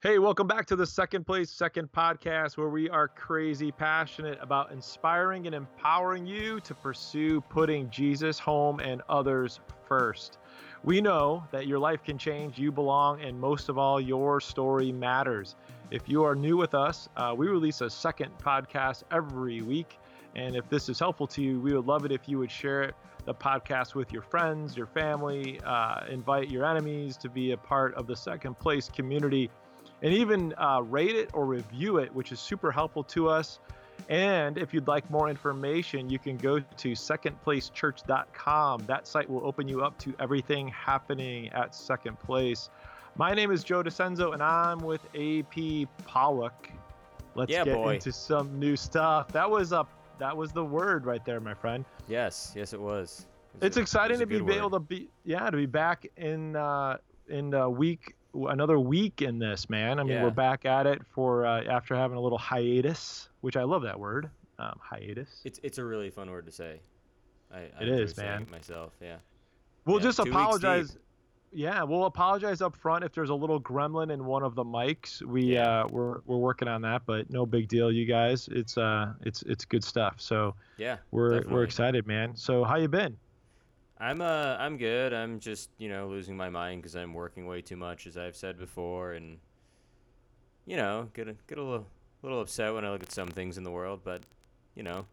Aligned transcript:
Hey, 0.00 0.20
welcome 0.20 0.46
back 0.46 0.64
to 0.66 0.76
the 0.76 0.86
Second 0.86 1.26
Place 1.26 1.50
Second 1.50 1.90
podcast, 1.90 2.56
where 2.56 2.68
we 2.68 2.88
are 2.88 3.08
crazy 3.08 3.72
passionate 3.72 4.38
about 4.40 4.70
inspiring 4.70 5.46
and 5.46 5.56
empowering 5.56 6.24
you 6.24 6.60
to 6.60 6.72
pursue 6.72 7.40
putting 7.40 7.90
Jesus 7.90 8.38
home 8.38 8.78
and 8.78 9.02
others 9.08 9.58
first. 9.88 10.38
We 10.84 11.00
know 11.00 11.42
that 11.50 11.66
your 11.66 11.80
life 11.80 12.04
can 12.04 12.16
change, 12.16 12.60
you 12.60 12.70
belong, 12.70 13.22
and 13.22 13.40
most 13.40 13.68
of 13.68 13.76
all, 13.76 14.00
your 14.00 14.40
story 14.40 14.92
matters. 14.92 15.56
If 15.90 16.08
you 16.08 16.22
are 16.22 16.36
new 16.36 16.56
with 16.56 16.76
us, 16.76 17.08
uh, 17.16 17.34
we 17.36 17.48
release 17.48 17.80
a 17.80 17.90
second 17.90 18.30
podcast 18.38 19.02
every 19.10 19.62
week. 19.62 19.98
And 20.36 20.54
if 20.54 20.68
this 20.68 20.88
is 20.88 21.00
helpful 21.00 21.26
to 21.26 21.42
you, 21.42 21.58
we 21.58 21.74
would 21.74 21.86
love 21.86 22.04
it 22.04 22.12
if 22.12 22.28
you 22.28 22.38
would 22.38 22.52
share 22.52 22.84
it, 22.84 22.94
the 23.24 23.34
podcast 23.34 23.96
with 23.96 24.12
your 24.12 24.22
friends, 24.22 24.76
your 24.76 24.86
family, 24.86 25.60
uh, 25.64 26.06
invite 26.08 26.50
your 26.50 26.64
enemies 26.64 27.16
to 27.16 27.28
be 27.28 27.50
a 27.50 27.56
part 27.56 27.94
of 27.94 28.06
the 28.06 28.14
Second 28.14 28.60
Place 28.60 28.88
community 28.88 29.50
and 30.02 30.12
even 30.12 30.54
uh, 30.58 30.80
rate 30.82 31.16
it 31.16 31.30
or 31.32 31.44
review 31.46 31.98
it, 31.98 32.14
which 32.14 32.32
is 32.32 32.40
super 32.40 32.70
helpful 32.70 33.02
to 33.04 33.28
us. 33.28 33.58
And 34.08 34.56
if 34.58 34.72
you'd 34.72 34.86
like 34.86 35.10
more 35.10 35.28
information, 35.28 36.08
you 36.08 36.18
can 36.20 36.36
go 36.36 36.60
to 36.60 36.88
secondplacechurch.com. 36.92 38.84
That 38.86 39.06
site 39.06 39.28
will 39.28 39.44
open 39.44 39.68
you 39.68 39.82
up 39.82 39.98
to 39.98 40.14
everything 40.18 40.68
happening 40.68 41.48
at 41.50 41.74
Second 41.74 42.18
Place. 42.20 42.70
My 43.16 43.34
name 43.34 43.50
is 43.50 43.64
Joe 43.64 43.82
DeCenzo, 43.82 44.32
and 44.32 44.42
I'm 44.42 44.78
with 44.78 45.04
AP 45.14 45.88
Pollock. 46.06 46.70
Let's 47.34 47.50
Yeah, 47.50 47.64
get 47.64 47.74
boy. 47.74 47.94
into 47.94 48.12
some 48.12 48.58
new 48.58 48.76
stuff. 48.76 49.28
That 49.32 49.50
was 49.50 49.72
a 49.72 49.86
that 50.18 50.36
was 50.36 50.50
the 50.50 50.64
word 50.64 51.06
right 51.06 51.24
there, 51.24 51.38
my 51.38 51.54
friend. 51.54 51.84
Yes, 52.08 52.52
yes, 52.56 52.72
it 52.72 52.80
was. 52.80 53.26
It 53.54 53.60
was 53.60 53.66
It's 53.66 53.76
a- 53.76 53.80
it 53.80 53.82
exciting 53.82 54.14
was 54.14 54.20
to 54.20 54.26
be 54.26 54.38
good 54.40 54.50
able 54.56 54.70
to 54.70 54.80
be 54.80 55.08
yeah 55.24 55.48
to 55.50 55.56
be 55.56 55.66
back 55.66 56.06
in 56.16 56.56
uh, 56.56 56.98
in 57.28 57.52
a 57.54 57.68
week 57.70 58.14
another 58.46 58.78
week 58.78 59.22
in 59.22 59.38
this 59.38 59.68
man. 59.68 59.98
I 59.98 60.02
mean 60.02 60.12
Yeah. 60.14 60.22
we're 60.24 60.30
back 60.30 60.64
at 60.64 60.86
it 60.86 61.02
for 61.10 61.44
uh, 61.46 61.64
after 61.64 61.94
having 61.94 62.16
a 62.16 62.20
little 62.20 62.38
hiatus, 62.38 63.28
which 63.40 63.56
I 63.56 63.64
love 63.64 63.82
that 63.82 63.98
word 63.98 64.30
um, 64.58 64.78
hiatus. 64.82 65.42
It's 65.44 65.60
it's 65.62 65.78
a 65.78 65.84
really 65.84 66.10
fun 66.10 66.30
word 66.30 66.46
to 66.46 66.52
say. 66.52 66.80
I, 67.52 67.58
I 67.58 67.60
It 67.60 67.88
enjoy 67.88 68.02
is, 68.02 68.16
man. 68.16 68.42
it 68.42 68.50
myself. 68.50 68.92
Yeah. 69.00 69.16
We'll 69.84 69.98
yeah, 69.98 70.02
just 70.04 70.18
apologize. 70.18 70.96
Yeah, 71.50 71.82
we'll 71.84 72.04
apologize 72.04 72.60
up 72.60 72.76
front 72.76 73.04
if 73.04 73.12
there's 73.14 73.30
a 73.30 73.34
little 73.34 73.58
gremlin 73.58 74.12
in 74.12 74.26
one 74.26 74.42
of 74.42 74.54
the 74.54 74.64
mics. 74.64 75.22
We 75.22 75.54
Yeah. 75.54 75.84
uh, 75.84 75.88
we're 75.90 76.18
we're 76.26 76.36
working 76.36 76.68
on 76.68 76.82
that, 76.82 77.02
but 77.06 77.30
no 77.30 77.46
big 77.46 77.68
deal, 77.68 77.90
you 77.90 78.04
guys. 78.04 78.48
It's 78.52 78.76
uh 78.76 79.14
it's 79.22 79.42
it's 79.42 79.64
good 79.64 79.82
stuff. 79.82 80.16
So 80.20 80.54
Yeah. 80.76 80.98
we're 81.10 81.42
we're 81.48 81.62
excited, 81.64 82.06
man. 82.06 82.36
So 82.36 82.64
how 82.64 82.76
you 82.76 82.88
been? 82.88 83.16
I'm 84.00 84.20
uh 84.20 84.56
I'm 84.58 84.76
good. 84.76 85.12
I'm 85.12 85.40
just 85.40 85.70
you 85.78 85.88
know 85.88 86.08
losing 86.08 86.36
my 86.36 86.48
mind 86.48 86.82
because 86.82 86.94
I'm 86.94 87.14
working 87.14 87.46
way 87.46 87.60
too 87.62 87.76
much, 87.76 88.06
as 88.06 88.16
I've 88.16 88.36
said 88.36 88.58
before, 88.58 89.12
and 89.12 89.38
you 90.66 90.76
know 90.76 91.08
get 91.14 91.28
a, 91.28 91.34
get 91.48 91.58
a 91.58 91.62
little 91.62 91.86
little 92.22 92.40
upset 92.40 92.74
when 92.74 92.84
I 92.84 92.90
look 92.90 93.02
at 93.02 93.12
some 93.12 93.28
things 93.28 93.58
in 93.58 93.64
the 93.64 93.70
world, 93.70 94.00
but 94.04 94.22
you 94.74 94.82
know, 94.82 95.06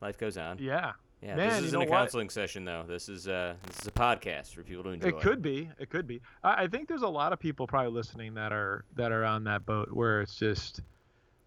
life 0.00 0.18
goes 0.18 0.36
on. 0.36 0.58
Yeah, 0.58 0.92
Yeah. 1.22 1.36
Man, 1.36 1.48
this 1.48 1.64
isn't 1.64 1.76
a 1.76 1.80
what? 1.80 1.88
counseling 1.88 2.28
session 2.28 2.64
though. 2.64 2.84
This 2.86 3.08
is 3.08 3.28
uh 3.28 3.54
this 3.66 3.80
is 3.80 3.86
a 3.86 3.92
podcast 3.92 4.54
for 4.54 4.62
people 4.62 4.84
to 4.84 4.90
enjoy. 4.90 5.08
It 5.08 5.20
could 5.20 5.40
be. 5.40 5.70
It 5.78 5.88
could 5.88 6.06
be. 6.06 6.20
I, 6.44 6.64
I 6.64 6.66
think 6.66 6.88
there's 6.88 7.02
a 7.02 7.08
lot 7.08 7.32
of 7.32 7.38
people 7.38 7.66
probably 7.66 7.92
listening 7.92 8.34
that 8.34 8.52
are 8.52 8.84
that 8.96 9.10
are 9.10 9.24
on 9.24 9.44
that 9.44 9.64
boat 9.64 9.90
where 9.90 10.20
it's 10.20 10.36
just, 10.36 10.82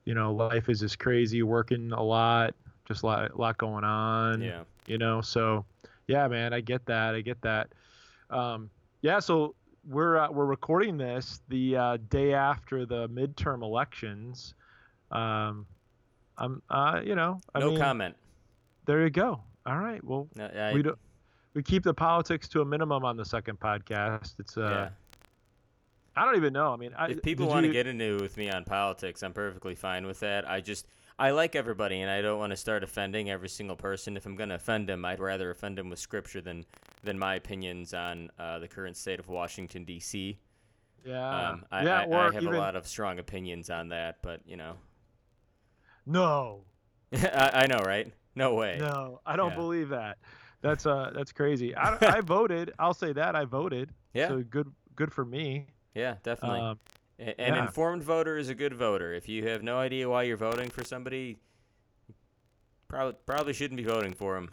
you 0.05 0.15
know, 0.15 0.33
life 0.33 0.67
is 0.67 0.79
just 0.79 0.97
crazy, 0.97 1.43
working 1.43 1.91
a 1.91 2.01
lot, 2.01 2.55
just 2.87 3.03
a 3.03 3.05
lot, 3.05 3.31
a 3.31 3.37
lot 3.37 3.59
going 3.59 3.83
on. 3.83 4.41
Yeah. 4.41 4.63
You 4.87 4.97
know, 4.97 5.21
so 5.21 5.63
yeah, 6.11 6.27
man, 6.27 6.53
I 6.53 6.61
get 6.61 6.85
that. 6.87 7.15
I 7.15 7.21
get 7.21 7.41
that. 7.41 7.69
Um, 8.29 8.69
yeah, 9.01 9.19
so 9.19 9.55
we're 9.87 10.17
uh, 10.17 10.29
we're 10.29 10.45
recording 10.45 10.97
this 10.97 11.41
the 11.47 11.77
uh, 11.77 11.97
day 12.09 12.33
after 12.33 12.85
the 12.85 13.07
midterm 13.09 13.63
elections. 13.63 14.53
Um, 15.09 15.65
I'm, 16.37 16.61
uh, 16.69 17.01
you 17.03 17.15
know, 17.15 17.39
I 17.55 17.59
no 17.59 17.71
mean, 17.71 17.79
comment. 17.79 18.15
there 18.85 19.01
you 19.03 19.09
go. 19.09 19.41
All 19.65 19.77
right. 19.77 20.03
Well, 20.03 20.27
No, 20.35 20.45
I, 20.45 20.73
we 20.73 20.81
don't 20.81 20.97
we 21.53 21.63
keep 21.63 21.83
the 21.83 21.93
politics 21.93 22.47
to 22.49 22.61
a 22.61 22.65
minimum 22.65 23.03
on 23.05 23.17
the 23.17 23.25
second 23.25 23.59
podcast. 23.59 24.39
It's 24.39 24.57
uh 24.57 24.61
yeah. 24.61 24.89
I 26.15 26.25
don't 26.25 26.35
even 26.35 26.51
know. 26.51 26.73
I 26.73 26.75
mean, 26.75 26.91
I, 26.97 27.07
if 27.07 27.21
people 27.21 27.47
want 27.47 27.65
to 27.65 27.71
get 27.71 27.87
into 27.87 28.15
it 28.17 28.21
with 28.21 28.35
me 28.35 28.49
on 28.49 28.65
politics, 28.65 29.23
I'm 29.23 29.31
perfectly 29.31 29.75
fine 29.75 30.05
with 30.05 30.19
that. 30.19 30.49
I 30.49 30.59
just 30.59 30.87
I 31.21 31.29
like 31.31 31.55
everybody, 31.55 32.01
and 32.01 32.09
I 32.09 32.21
don't 32.21 32.39
want 32.39 32.49
to 32.49 32.57
start 32.57 32.83
offending 32.83 33.29
every 33.29 33.47
single 33.49 33.75
person. 33.75 34.17
If 34.17 34.25
I'm 34.25 34.35
going 34.35 34.49
to 34.49 34.55
offend 34.55 34.89
them, 34.89 35.05
I'd 35.05 35.19
rather 35.19 35.51
offend 35.51 35.77
them 35.77 35.89
with 35.89 35.99
scripture 35.99 36.41
than 36.41 36.65
than 37.03 37.19
my 37.19 37.35
opinions 37.35 37.93
on 37.93 38.31
uh, 38.39 38.57
the 38.59 38.67
current 38.67 38.97
state 38.97 39.19
of 39.19 39.27
Washington 39.29 39.83
D.C. 39.85 40.37
yeah, 41.05 41.49
Um, 41.49 41.65
I, 41.71 41.83
yeah, 41.83 41.99
I, 42.01 42.19
I 42.21 42.23
have 42.25 42.41
even 42.41 42.53
a 42.55 42.57
lot 42.57 42.75
of 42.75 42.87
strong 42.87 43.19
opinions 43.19 43.69
on 43.69 43.89
that, 43.89 44.17
but 44.23 44.41
you 44.45 44.57
know, 44.57 44.73
no, 46.05 46.63
I, 47.13 47.51
I 47.53 47.67
know, 47.67 47.79
right? 47.85 48.11
No 48.35 48.55
way. 48.55 48.77
no, 48.79 49.21
I 49.25 49.35
don't 49.35 49.51
Yeah. 49.51 49.55
believe 49.55 49.89
that. 49.89 50.17
That's 50.61 50.85
uh, 50.85 51.11
that's 51.13 51.31
crazy. 51.31 51.75
I, 51.75 51.97
I 52.17 52.21
voted. 52.21 52.73
I'll 52.79 52.93
say 52.93 53.13
that 53.13 53.35
I 53.35 53.45
voted. 53.45 53.91
Yeah. 54.13 54.27
So 54.29 54.41
good, 54.49 54.71
good 54.95 55.11
for 55.13 55.25
me. 55.25 55.67
Yeah, 55.93 56.15
definitely. 56.23 56.61
Um, 56.61 56.79
An 57.21 57.35
yeah. 57.37 57.65
informed 57.65 58.01
voter 58.03 58.37
is 58.37 58.49
a 58.49 58.55
good 58.55 58.73
voter. 58.73 59.13
If 59.13 59.29
you 59.29 59.47
have 59.47 59.61
no 59.61 59.77
idea 59.77 60.09
why 60.09 60.23
you're 60.23 60.37
voting 60.37 60.71
for 60.71 60.83
somebody, 60.83 61.37
probably 62.87 63.15
probably 63.27 63.53
shouldn't 63.53 63.77
be 63.77 63.83
voting 63.83 64.13
for 64.13 64.35
him. 64.37 64.49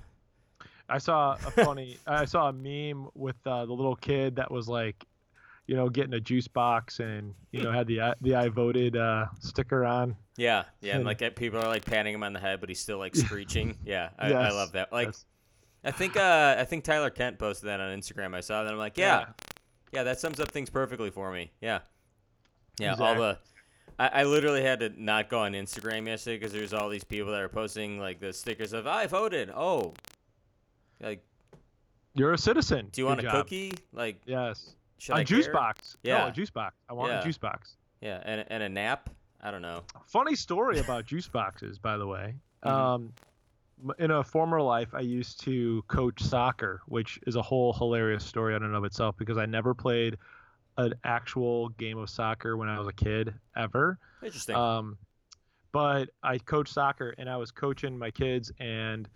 I 0.88 0.98
saw 0.98 1.32
a 1.32 1.50
funny. 1.50 1.96
I 2.06 2.26
saw 2.26 2.50
a 2.50 2.52
meme 2.52 3.08
with 3.14 3.36
uh, 3.46 3.64
the 3.64 3.72
little 3.72 3.96
kid 3.96 4.36
that 4.36 4.50
was 4.50 4.68
like, 4.68 5.02
you 5.66 5.76
know, 5.76 5.88
getting 5.88 6.12
a 6.12 6.20
juice 6.20 6.46
box 6.46 7.00
and 7.00 7.34
you 7.52 7.62
know 7.62 7.72
had 7.72 7.86
the 7.86 8.02
I- 8.02 8.14
the 8.20 8.34
I 8.34 8.48
voted 8.48 8.96
uh, 8.96 9.26
sticker 9.40 9.86
on. 9.86 10.14
Yeah, 10.36 10.64
yeah, 10.82 10.96
and 10.96 11.06
like 11.06 11.22
uh, 11.22 11.30
people 11.30 11.60
are 11.60 11.68
like 11.68 11.86
patting 11.86 12.12
him 12.12 12.22
on 12.22 12.34
the 12.34 12.40
head, 12.40 12.60
but 12.60 12.68
he's 12.68 12.80
still 12.80 12.98
like 12.98 13.16
screeching. 13.16 13.78
Yeah, 13.82 14.10
I, 14.18 14.32
I 14.32 14.50
love 14.50 14.72
that. 14.72 14.92
Like, 14.92 15.08
yes. 15.08 15.24
I 15.84 15.90
think 15.90 16.18
uh, 16.18 16.56
I 16.58 16.64
think 16.64 16.84
Tyler 16.84 17.10
Kent 17.10 17.38
posted 17.38 17.68
that 17.70 17.80
on 17.80 17.98
Instagram. 17.98 18.34
I 18.34 18.40
saw 18.40 18.62
that. 18.62 18.70
I'm 18.70 18.78
like, 18.78 18.98
yeah, 18.98 19.26
yeah, 19.90 20.02
that 20.02 20.20
sums 20.20 20.38
up 20.38 20.50
things 20.50 20.68
perfectly 20.68 21.10
for 21.10 21.32
me. 21.32 21.50
Yeah, 21.62 21.80
yeah. 22.78 22.94
All 22.98 23.14
the, 23.14 23.38
I, 23.98 24.08
I 24.08 24.24
literally 24.24 24.62
had 24.62 24.80
to 24.80 24.90
not 25.02 25.28
go 25.28 25.40
on 25.40 25.52
Instagram 25.52 26.06
yesterday 26.06 26.36
because 26.38 26.52
there's 26.52 26.72
all 26.72 26.88
these 26.88 27.04
people 27.04 27.32
that 27.32 27.40
are 27.40 27.48
posting 27.48 27.98
like 27.98 28.20
the 28.20 28.32
stickers 28.32 28.72
of 28.72 28.86
I 28.86 29.06
voted. 29.06 29.50
Oh, 29.54 29.94
like, 31.00 31.24
You're 32.14 32.32
a 32.32 32.38
citizen. 32.38 32.88
do 32.92 33.00
you 33.00 33.04
Good 33.04 33.08
want 33.08 33.20
a 33.20 33.22
job. 33.24 33.32
cookie? 33.32 33.72
Like, 33.92 34.20
Yes. 34.26 34.74
a 35.10 35.14
I 35.14 35.24
juice 35.24 35.46
care? 35.46 35.54
box. 35.54 35.96
No, 36.04 36.10
Yeah. 36.10 36.28
a 36.28 36.32
juice 36.32 36.50
box. 36.50 36.74
I 36.88 36.92
want 36.92 37.12
Yeah. 37.12 37.20
a 37.20 37.24
juice 37.24 37.38
box. 37.38 37.76
Yeah, 38.00 38.22
and 38.24 38.44
and 38.48 38.62
a 38.62 38.68
nap. 38.68 39.10
I 39.40 39.50
don't 39.50 39.62
know. 39.62 39.82
Funny 40.06 40.34
story 40.36 40.78
about 40.80 41.04
juice 41.04 41.28
boxes, 41.28 41.78
by 41.78 41.96
the 41.96 42.06
way. 42.06 42.34
Mhm. 42.64 42.70
Um, 42.70 43.12
in 44.00 44.10
a 44.10 44.24
former 44.24 44.60
life, 44.60 44.92
I 44.94 45.00
used 45.00 45.40
to 45.44 45.82
coach 45.86 46.20
soccer, 46.20 46.80
which 46.86 47.20
is 47.28 47.36
a 47.36 47.42
whole 47.42 47.72
hilarious 47.72 48.24
story 48.24 48.56
in 48.56 48.62
and 48.64 48.74
of 48.74 48.84
itself 48.84 49.16
because 49.16 49.38
I 49.38 49.46
never 49.46 49.74
played 49.74 50.18
an 50.78 50.94
actual 51.04 51.68
game 51.70 51.98
of 51.98 52.08
soccer 52.08 52.56
when 52.56 52.68
I 52.68 52.78
was 52.78 52.88
a 52.88 52.92
kid 52.92 53.34
ever. 53.56 53.98
Interesting. 54.22 54.54
Um, 54.54 54.96
but 55.72 56.08
I 56.22 56.38
coached 56.38 56.72
soccer 56.72 57.14
and 57.18 57.28
I 57.28 57.36
was 57.36 57.50
coaching 57.50 57.98
my 57.98 58.10
kids 58.10 58.50
and 58.58 59.08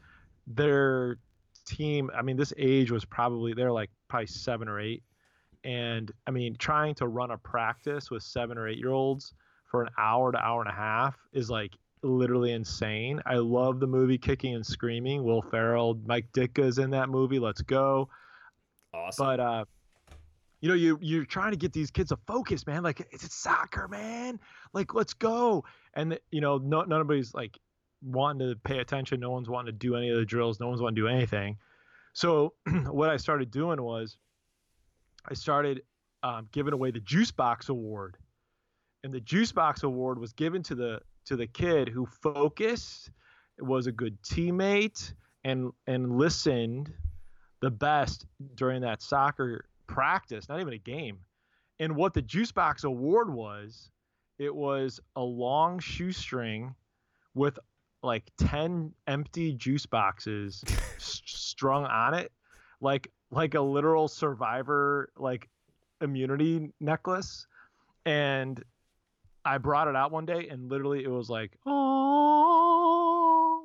their 0.47 1.19
team. 1.65 2.11
I 2.15 2.23
mean, 2.23 2.37
this 2.37 2.53
age 2.59 2.91
was 2.91 3.05
probably 3.05 3.55
they're 3.55 3.73
like 3.73 3.91
probably 4.09 4.27
seven 4.27 4.69
or 4.69 4.81
eight, 4.81 5.03
and 5.65 6.11
I 6.27 6.33
mean, 6.33 6.56
trying 6.56 6.95
to 6.97 7.09
run 7.09 7.31
a 7.31 7.39
practice 7.39 8.11
with 8.11 8.23
seven 8.23 8.59
or 8.59 8.69
eight 8.69 8.79
year 8.79 8.91
olds 8.91 9.33
for 9.71 9.83
an 9.83 9.89
hour 9.97 10.33
to 10.33 10.39
hour 10.39 10.61
and 10.61 10.71
a 10.71 10.75
half 10.75 11.17
is 11.33 11.49
like 11.49 11.73
literally 12.03 12.53
insane. 12.53 13.23
I 13.25 13.37
love 13.37 13.81
the 13.81 13.87
movie 13.87 14.19
Kicking 14.19 14.55
and 14.55 14.67
Screaming. 14.67 15.23
Will 15.23 15.41
Ferrell, 15.43 15.99
Mike 16.05 16.27
Ditka's 16.34 16.79
in 16.79 16.91
that 16.91 17.09
movie. 17.09 17.39
Let's 17.39 17.62
go 17.62 18.09
awesome. 18.93 19.27
but 19.27 19.41
uh 19.41 19.65
you 20.62 20.69
know 20.69 20.75
you 20.75 20.99
you're 21.03 21.25
trying 21.25 21.50
to 21.50 21.56
get 21.56 21.73
these 21.73 21.91
kids 21.91 22.11
to 22.11 22.17
focus 22.26 22.67
man 22.67 22.82
like 22.85 23.00
it's 23.11 23.35
soccer 23.35 23.88
man. 23.88 24.41
Like 24.73 24.94
let's 24.94 25.12
go. 25.12 25.64
And 25.93 26.19
you 26.31 26.41
know 26.41 26.56
no, 26.56 26.82
nobody's 26.82 27.35
like 27.35 27.59
wanting 28.00 28.49
to 28.49 28.56
pay 28.56 28.79
attention. 28.79 29.20
No 29.20 29.31
one's 29.31 29.50
wanting 29.50 29.75
to 29.75 29.79
do 29.79 29.97
any 29.97 30.09
of 30.09 30.17
the 30.17 30.25
drills. 30.25 30.61
No 30.61 30.69
one's 30.69 30.81
wanting 30.81 30.97
to 30.97 31.03
do 31.03 31.09
anything. 31.09 31.59
So 32.14 32.55
what 32.87 33.11
i 33.11 33.17
started 33.17 33.50
doing 33.50 33.82
was 33.82 34.17
i 35.29 35.35
started 35.35 35.82
um, 36.23 36.49
giving 36.53 36.73
away 36.73 36.93
the 36.93 37.00
juice 37.00 37.32
box 37.32 37.69
award. 37.69 38.17
And 39.03 39.12
the 39.12 39.20
juice 39.20 39.50
box 39.50 39.82
award 39.82 40.19
was 40.20 40.32
given 40.32 40.62
to 40.65 40.76
the 40.76 41.00
to 41.25 41.35
the 41.35 41.49
kid 41.49 41.88
who 41.88 42.06
focused 42.06 43.11
was 43.58 43.88
a 43.88 43.93
good 43.93 44.17
teammate 44.23 45.12
and 45.43 45.73
and 45.88 46.17
listened 46.17 46.93
the 47.61 47.70
best 47.70 48.26
during 48.55 48.82
that 48.82 49.03
soccer 49.03 49.67
practice, 49.93 50.49
not 50.49 50.61
even 50.61 50.73
a 50.73 50.79
game. 50.79 51.19
And 51.79 51.97
what 51.97 52.15
the 52.15 52.23
Juice 52.23 52.53
Box 52.53 52.85
Award 52.85 53.33
was, 53.33 53.91
it 54.39 54.55
was 54.55 55.00
a 55.17 55.23
long 55.23 55.79
shoestring 55.79 56.75
with 57.35 57.59
like 58.03 58.31
10 58.39 58.93
empty 59.06 59.53
juice 59.53 59.87
boxes 59.87 60.65
strung 60.99 61.85
on 61.85 62.15
it 62.15 62.33
like 62.81 63.11
like 63.31 63.55
a 63.55 63.61
literal 63.61 64.09
survivor 64.09 65.09
like 65.17 65.49
immunity 66.03 66.71
necklace. 66.81 67.47
And 68.05 68.62
I 69.44 69.59
brought 69.59 69.89
it 69.89 69.97
out 69.97 70.12
one 70.12 70.27
day 70.27 70.49
and 70.49 70.69
literally 70.71 71.03
it 71.05 71.11
was 71.11 71.31
like, 71.31 71.53
oh, 71.65 72.53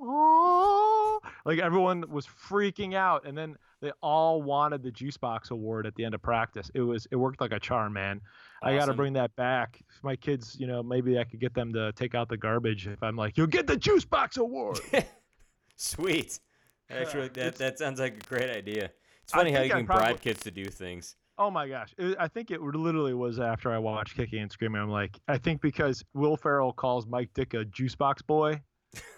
oh, 0.04 1.20
like 1.46 1.60
everyone 1.60 2.06
was 2.10 2.26
freaking 2.28 2.94
out, 2.94 3.26
and 3.26 3.38
then 3.38 3.58
they 3.82 3.92
all 4.02 4.42
wanted 4.42 4.84
the 4.84 4.92
juice 4.92 5.18
box 5.18 5.52
award 5.52 5.86
at 5.86 5.96
the 5.96 6.04
end 6.04 6.16
of 6.16 6.22
practice. 6.22 6.72
It 6.74 6.82
was 6.82 7.08
it 7.12 7.16
worked 7.16 7.42
like 7.42 7.52
a 7.52 7.60
charm, 7.60 7.94
man. 7.94 8.22
Awesome. 8.62 8.76
I 8.76 8.78
got 8.78 8.86
to 8.88 8.94
bring 8.94 9.14
that 9.14 9.36
back. 9.36 9.80
My 10.04 10.16
kids, 10.16 10.56
you 10.60 10.68
know, 10.68 10.82
maybe 10.82 11.20
I 11.20 11.24
could 11.24 11.40
get 11.40 11.54
them 11.54 11.72
to 11.74 11.92
take 11.94 12.16
out 12.16 12.28
the 12.28 12.38
garbage 12.38 12.88
if 12.88 13.04
I'm 13.04 13.16
like, 13.16 13.38
you'll 13.38 13.48
get 13.48 13.68
the 13.68 13.78
juice 13.78 14.06
box 14.06 14.38
award. 14.38 14.80
Sweet. 15.76 16.40
Actually, 16.90 17.26
uh, 17.26 17.34
that 17.34 17.56
that 17.58 17.78
sounds 17.78 18.00
like 18.00 18.18
a 18.18 18.28
great 18.28 18.50
idea. 18.50 18.90
It's 19.24 19.34
funny 19.34 19.52
how 19.52 19.62
you 19.62 19.70
can 19.70 19.86
probably, 19.86 20.06
bribe 20.06 20.22
kids 20.22 20.42
to 20.44 20.52
do 20.52 20.66
things. 20.66 21.16
Oh 21.38 21.52
my 21.52 21.68
gosh! 21.68 21.94
It, 21.98 22.16
I 22.20 22.28
think 22.28 22.50
it 22.50 22.62
literally 22.62 23.14
was 23.14 23.40
after 23.40 23.72
I 23.72 23.78
watched 23.78 24.16
Kicking 24.16 24.42
and 24.42 24.52
Screaming. 24.52 24.82
I'm 24.82 24.90
like, 24.90 25.20
I 25.28 25.38
think 25.38 25.62
because 25.62 26.04
Will 26.14 26.38
Ferrell 26.38 26.74
calls 26.74 27.06
Mike 27.06 27.30
Ditka 27.36 27.70
juice 27.70 27.94
box 27.94 28.22
boy 28.22 28.62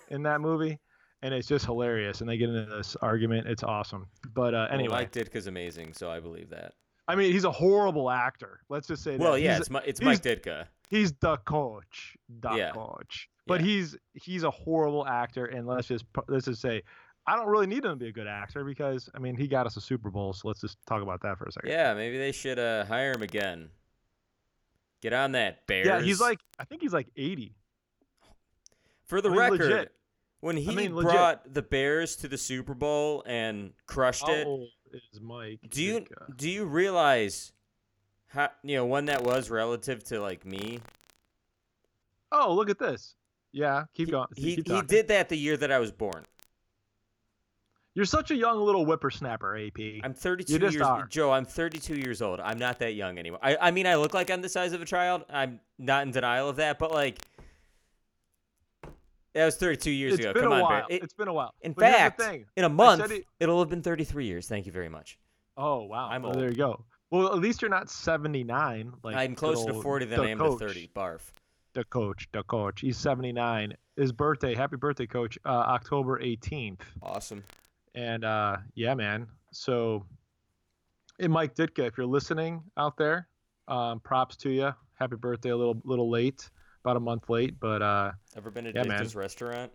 in 0.10 0.24
that 0.24 0.42
movie, 0.42 0.80
and 1.21 1.33
it's 1.33 1.48
just 1.48 1.66
hilarious. 1.66 2.21
And 2.21 2.30
they 2.30 2.38
get 2.38 2.50
into 2.50 2.66
this 2.66 2.95
argument. 3.01 3.48
It's 3.48 3.63
awesome. 3.63 4.07
But 4.33 4.54
uh, 4.54 4.68
anyway, 4.71 4.89
well, 4.89 5.00
Mike 5.00 5.12
Ditka's 5.12 5.48
amazing, 5.48 5.94
so 5.94 6.10
I 6.10 6.19
believe 6.19 6.50
that. 6.50 6.74
I 7.07 7.16
mean, 7.16 7.31
he's 7.31 7.44
a 7.44 7.51
horrible 7.51 8.12
actor. 8.12 8.60
Let's 8.69 8.88
just 8.88 9.04
say 9.04 9.12
that. 9.12 9.19
Well, 9.19 9.38
yeah, 9.38 9.57
he's, 9.57 9.68
it's, 9.68 9.88
it's 9.88 10.01
Mike 10.01 10.21
Ditka. 10.21 10.66
He's 10.89 11.12
the 11.13 11.38
coach, 11.38 12.16
the 12.42 12.51
yeah. 12.51 12.71
coach. 12.71 13.30
But 13.48 13.62
yeah. 13.62 13.66
he's 13.66 13.98
he's 14.13 14.44
a 14.44 14.51
horrible 14.51 15.07
actor, 15.07 15.45
and 15.45 15.66
let's 15.66 15.88
just 15.88 16.06
let's 16.27 16.45
just 16.45 16.62
say 16.62 16.83
I 17.25 17.36
don't 17.36 17.48
really 17.48 17.68
need 17.68 17.83
him 17.83 17.92
to 17.92 17.95
be 17.95 18.07
a 18.07 18.12
good 18.12 18.27
actor 18.27 18.63
because 18.63 19.10
I 19.15 19.19
mean 19.19 19.36
he 19.36 19.48
got 19.48 19.65
us 19.65 19.75
a 19.75 19.81
Super 19.81 20.12
Bowl, 20.12 20.33
so 20.33 20.48
let's 20.48 20.62
just 20.62 20.77
talk 20.88 21.01
about 21.01 21.22
that 21.22 21.38
for 21.38 21.45
a 21.45 21.51
second. 21.51 21.72
Yeah, 21.72 21.95
maybe 21.95 22.19
they 22.19 22.31
should 22.31 22.60
uh, 22.60 22.86
hire 22.86 23.12
him 23.12 23.24
again. 23.24 23.69
Get 25.01 25.13
on 25.13 25.31
that, 25.31 25.65
Bears. 25.65 25.88
Yeah, 25.88 26.01
he's 26.01 26.22
like 26.22 26.39
I 26.60 26.65
think 26.65 26.81
he's 26.81 26.94
like 26.94 27.07
80. 27.15 27.56
For 29.06 29.22
the 29.22 29.30
I 29.30 29.31
mean, 29.31 29.39
record, 29.39 29.60
legit. 29.62 29.92
When 30.41 30.57
he 30.57 30.71
I 30.71 30.75
mean, 30.75 30.94
brought 30.94 31.53
the 31.53 31.62
Bears 31.62 32.15
to 32.18 32.27
the 32.27 32.38
Super 32.38 32.74
Bowl 32.74 33.24
and 33.25 33.74
crushed 33.86 34.25
How 34.25 34.33
it, 34.33 34.47
old 34.47 34.69
is 34.91 35.21
Mike? 35.21 35.59
Do 35.69 35.83
you 35.83 36.06
do 36.36 36.50
you 36.50 36.65
realize 36.65 37.51
how 38.27 38.50
you 38.63 38.75
know 38.77 38.86
when 38.86 39.06
that 39.06 39.24
was 39.24 39.50
relative 39.50 40.03
to 40.06 40.21
like 40.21 40.45
me? 40.45 40.80
Oh, 42.31 42.53
look 42.53 42.69
at 42.69 42.80
this. 42.80 43.15
Yeah, 43.51 43.86
keep 43.94 44.07
he, 44.07 44.12
going. 44.12 44.27
He 44.36 44.56
keep 44.57 44.68
he 44.68 44.81
did 44.83 45.07
that 45.07 45.30
the 45.30 45.38
year 45.38 45.57
that 45.57 45.71
I 45.71 45.80
was 45.80 45.91
born. 45.91 46.25
You're 47.95 48.06
such 48.06 48.31
a 48.31 48.36
young 48.36 48.59
little 48.62 48.86
whippersnapper, 48.86 49.57
AP. 49.57 50.03
I'm 50.03 50.13
32 50.13 50.57
years 50.57 50.77
are. 50.77 51.07
Joe, 51.07 51.31
I'm 51.31 51.44
32 51.44 51.95
years 51.95 52.21
old. 52.21 52.39
I'm 52.39 52.59
not 52.59 52.80
that 52.80 52.94
young 52.94 53.18
anymore. 53.18 53.39
I, 53.41 53.57
I 53.59 53.71
mean, 53.71 53.88
I 53.88 53.95
look 53.95 54.13
like 54.13 54.30
I'm 54.30 54.41
the 54.41 54.47
size 54.47 54.74
of 54.74 54.81
a 54.81 54.86
child. 54.86 55.25
I'm 55.30 55.59
not 55.77 56.03
in 56.03 56.12
denial 56.12 56.47
of 56.47 56.57
that, 56.57 56.80
but 56.80 56.91
like, 56.91 57.19
that 59.34 59.46
was 59.46 59.58
32 59.58 59.92
years 59.92 60.14
it's 60.14 60.26
ago. 60.26 60.40
Come 60.40 60.52
on. 60.52 60.84
It, 60.90 61.02
has 61.02 61.14
been 61.14 61.28
a 61.28 61.34
while. 61.34 61.54
In 61.62 61.74
but 61.74 61.81
fact, 61.81 62.22
in 62.56 62.64
a 62.64 62.70
month, 62.70 63.12
it, 63.40 63.48
will 63.48 63.60
have 63.60 63.70
been 63.70 63.84
33 63.84 64.26
years. 64.26 64.48
Thank 64.48 64.66
you 64.66 64.72
very 64.72 64.90
much. 64.90 65.20
Oh 65.58 65.84
wow, 65.84 66.08
I'm 66.10 66.24
well, 66.24 66.31
old. 66.31 66.42
There 66.42 66.50
you 66.50 66.56
go. 66.56 66.86
Well, 67.12 67.28
at 67.28 67.40
least 67.40 67.62
you're 67.62 67.70
not 67.70 67.90
79. 67.90 68.94
Like 69.04 69.16
I'm 69.16 69.36
closer 69.36 69.72
to 69.72 69.81
40 69.81 70.06
than 70.06 70.20
I 70.20 70.30
am 70.30 70.38
coach. 70.38 70.60
to 70.60 70.68
30. 70.68 70.92
Barf. 70.96 71.22
The 71.74 71.84
coach, 71.86 72.28
the 72.31 72.44
coach. 72.44 72.81
He's 72.81 72.98
79. 72.98 73.76
His 73.96 74.12
birthday, 74.12 74.56
happy 74.56 74.78
birthday, 74.78 75.06
coach. 75.06 75.38
Uh, 75.46 75.50
October 75.50 76.20
18th. 76.20 76.82
Awesome. 77.02 77.44
And 77.96 78.24
uh, 78.24 78.58
yeah, 78.75 78.94
man. 78.94 79.28
So, 79.52 80.06
and 81.20 81.34
Mike 81.34 81.56
Ditka, 81.56 81.88
if 81.88 81.98
you're 81.98 82.08
listening 82.08 82.62
out 82.78 82.96
there, 82.98 83.28
um, 83.68 84.00
props 84.00 84.36
to 84.38 84.50
you. 84.50 84.74
Happy 84.94 85.16
birthday, 85.16 85.50
a 85.50 85.58
little 85.58 85.82
little 85.86 86.10
late, 86.10 86.50
about 86.84 86.98
a 86.98 87.00
month 87.00 87.30
late, 87.30 87.60
but 87.60 87.81
uh, 87.81 88.12
ever 88.36 88.52
been 88.52 88.66
to 88.66 88.72
yeah, 88.74 89.04
restaurant? 89.14 89.72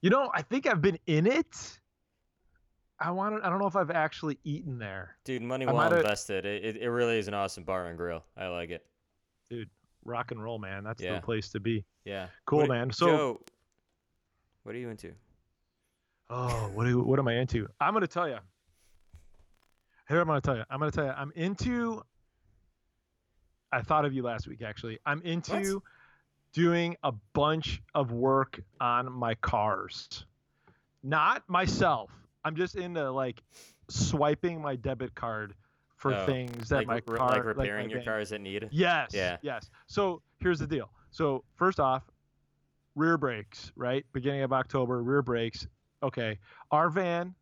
You 0.00 0.10
know, 0.10 0.30
I 0.34 0.42
think 0.42 0.66
I've 0.66 0.82
been 0.82 0.98
in 1.06 1.26
it. 1.26 1.80
I 3.00 3.10
want. 3.10 3.44
I 3.44 3.50
don't 3.50 3.58
know 3.58 3.66
if 3.66 3.76
I've 3.76 3.90
actually 3.90 4.38
eaten 4.44 4.78
there. 4.78 5.16
Dude, 5.24 5.42
money 5.42 5.66
well 5.66 5.92
invested. 5.92 6.46
It, 6.46 6.76
it 6.76 6.88
really 6.88 7.18
is 7.18 7.28
an 7.28 7.34
awesome 7.34 7.64
bar 7.64 7.86
and 7.86 7.96
grill. 7.96 8.24
I 8.36 8.48
like 8.48 8.70
it. 8.70 8.84
Dude, 9.50 9.68
rock 10.04 10.30
and 10.30 10.42
roll, 10.42 10.58
man. 10.58 10.84
That's 10.84 11.02
yeah. 11.02 11.16
the 11.16 11.20
place 11.20 11.48
to 11.50 11.60
be. 11.60 11.84
Yeah. 12.04 12.26
Cool, 12.46 12.60
what, 12.60 12.68
man. 12.68 12.92
So, 12.92 13.06
Joe, 13.06 13.40
what 14.62 14.74
are 14.74 14.78
you 14.78 14.90
into? 14.90 15.12
Oh, 16.30 16.70
what 16.72 16.84
do, 16.84 17.02
what 17.02 17.18
am 17.18 17.28
I 17.28 17.34
into? 17.34 17.68
I'm 17.80 17.92
gonna 17.92 18.06
tell 18.06 18.28
you. 18.28 18.38
Here 20.08 20.20
I'm 20.20 20.26
gonna 20.26 20.40
tell 20.40 20.56
you. 20.56 20.64
I'm 20.70 20.78
gonna 20.78 20.90
tell 20.90 21.06
you. 21.06 21.12
I'm 21.12 21.32
into. 21.34 22.02
I 23.74 23.82
thought 23.82 24.04
of 24.04 24.12
you 24.12 24.22
last 24.22 24.46
week 24.46 24.62
actually. 24.62 24.98
I'm 25.04 25.20
into 25.22 25.74
what? 25.74 25.82
doing 26.52 26.96
a 27.02 27.12
bunch 27.32 27.82
of 27.94 28.12
work 28.12 28.60
on 28.80 29.12
my 29.12 29.34
cars. 29.34 30.26
Not 31.02 31.42
myself. 31.48 32.10
I'm 32.44 32.56
just 32.56 32.76
into 32.76 33.10
like 33.10 33.42
swiping 33.88 34.60
my 34.60 34.76
debit 34.76 35.14
card 35.14 35.54
for 35.96 36.14
oh, 36.14 36.26
things 36.26 36.68
that 36.68 36.86
like, 36.86 37.06
my 37.08 37.16
car 37.16 37.30
like 37.30 37.44
repairing 37.44 37.86
like 37.86 37.94
your 37.94 38.02
cars 38.02 38.30
that 38.30 38.40
need. 38.40 38.68
Yes. 38.70 39.10
Yeah. 39.12 39.36
Yes. 39.42 39.70
So 39.86 40.22
here's 40.40 40.58
the 40.58 40.66
deal. 40.66 40.90
So 41.10 41.44
first 41.56 41.80
off, 41.80 42.02
rear 42.94 43.16
brakes, 43.16 43.72
right? 43.76 44.04
Beginning 44.12 44.42
of 44.42 44.52
October, 44.52 45.02
rear 45.02 45.22
brakes 45.22 45.66
okay, 46.04 46.38
our 46.70 46.90
van, 46.90 47.34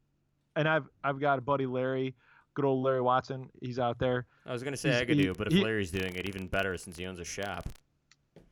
and 0.57 0.69
I've 0.69 0.87
I've 1.05 1.21
got 1.21 1.39
a 1.39 1.43
buddy 1.43 1.67
Larry, 1.67 2.15
good 2.55 2.65
old 2.65 2.85
Larry 2.85 3.01
Watson. 3.01 3.49
He's 3.61 3.79
out 3.79 3.99
there. 3.99 4.27
I 4.47 4.53
was 4.53 4.63
gonna 4.63 4.77
say 4.77 4.91
he's, 4.91 5.01
I 5.01 5.05
could 5.05 5.17
he, 5.17 5.25
do, 5.25 5.35
but 5.35 5.49
if 5.49 5.53
he, 5.53 5.63
Larry's 5.63 5.91
doing 5.91 6.15
it, 6.17 6.27
even 6.27 6.47
better 6.47 6.77
since 6.77 6.97
he 6.97 7.07
owns 7.07 7.19
a 7.19 7.25
shop. 7.25 7.69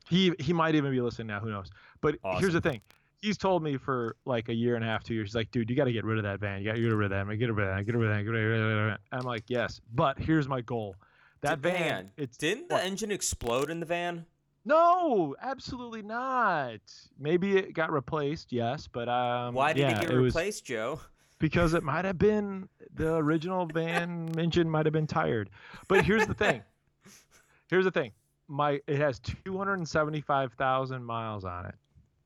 He 0.09 0.33
he 0.39 0.53
might 0.53 0.75
even 0.75 0.91
be 0.91 1.01
listening 1.01 1.27
now. 1.27 1.39
Who 1.39 1.49
knows? 1.49 1.69
But 2.01 2.17
awesome. 2.23 2.41
here's 2.41 2.53
the 2.53 2.61
thing. 2.61 2.81
He's 3.21 3.37
told 3.37 3.61
me 3.61 3.77
for 3.77 4.15
like 4.25 4.49
a 4.49 4.53
year 4.53 4.75
and 4.75 4.83
a 4.83 4.87
half, 4.87 5.03
two 5.03 5.13
years. 5.13 5.29
He's 5.29 5.35
like, 5.35 5.51
dude, 5.51 5.69
you 5.69 5.75
got 5.75 5.85
to 5.85 5.91
get 5.91 6.03
rid 6.03 6.17
of 6.17 6.23
that 6.23 6.39
van. 6.39 6.59
You 6.59 6.65
got 6.65 6.75
to 6.75 6.81
get 6.81 6.87
rid 6.87 7.11
of 7.11 7.27
that. 7.27 7.37
Get 7.37 7.53
rid 7.53 7.67
of 7.67 7.75
that. 7.75 7.85
Get 7.85 7.95
rid 7.95 8.09
of 8.09 8.17
that. 8.17 8.23
Get 8.23 8.31
rid 8.31 8.59
of 8.59 8.89
that. 8.89 8.99
I'm 9.11 9.25
like, 9.25 9.43
yes, 9.47 9.79
but 9.93 10.17
here's 10.17 10.47
my 10.47 10.61
goal. 10.61 10.95
That 11.41 11.61
Did, 11.61 11.73
van. 11.73 12.11
It's 12.17 12.37
didn't 12.37 12.69
the 12.69 12.75
what? 12.75 12.83
engine 12.83 13.11
explode 13.11 13.69
in 13.69 13.79
the 13.79 13.85
van? 13.85 14.25
No, 14.63 15.35
absolutely 15.41 16.03
not. 16.03 16.81
Maybe 17.19 17.57
it 17.57 17.73
got 17.73 17.91
replaced, 17.91 18.51
yes, 18.51 18.87
but 18.91 19.09
um. 19.09 19.55
Why 19.55 19.73
did 19.73 19.81
yeah, 19.81 19.97
it 19.97 20.01
get 20.01 20.11
it 20.11 20.15
replaced, 20.17 20.61
was, 20.61 20.61
Joe? 20.61 20.99
Because 21.41 21.73
it 21.73 21.83
might 21.83 22.05
have 22.05 22.17
been 22.17 22.69
the 22.93 23.15
original 23.15 23.65
van 23.65 24.31
engine 24.37 24.69
might 24.69 24.85
have 24.85 24.93
been 24.93 25.07
tired. 25.07 25.49
But 25.87 26.05
here's 26.05 26.27
the 26.27 26.33
thing. 26.33 26.61
Here's 27.69 27.85
the 27.85 27.91
thing. 27.91 28.11
My 28.49 28.81
it 28.85 28.97
has 28.97 29.19
275,000 29.19 31.03
miles 31.03 31.45
on 31.45 31.67
it. 31.67 31.75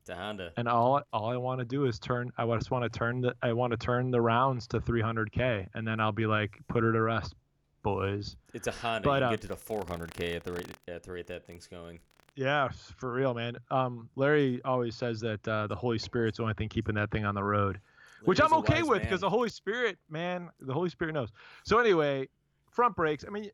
It's 0.01 0.09
a 0.09 0.15
Honda. 0.15 0.51
And 0.57 0.67
all 0.67 1.01
all 1.13 1.29
I 1.29 1.37
want 1.37 1.59
to 1.59 1.65
do 1.65 1.85
is 1.85 1.97
turn. 1.97 2.31
I 2.37 2.45
just 2.55 2.71
want 2.71 2.83
to 2.83 2.89
turn 2.89 3.21
the 3.21 3.35
I 3.41 3.53
want 3.53 3.71
to 3.71 3.77
turn 3.77 4.11
the 4.11 4.21
rounds 4.21 4.67
to 4.67 4.79
300k, 4.79 5.67
and 5.73 5.87
then 5.87 5.99
I'll 5.99 6.11
be 6.11 6.25
like, 6.25 6.59
put 6.67 6.83
her 6.83 6.91
to 6.91 7.01
rest, 7.01 7.35
boys. 7.83 8.35
It's 8.53 8.67
a 8.67 8.71
Honda. 8.71 9.07
But, 9.07 9.21
you 9.21 9.27
uh, 9.27 9.29
get 9.31 9.41
to 9.41 9.47
the 9.47 9.55
400k 9.55 10.35
at 10.35 10.43
the 10.43 10.53
rate 10.53 10.67
at 10.87 11.03
the 11.03 11.11
rate 11.11 11.27
that 11.27 11.45
thing's 11.45 11.67
going. 11.67 11.99
Yeah, 12.35 12.69
for 12.97 13.13
real, 13.13 13.33
man. 13.33 13.57
Um, 13.71 14.09
Larry 14.15 14.61
always 14.65 14.95
says 14.95 15.21
that 15.21 15.47
uh, 15.47 15.67
the 15.67 15.75
Holy 15.75 15.97
Spirit's 15.97 16.37
the 16.37 16.43
only 16.43 16.55
thing 16.55 16.69
keeping 16.69 16.95
that 16.95 17.09
thing 17.09 17.23
on 17.23 17.33
the 17.33 17.43
road, 17.43 17.79
which 18.25 18.41
I'm 18.41 18.53
okay 18.53 18.83
with 18.83 19.01
because 19.01 19.21
the 19.21 19.29
Holy 19.29 19.49
Spirit, 19.49 19.97
man, 20.09 20.49
the 20.59 20.73
Holy 20.73 20.89
Spirit 20.89 21.13
knows. 21.13 21.29
So 21.63 21.79
anyway, 21.79 22.27
front 22.69 22.95
brakes. 22.95 23.23
I 23.27 23.31
mean, 23.31 23.49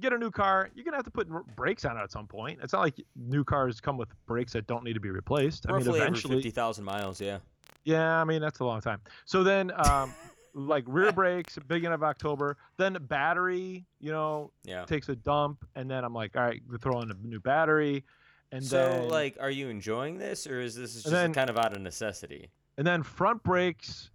get 0.00 0.12
a 0.12 0.18
new 0.18 0.30
car, 0.30 0.70
you're 0.74 0.84
gonna 0.84 0.96
have 0.96 1.04
to 1.04 1.10
put 1.10 1.28
brakes 1.56 1.84
on 1.84 1.96
it 1.96 2.00
at 2.00 2.10
some 2.10 2.26
point. 2.26 2.60
It's 2.62 2.72
not 2.72 2.80
like 2.80 2.94
new 3.16 3.44
cars 3.44 3.80
come 3.80 3.96
with 3.96 4.08
brakes 4.26 4.52
that 4.54 4.66
don't 4.66 4.84
need 4.84 4.94
to 4.94 5.00
be 5.00 5.10
replaced. 5.10 5.66
Roughly 5.68 5.88
I 5.88 5.92
mean, 5.92 6.02
eventually, 6.02 6.36
fifty 6.36 6.50
thousand 6.50 6.84
miles. 6.84 7.20
Yeah. 7.20 7.38
Yeah, 7.84 8.20
I 8.20 8.24
mean 8.24 8.40
that's 8.40 8.60
a 8.60 8.64
long 8.64 8.80
time. 8.80 9.00
So 9.24 9.42
then, 9.42 9.72
um, 9.86 10.14
like 10.54 10.84
rear 10.86 11.12
brakes, 11.12 11.58
beginning 11.66 11.94
of 11.94 12.02
October. 12.02 12.56
Then 12.76 12.96
battery, 13.00 13.84
you 14.00 14.12
know, 14.12 14.52
yeah. 14.64 14.84
takes 14.84 15.08
a 15.08 15.16
dump, 15.16 15.64
and 15.74 15.90
then 15.90 16.04
I'm 16.04 16.14
like, 16.14 16.36
all 16.36 16.44
right, 16.44 16.62
throw 16.80 17.00
in 17.00 17.10
a 17.10 17.14
new 17.22 17.40
battery. 17.40 18.04
And 18.52 18.62
so, 18.62 18.76
then, 18.76 19.08
like, 19.08 19.38
are 19.40 19.50
you 19.50 19.68
enjoying 19.68 20.18
this, 20.18 20.46
or 20.46 20.60
is 20.60 20.74
this 20.74 20.94
just 20.94 21.10
then, 21.10 21.32
kind 21.32 21.48
of 21.48 21.56
out 21.56 21.72
of 21.72 21.80
necessity? 21.80 22.50
And 22.76 22.86
then 22.86 23.02
front 23.02 23.42
brakes, 23.42 24.10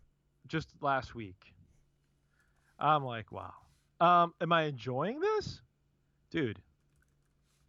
just 0.47 0.69
last 0.81 1.15
week. 1.15 1.53
I'm 2.79 3.03
like, 3.03 3.31
wow. 3.31 3.53
Um, 3.99 4.33
am 4.41 4.51
I 4.51 4.63
enjoying 4.63 5.19
this, 5.19 5.61
dude? 6.29 6.59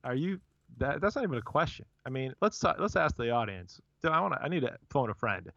Are 0.05 0.15
you? 0.15 0.41
That, 0.77 1.01
that's 1.01 1.17
not 1.17 1.25
even 1.25 1.39
a 1.39 1.43
question. 1.43 1.87
I 2.05 2.11
mean, 2.11 2.35
let's 2.43 2.59
talk, 2.59 2.77
let's 2.79 2.97
ask 2.97 3.17
the 3.17 3.31
audience. 3.31 3.81
I 4.05 4.21
want 4.21 4.35
to. 4.35 4.43
I 4.43 4.49
need 4.49 4.61
to 4.61 4.77
phone 4.91 5.11
a 5.11 5.15
friend. 5.15 5.51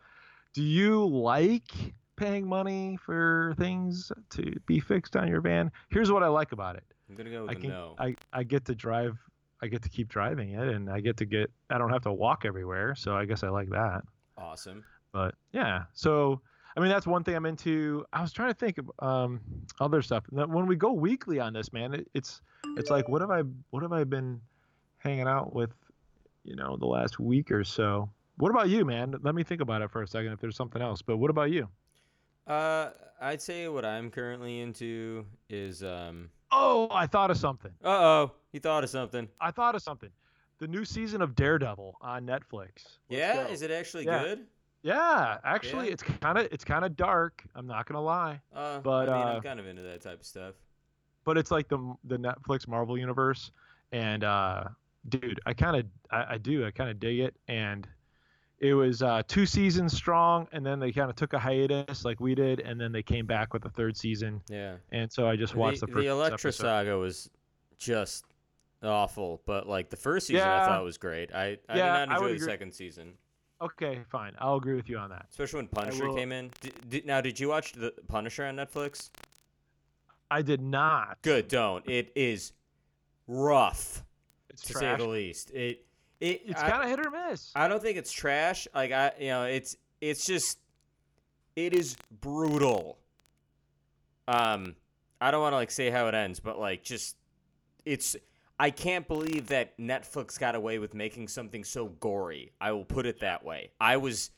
Do 0.53 0.63
you 0.63 1.05
like 1.05 1.69
paying 2.15 2.47
money 2.47 2.97
for 3.03 3.53
things 3.57 4.11
to 4.31 4.53
be 4.65 4.79
fixed 4.79 5.15
on 5.15 5.27
your 5.27 5.41
van? 5.41 5.71
Here's 5.89 6.11
what 6.11 6.23
I 6.23 6.27
like 6.27 6.51
about 6.51 6.75
it. 6.75 6.83
I'm 7.09 7.15
gonna 7.15 7.29
go 7.29 7.41
with 7.41 7.51
I 7.51 7.55
can, 7.55 7.69
no. 7.69 7.95
I, 7.99 8.15
I 8.31 8.43
get 8.43 8.65
to 8.65 8.75
drive 8.75 9.17
I 9.61 9.67
get 9.67 9.83
to 9.83 9.89
keep 9.89 10.07
driving 10.07 10.51
it 10.51 10.67
and 10.67 10.89
I 10.89 11.01
get 11.01 11.17
to 11.17 11.25
get 11.25 11.51
I 11.69 11.77
don't 11.77 11.91
have 11.91 12.03
to 12.03 12.13
walk 12.13 12.45
everywhere, 12.45 12.95
so 12.95 13.15
I 13.15 13.25
guess 13.25 13.43
I 13.43 13.49
like 13.49 13.69
that. 13.69 14.01
Awesome. 14.37 14.83
But 15.11 15.35
yeah, 15.51 15.83
so 15.93 16.41
I 16.75 16.79
mean 16.79 16.89
that's 16.89 17.07
one 17.07 17.23
thing 17.23 17.35
I'm 17.35 17.45
into. 17.45 18.05
I 18.13 18.21
was 18.21 18.31
trying 18.31 18.49
to 18.49 18.53
think 18.53 18.77
of 18.77 18.91
um, 18.99 19.41
other 19.79 20.01
stuff. 20.01 20.23
When 20.29 20.67
we 20.67 20.75
go 20.75 20.93
weekly 20.93 21.39
on 21.39 21.53
this, 21.53 21.73
man, 21.73 21.93
it, 21.93 22.07
it's 22.13 22.41
it's 22.77 22.89
like 22.89 23.09
what 23.09 23.21
have 23.21 23.31
I 23.31 23.43
what 23.71 23.83
have 23.83 23.91
I 23.91 24.03
been 24.03 24.39
hanging 24.99 25.27
out 25.27 25.53
with 25.53 25.71
you 26.43 26.55
know, 26.55 26.77
the 26.77 26.85
last 26.85 27.19
week 27.19 27.51
or 27.51 27.63
so. 27.63 28.09
What 28.37 28.49
about 28.49 28.69
you, 28.69 28.85
man? 28.85 29.15
Let 29.21 29.35
me 29.35 29.43
think 29.43 29.61
about 29.61 29.81
it 29.81 29.91
for 29.91 30.01
a 30.01 30.07
second 30.07 30.31
if 30.31 30.39
there's 30.39 30.55
something 30.55 30.81
else. 30.81 31.01
But 31.01 31.17
what 31.17 31.29
about 31.29 31.51
you? 31.51 31.67
Uh, 32.47 32.89
I'd 33.19 33.41
say 33.41 33.67
what 33.67 33.85
I'm 33.85 34.09
currently 34.09 34.59
into 34.61 35.25
is 35.49 35.83
um. 35.83 36.29
Oh, 36.51 36.89
I 36.91 37.07
thought 37.07 37.31
of 37.31 37.37
something. 37.37 37.71
Uh 37.83 37.87
oh, 37.89 38.31
he 38.51 38.59
thought 38.59 38.83
of 38.83 38.89
something. 38.89 39.27
I 39.39 39.51
thought 39.51 39.75
of 39.75 39.81
something. 39.81 40.09
The 40.57 40.67
new 40.67 40.85
season 40.85 41.21
of 41.21 41.35
Daredevil 41.35 41.95
on 42.01 42.25
Netflix. 42.25 42.69
Let's 42.83 42.95
yeah, 43.09 43.43
go. 43.45 43.51
is 43.51 43.61
it 43.61 43.71
actually 43.71 44.05
Yeah. 44.05 44.23
good? 44.23 44.45
Yeah, 44.83 45.37
actually, 45.43 45.87
Yeah. 45.87 45.93
it's 45.93 46.03
kind 46.03 46.37
of 46.37 46.47
it's 46.51 46.63
kind 46.63 46.83
of 46.83 46.95
dark. 46.95 47.43
I'm 47.55 47.67
not 47.67 47.85
gonna 47.85 48.01
lie, 48.01 48.41
Uh, 48.53 48.79
But, 48.79 49.09
I 49.09 49.13
mean, 49.17 49.27
uh, 49.27 49.31
I'm 49.37 49.41
kind 49.41 49.59
of 49.59 49.67
into 49.67 49.83
that 49.83 50.01
type 50.01 50.19
of 50.19 50.25
stuff. 50.25 50.55
but 51.23 51.37
it's 51.37 51.51
like 51.51 51.67
the 51.67 51.95
the 52.05 52.17
Netflix 52.17 52.67
Marvel 52.67 52.97
universe, 52.97 53.51
and 53.91 54.23
uh, 54.23 54.65
dude, 55.09 55.39
I 55.45 55.53
kind 55.53 55.75
of 55.77 55.85
I, 56.09 56.33
I 56.33 56.37
do 56.37 56.65
I 56.65 56.71
kind 56.71 56.89
of 56.89 56.99
dig 56.99 57.19
it, 57.19 57.35
and 57.47 57.87
it 58.59 58.73
was 58.73 59.01
uh, 59.03 59.21
two 59.27 59.45
seasons 59.45 59.93
strong, 59.95 60.47
and 60.51 60.65
then 60.65 60.79
they 60.79 60.91
kind 60.91 61.09
of 61.09 61.15
took 61.15 61.33
a 61.33 61.39
hiatus 61.39 62.03
like 62.05 62.19
we 62.19 62.33
did, 62.35 62.59
and 62.59 62.79
then 62.79 62.91
they 62.91 63.01
came 63.03 63.25
back 63.25 63.53
with 63.53 63.61
the 63.63 63.69
third 63.69 63.95
season, 63.97 64.41
Yeah. 64.49 64.77
and 64.91 65.11
so 65.11 65.27
I 65.27 65.35
just 65.35 65.55
watched 65.55 65.79
the, 65.81 65.87
the, 65.87 65.93
first 65.93 66.07
Elektra 66.07 66.49
episode. 66.49 66.63
saga 66.63 66.97
was 66.97 67.29
just 67.77 68.25
awful, 68.83 69.41
but 69.45 69.67
like 69.67 69.89
the 69.91 69.97
first 69.97 70.27
season 70.27 70.47
I 70.47 70.65
thought 70.65 70.83
was 70.83 70.97
great. 70.97 71.33
I, 71.33 71.57
I 71.69 71.77
Yeah, 71.77 71.99
did 72.05 72.09
not 72.09 72.17
enjoy 72.17 72.27
the 72.29 72.35
agree. 72.35 72.47
second 72.47 72.71
season, 72.73 73.13
Okay, 73.61 74.01
fine, 74.09 74.33
I'll 74.39 74.55
agree 74.55 74.73
with 74.75 74.89
you 74.89 74.97
on 74.97 75.09
that. 75.11 75.27
especially 75.29 75.57
when 75.59 75.67
Punisher 75.67 76.07
will- 76.07 76.15
came 76.15 76.31
in. 76.31 76.51
D- 76.61 76.71
d- 76.89 77.03
now, 77.05 77.21
did 77.21 77.39
you 77.39 77.47
watch 77.49 77.73
the 77.73 77.93
Punisher 78.07 78.45
on 78.45 78.55
Netflix? 78.55 79.11
I 80.31 80.41
did 80.41 80.61
not. 80.61 81.21
Good, 81.21 81.47
don't. 81.47 81.87
It 81.87 82.11
is 82.15 82.53
rough 83.27 84.03
It's 84.49 84.63
to 84.63 84.73
trash. 84.73 84.97
say 84.99 85.03
the 85.03 85.09
least. 85.09 85.51
It 85.51 85.85
it 86.19 86.41
It's 86.45 86.61
kind 86.61 86.83
of 86.83 86.89
hit 86.89 87.05
or 87.05 87.11
miss. 87.11 87.51
I 87.55 87.67
don't 87.67 87.81
think 87.81 87.97
it's 87.97 88.11
trash. 88.11 88.67
Like 88.73 88.91
I, 88.91 89.11
you 89.19 89.27
know, 89.27 89.43
it's 89.43 89.75
it's 89.99 90.25
just 90.25 90.57
it 91.55 91.73
is 91.73 91.97
brutal. 92.21 92.97
Um, 94.27 94.75
I 95.19 95.31
don't 95.31 95.41
want 95.41 95.53
to 95.53 95.57
like 95.57 95.71
say 95.71 95.89
how 95.89 96.07
it 96.07 96.15
ends, 96.15 96.39
but 96.39 96.57
like 96.59 96.83
just 96.83 97.15
it's. 97.85 98.15
I 98.61 98.69
can't 98.69 99.07
believe 99.07 99.47
that 99.47 99.75
Netflix 99.79 100.37
got 100.37 100.53
away 100.53 100.77
with 100.77 100.93
making 100.93 101.29
something 101.29 101.63
so 101.63 101.87
gory. 101.99 102.51
I 102.61 102.71
will 102.73 102.85
put 102.85 103.07
it 103.07 103.19
that 103.21 103.43
way. 103.43 103.71
I 103.81 103.97
was, 103.97 104.29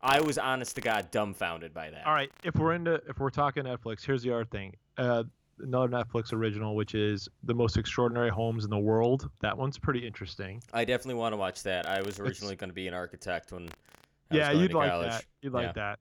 I 0.00 0.20
was 0.20 0.38
honest 0.38 0.76
to 0.76 0.80
God 0.80 1.10
dumbfounded 1.10 1.74
by 1.74 1.90
that. 1.90 2.06
All 2.06 2.14
right, 2.14 2.30
if 2.44 2.54
we're 2.54 2.74
into 2.74 3.02
if 3.08 3.18
we're 3.18 3.30
talking 3.30 3.64
Netflix, 3.64 4.06
here's 4.06 4.22
the 4.22 4.32
other 4.32 4.44
thing. 4.44 4.76
Uh, 4.96 5.24
another 5.58 5.88
Netflix 5.88 6.32
original, 6.32 6.76
which 6.76 6.94
is 6.94 7.28
the 7.42 7.54
most 7.54 7.76
extraordinary 7.76 8.30
homes 8.30 8.62
in 8.62 8.70
the 8.70 8.78
world. 8.78 9.28
That 9.40 9.58
one's 9.58 9.78
pretty 9.78 10.06
interesting. 10.06 10.62
I 10.72 10.84
definitely 10.84 11.14
want 11.20 11.32
to 11.32 11.36
watch 11.36 11.64
that. 11.64 11.88
I 11.88 12.02
was 12.02 12.20
originally 12.20 12.54
going 12.54 12.70
to 12.70 12.74
be 12.74 12.86
an 12.86 12.94
architect 12.94 13.50
when. 13.50 13.62
I 13.62 13.64
was 13.64 14.38
yeah, 14.38 14.52
you'd 14.52 14.74
like 14.74 14.90
college. 14.90 15.10
that. 15.10 15.24
You'd 15.40 15.52
Yeah. 15.54 15.58
like 15.58 15.74
that. 15.74 15.98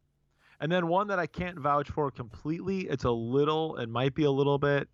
And 0.60 0.72
then 0.72 0.88
one 0.88 1.08
that 1.08 1.18
I 1.18 1.26
can't 1.26 1.58
vouch 1.58 1.90
for 1.90 2.12
completely. 2.12 2.82
It's 2.82 3.06
a 3.06 3.12
little. 3.12 3.78
It 3.78 3.90
might 3.90 4.14
be 4.14 4.26
a 4.26 4.32
little 4.32 4.60
bit 4.60 4.88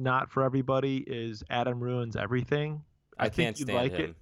not 0.00 0.30
for 0.30 0.42
everybody. 0.42 0.98
Is 1.06 1.42
Adam 1.50 1.80
ruins 1.80 2.16
everything. 2.16 2.82
I, 3.18 3.28
think 3.28 3.46
can't 3.48 3.56
stand 3.58 3.76
like 3.78 3.92
him. 3.92 4.10
it. 4.10 4.16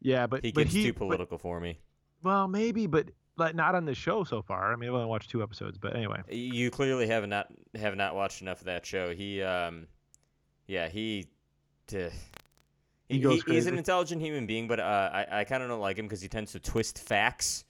Yeah, 0.00 0.26
but 0.26 0.44
He 0.44 0.52
but 0.52 0.62
gets 0.64 0.74
he, 0.74 0.84
too 0.84 0.92
but- 0.92 0.98
political 1.00 1.36
for 1.38 1.60
me. 1.60 1.78
well, 2.22 2.46
maybe, 2.48 2.86
but 2.86 3.10
like 3.36 3.54
not 3.54 3.74
on 3.74 3.84
the 3.86 3.94
show 3.94 4.24
so 4.24 4.40
far. 4.42 4.72
I 4.72 4.76
mean, 4.76 4.88
I've 4.88 4.94
only 4.94 5.08
watched 5.08 5.30
two 5.30 5.42
episodes, 5.42 5.78
but 5.78 5.96
anyway. 5.96 6.20
You 6.30 6.70
clearly 6.70 7.06
have 7.08 7.26
not 7.28 7.48
have 7.74 7.96
not 7.96 8.14
watched 8.14 8.40
enough 8.42 8.60
of 8.60 8.66
that 8.66 8.84
show. 8.86 9.14
He, 9.14 9.42
um, 9.42 9.86
yeah, 10.66 10.88
he, 10.88 11.26
t- 11.86 12.08
He 13.08 13.14
he, 13.16 13.20
goes 13.20 13.42
he's 13.44 13.66
an 13.66 13.76
intelligent 13.78 14.20
human 14.22 14.46
being, 14.46 14.68
but 14.68 14.78
uh, 14.80 15.10
I, 15.12 15.40
I 15.40 15.44
kind 15.44 15.62
of 15.62 15.68
don't 15.68 15.80
like 15.80 15.98
him 15.98 16.06
because 16.06 16.20
he 16.22 16.28
tends 16.28 16.52
to 16.52 16.60
twist 16.60 16.98
facts, 16.98 17.64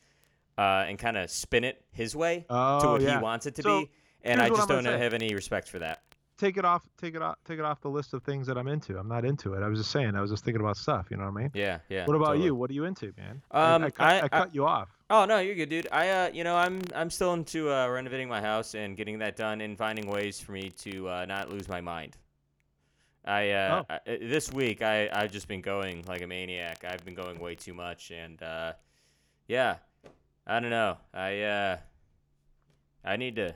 uh, 0.59 0.85
and 0.89 0.99
kind 0.99 1.17
of 1.17 1.31
spin 1.31 1.65
it 1.65 1.83
his 1.93 2.15
way 2.15 2.41
to 2.41 2.45
Oh 2.51 2.93
what 2.93 3.01
yeah. 3.01 3.17
he 3.19 3.23
wants 3.23 3.47
it 3.47 3.55
to 3.57 3.63
So, 3.63 3.81
be, 3.83 3.91
and 4.23 4.41
I 4.43 4.49
just 4.51 4.69
don't 4.69 4.85
have 4.85 5.15
any 5.15 5.35
respect 5.35 5.69
for 5.69 5.79
that. 5.79 6.03
Take 6.41 6.57
it 6.57 6.65
off 6.65 6.83
take 6.99 7.15
it 7.15 7.23
off 7.23 7.37
take 7.45 7.59
it 7.59 7.65
off 7.65 7.81
the 7.83 7.89
list 7.91 8.15
of 8.15 8.23
things 8.25 8.47
that 8.47 8.57
I'm 8.57 8.67
into. 8.67 8.99
I'm 8.99 9.07
not 9.09 9.25
into 9.25 9.55
it. 9.55 9.63
I 9.63 9.69
was 9.69 9.79
just 9.79 9.91
saying, 9.91 10.15
I 10.17 10.21
was 10.23 10.31
just 10.31 10.45
thinking 10.45 10.61
about 10.63 10.77
stuff, 10.77 11.07
you 11.11 11.17
know 11.19 11.25
what 11.25 11.39
I 11.39 11.43
mean? 11.43 11.51
Yeah, 11.55 11.79
yeah. 11.89 12.07
what 12.07 12.17
about 12.17 12.29
totally. 12.29 12.47
you? 12.47 12.55
What 12.55 12.71
are 12.71 12.75
you 12.75 12.85
into, 12.87 13.13
man? 13.19 13.43
I- 13.51 13.75
Um, 13.75 13.85
I, 13.85 13.91
cut, 13.91 14.07
I- 14.07 14.19
I, 14.19 14.23
I- 14.25 14.29
cut 14.29 14.55
you 14.55 14.67
off. 14.67 14.89
Oh 15.11 15.25
no, 15.27 15.39
you're 15.41 15.55
good, 15.57 15.69
dude. 15.69 15.89
I, 15.93 16.09
uh, 16.09 16.31
you 16.33 16.45
know, 16.45 16.57
I'm 16.57 16.81
I'm 16.95 17.11
still 17.11 17.35
into 17.35 17.71
uh, 17.71 17.89
renovating 17.89 18.29
my 18.29 18.41
house 18.41 18.75
and 18.75 18.97
getting 18.97 19.19
that 19.19 19.37
done 19.37 19.61
and 19.61 19.77
finding 19.77 20.09
ways 20.09 20.41
for 20.41 20.53
me 20.53 20.71
to 20.79 21.09
uh, 21.09 21.25
not 21.27 21.51
lose 21.51 21.69
my 21.69 21.81
mind. 21.81 22.17
I, 23.25 23.51
uh, 23.51 23.83
Oh. 23.91 23.95
I- 24.07 24.17
this 24.23 24.51
week 24.53 24.83
I 24.83 25.09
I've 25.13 25.31
just 25.33 25.47
been 25.49 25.61
going 25.61 26.05
like 26.09 26.23
a 26.23 26.27
maniac. 26.27 26.85
I've 26.85 27.05
been 27.05 27.15
going 27.17 27.39
way 27.39 27.55
too 27.55 27.75
much, 27.75 28.11
and 28.13 28.43
uh, 28.43 28.73
yeah, 29.49 29.77
I 30.47 30.61
don't 30.61 30.71
know. 30.71 30.97
I 31.13 31.41
uh, 31.43 31.77
I 33.05 33.17
need 33.17 33.37
to 33.37 33.55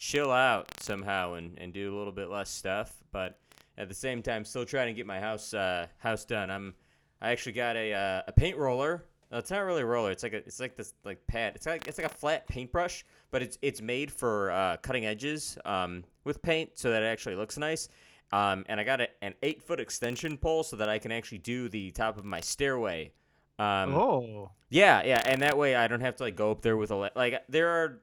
chill 0.00 0.32
out 0.32 0.66
somehow 0.80 1.34
and, 1.34 1.56
and 1.58 1.74
do 1.74 1.94
a 1.94 1.96
little 1.96 2.12
bit 2.12 2.30
less 2.30 2.50
stuff, 2.50 2.92
but 3.12 3.38
at 3.76 3.88
the 3.88 3.94
same 3.94 4.22
time, 4.22 4.44
still 4.44 4.64
trying 4.64 4.88
to 4.88 4.94
get 4.94 5.06
my 5.06 5.20
house 5.20 5.54
uh, 5.54 5.86
house 5.98 6.24
done. 6.24 6.50
I'm 6.50 6.74
I 7.20 7.30
actually 7.30 7.52
got 7.52 7.76
a 7.76 7.92
uh, 7.92 8.22
a 8.26 8.32
paint 8.32 8.56
roller. 8.56 9.04
No, 9.30 9.38
it's 9.38 9.50
not 9.50 9.60
really 9.60 9.82
a 9.82 9.86
roller. 9.86 10.10
It's 10.10 10.24
like 10.24 10.32
a, 10.32 10.38
it's 10.38 10.58
like 10.58 10.74
this 10.74 10.94
like 11.04 11.24
pad. 11.28 11.52
It's 11.54 11.66
like 11.66 11.86
it's 11.86 11.98
like 11.98 12.10
a 12.10 12.14
flat 12.14 12.48
paintbrush, 12.48 13.04
but 13.30 13.42
it's 13.42 13.58
it's 13.62 13.80
made 13.80 14.10
for 14.10 14.50
uh, 14.50 14.78
cutting 14.78 15.04
edges 15.06 15.56
um, 15.64 16.02
with 16.24 16.42
paint, 16.42 16.70
so 16.74 16.90
that 16.90 17.02
it 17.02 17.06
actually 17.06 17.36
looks 17.36 17.58
nice. 17.58 17.88
Um, 18.32 18.64
and 18.68 18.80
I 18.80 18.84
got 18.84 19.00
a, 19.00 19.08
an 19.22 19.34
eight 19.42 19.62
foot 19.62 19.80
extension 19.80 20.38
pole 20.38 20.62
so 20.62 20.76
that 20.76 20.88
I 20.88 20.98
can 20.98 21.12
actually 21.12 21.38
do 21.38 21.68
the 21.68 21.90
top 21.90 22.16
of 22.16 22.24
my 22.24 22.40
stairway. 22.40 23.12
Um, 23.58 23.94
oh, 23.94 24.50
yeah, 24.70 25.02
yeah, 25.02 25.20
and 25.26 25.42
that 25.42 25.58
way 25.58 25.74
I 25.74 25.88
don't 25.88 26.00
have 26.00 26.16
to 26.16 26.22
like 26.22 26.36
go 26.36 26.50
up 26.50 26.62
there 26.62 26.76
with 26.76 26.90
a 26.90 26.96
la- 26.96 27.08
like. 27.14 27.42
There 27.48 27.68
are 27.68 28.00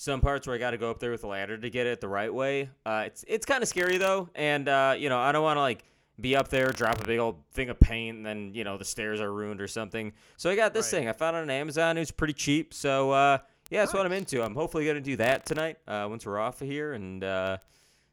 some 0.00 0.22
parts 0.22 0.46
where 0.46 0.56
I 0.56 0.58
got 0.58 0.70
to 0.70 0.78
go 0.78 0.90
up 0.90 0.98
there 0.98 1.10
with 1.10 1.24
a 1.24 1.26
ladder 1.26 1.58
to 1.58 1.68
get 1.68 1.86
it 1.86 2.00
the 2.00 2.08
right 2.08 2.32
way. 2.32 2.70
Uh, 2.86 3.02
it's 3.04 3.22
it's 3.28 3.44
kind 3.44 3.62
of 3.62 3.68
scary 3.68 3.98
though, 3.98 4.30
and 4.34 4.66
uh, 4.66 4.94
you 4.96 5.10
know 5.10 5.18
I 5.18 5.30
don't 5.30 5.42
want 5.42 5.58
to 5.58 5.60
like 5.60 5.84
be 6.18 6.36
up 6.36 6.48
there, 6.48 6.70
drop 6.72 7.02
a 7.02 7.04
big 7.06 7.18
old 7.18 7.36
thing 7.52 7.68
of 7.68 7.78
paint, 7.78 8.16
and 8.16 8.24
then 8.24 8.54
you 8.54 8.64
know 8.64 8.78
the 8.78 8.84
stairs 8.84 9.20
are 9.20 9.30
ruined 9.30 9.60
or 9.60 9.68
something. 9.68 10.12
So 10.38 10.48
I 10.48 10.56
got 10.56 10.72
this 10.72 10.90
Right. 10.90 11.00
thing. 11.00 11.08
I 11.08 11.12
found 11.12 11.36
it 11.36 11.40
on 11.40 11.50
Amazon. 11.50 11.98
It 11.98 12.00
was 12.00 12.10
pretty 12.12 12.32
cheap. 12.32 12.72
So 12.72 13.10
uh, 13.10 13.38
yeah, 13.70 13.82
that's 13.82 13.92
what 13.92 14.06
I'm 14.06 14.12
into. 14.12 14.42
I'm 14.42 14.54
hopefully 14.54 14.86
gonna 14.86 15.02
do 15.02 15.16
that 15.16 15.44
tonight 15.44 15.76
uh, 15.86 16.06
once 16.08 16.24
we're 16.24 16.38
off 16.38 16.62
of 16.62 16.66
here, 16.66 16.94
and 16.94 17.22
uh, 17.22 17.58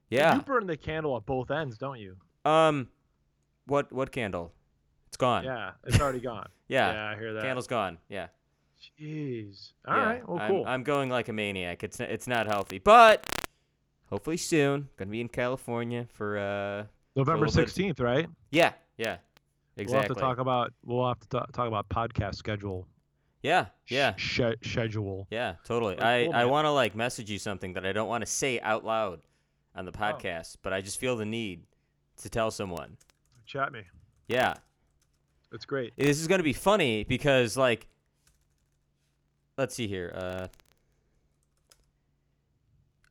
you 0.10 0.20
burn 0.46 0.68
the 0.68 0.76
candle 0.76 1.16
at 1.16 1.26
both 1.26 1.52
ends, 1.52 1.78
don't 1.78 2.00
you? 2.00 2.18
Um, 2.44 2.90
what 3.66 3.94
what 3.94 4.12
candle? 4.12 4.52
It's 5.08 5.16
gone. 5.16 5.46
Yeah, 5.46 5.72
it's 5.86 6.02
already 6.02 6.20
gone. 6.20 6.50
Yeah, 6.70 6.92
yeah, 6.92 7.10
I 7.12 7.16
hear 7.18 7.34
that. 7.34 7.44
candle's 7.44 7.68
gone. 7.68 7.98
Yeah. 8.10 8.28
Jeez. 9.00 9.74
All 9.88 9.96
Yeah, 9.96 10.04
right. 10.04 10.28
Well, 10.30 10.40
I'm, 10.40 10.50
cool. 10.52 10.64
I'm 10.68 10.84
going 10.84 11.10
like 11.10 11.30
a 11.30 11.34
maniac. 11.34 11.84
It's 11.84 12.00
it's 12.00 12.28
not 12.28 12.48
healthy, 12.48 12.80
but 12.80 13.26
hopefully 14.10 14.38
soon. 14.38 14.90
Gonna 14.98 15.12
be 15.12 15.22
in 15.22 15.30
California 15.30 16.08
for 16.14 16.38
uh. 16.38 16.84
November 17.16 17.46
little 17.48 17.62
bit- 17.62 17.70
sixteenth, 17.70 18.00
right? 18.00 18.28
Yeah, 18.52 18.74
yeah, 18.98 19.18
exactly. 19.76 19.86
We'll 19.94 20.02
have 20.04 20.08
to 20.10 20.16
talk 20.22 20.38
about. 20.38 20.74
We'll 20.86 21.08
have 21.08 21.20
to 21.22 21.28
ta- 21.28 21.46
talk 21.52 21.68
about 21.68 21.90
podcast 21.90 22.36
schedule. 22.36 22.88
Yeah, 23.42 23.68
yeah, 23.88 24.14
sh- 24.18 24.42
schedule. 24.64 25.28
yeah, 25.32 25.56
totally. 25.66 25.96
Very 25.96 26.24
I 26.24 26.26
cool, 26.26 26.36
I 26.36 26.46
want 26.46 26.66
to 26.66 26.72
like 26.72 26.96
message 26.96 27.30
you 27.32 27.40
something 27.40 27.74
that 27.74 27.86
I 27.86 27.92
don't 27.92 28.08
want 28.08 28.22
to 28.24 28.26
say 28.28 28.60
out 28.60 28.84
loud 28.86 29.22
on 29.76 29.86
the 29.86 29.92
Oh. 29.96 30.00
podcast, 30.00 30.58
but 30.62 30.74
I 30.74 30.82
just 30.82 31.00
feel 31.00 31.16
the 31.16 31.26
need 31.26 31.64
to 32.22 32.30
tell 32.30 32.52
someone. 32.52 32.98
Chat 33.46 33.72
me. 33.72 33.82
Yeah, 34.28 34.56
That's 35.52 35.66
great. 35.66 35.94
this 35.98 36.20
is 36.20 36.28
gonna 36.28 36.44
be 36.44 36.54
funny 36.54 37.04
because 37.04 37.56
like, 37.58 37.88
let's 39.58 39.76
see 39.76 39.88
here. 39.88 40.12
Uh. 40.16 40.48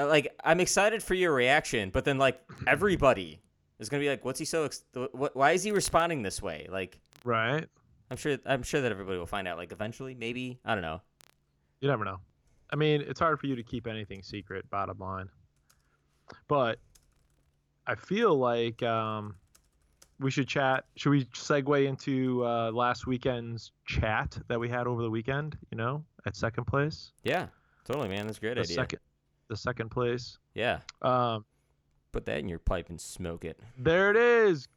uh, 0.00 0.06
Like 0.06 0.34
I'm 0.44 0.60
excited 0.60 1.02
for 1.02 1.14
your 1.14 1.32
reaction, 1.34 1.90
but 1.90 2.04
then 2.04 2.18
like 2.18 2.40
everybody 2.66 3.40
is 3.78 3.88
gonna 3.88 4.02
be 4.02 4.08
like, 4.08 4.24
"What's 4.24 4.38
he 4.38 4.44
so? 4.44 4.64
Ex- 4.64 4.84
wh- 4.94 5.34
why 5.34 5.52
is 5.52 5.62
he 5.62 5.70
responding 5.72 6.22
this 6.22 6.40
way?" 6.42 6.66
Like, 6.70 6.98
Right. 7.24 7.66
I'm 8.10 8.16
sure 8.16 8.38
I'm 8.46 8.62
sure 8.62 8.80
that 8.80 8.92
everybody 8.92 9.18
will 9.18 9.26
find 9.26 9.48
out 9.48 9.56
like 9.58 9.72
eventually, 9.72 10.14
maybe. 10.14 10.58
I 10.64 10.74
don't 10.74 10.82
know. 10.82 11.00
You 11.80 11.88
never 11.88 12.04
know. 12.04 12.18
I 12.70 12.76
mean, 12.76 13.00
it's 13.02 13.20
hard 13.20 13.38
for 13.38 13.46
you 13.46 13.56
to 13.56 13.62
keep 13.62 13.86
anything 13.86 14.22
secret, 14.22 14.68
bottom 14.70 14.98
line. 14.98 15.28
But 16.48 16.78
I 17.86 17.94
feel 17.94 18.36
like 18.36 18.82
um, 18.82 19.36
we 20.18 20.30
should 20.30 20.48
chat. 20.48 20.84
Should 20.96 21.10
we 21.10 21.24
segue 21.26 21.86
into 21.86 22.44
uh, 22.44 22.70
last 22.72 23.06
weekend's 23.06 23.70
chat 23.86 24.36
that 24.48 24.58
we 24.58 24.68
had 24.68 24.86
over 24.88 25.02
the 25.02 25.10
weekend? 25.10 25.56
You 25.70 25.78
know, 25.78 26.04
at 26.26 26.36
second 26.36 26.64
place. 26.64 27.12
Yeah, 27.24 27.46
totally, 27.84 28.08
man. 28.08 28.26
That's 28.26 28.38
a 28.38 28.40
great 28.40 28.54
the 28.54 28.60
idea. 28.62 28.74
second, 28.74 28.98
the 29.48 29.56
second 29.56 29.90
place. 29.90 30.38
Yeah. 30.54 30.80
Um, 31.02 31.44
Put 32.12 32.26
that 32.26 32.38
in 32.38 32.48
your 32.48 32.58
pipe 32.58 32.88
and 32.90 33.00
smoke 33.00 33.44
it. 33.44 33.58
there 33.78 34.10
it 34.10 34.16
is. 34.16 34.68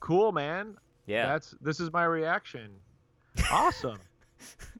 Cool, 0.00 0.32
man. 0.32 0.76
Yeah. 1.06 1.26
That's 1.26 1.54
this 1.60 1.80
is 1.80 1.92
my 1.92 2.04
reaction. 2.04 2.70
Awesome. 3.50 3.98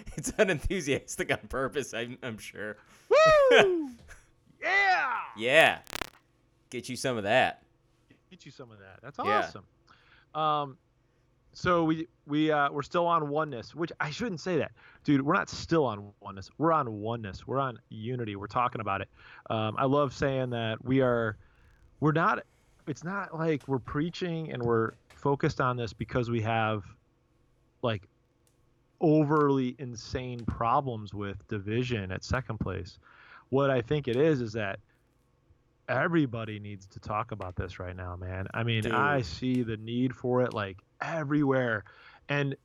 it's 0.16 0.32
unenthusiastic 0.38 1.30
on 1.32 1.48
purpose, 1.48 1.94
I'm, 1.94 2.18
I'm 2.22 2.38
sure. 2.38 2.76
Woo! 3.08 3.90
Yeah. 4.62 5.16
Yeah. 5.36 5.78
Get 6.70 6.88
you 6.88 6.94
some 6.94 7.16
of 7.16 7.24
that. 7.24 7.64
Get 8.30 8.46
you 8.46 8.52
some 8.52 8.70
of 8.70 8.78
that. 8.78 9.00
That's 9.02 9.18
awesome. 9.18 9.64
Yeah. 10.36 10.40
awesome. 10.40 10.68
Um, 10.70 10.78
so 11.52 11.82
we 11.82 12.06
we 12.26 12.52
uh, 12.52 12.70
we're 12.70 12.82
still 12.82 13.08
on 13.08 13.28
oneness, 13.28 13.74
which 13.74 13.90
I 13.98 14.10
shouldn't 14.10 14.38
say 14.38 14.58
that, 14.58 14.70
dude. 15.04 15.22
We're 15.22 15.34
not 15.34 15.48
still 15.48 15.84
on 15.84 16.12
oneness. 16.20 16.50
We're 16.58 16.72
on 16.72 17.00
oneness. 17.00 17.46
We're 17.46 17.60
on 17.60 17.78
unity. 17.88 18.36
We're 18.36 18.46
talking 18.46 18.80
about 18.80 19.00
it. 19.00 19.08
Um, 19.50 19.74
I 19.78 19.84
love 19.84 20.14
saying 20.14 20.50
that 20.50 20.84
we 20.84 21.00
are. 21.00 21.36
We're 22.00 22.12
not. 22.12 22.44
It's 22.86 23.04
not 23.04 23.34
like 23.36 23.66
we're 23.68 23.78
preaching 23.78 24.50
and 24.52 24.62
we're 24.62 24.92
focused 25.14 25.60
on 25.60 25.76
this 25.76 25.92
because 25.92 26.30
we 26.30 26.40
have, 26.40 26.82
like, 27.82 28.08
overly 29.00 29.76
insane 29.78 30.40
problems 30.46 31.14
with 31.14 31.46
division 31.46 32.10
at 32.10 32.24
second 32.24 32.58
place. 32.58 32.98
What 33.50 33.70
I 33.70 33.82
think 33.82 34.08
it 34.08 34.16
is 34.16 34.40
is 34.40 34.52
that 34.54 34.80
everybody 35.88 36.58
needs 36.58 36.86
to 36.86 37.00
talk 37.00 37.32
about 37.32 37.54
this 37.54 37.78
right 37.78 37.94
now, 37.94 38.16
man. 38.16 38.46
I 38.54 38.62
mean, 38.62 38.82
Dude. 38.82 38.92
I 38.92 39.22
see 39.22 39.62
the 39.62 39.76
need 39.76 40.14
for 40.14 40.42
it 40.42 40.54
like 40.54 40.78
everywhere. 41.00 41.84
And 42.28 42.56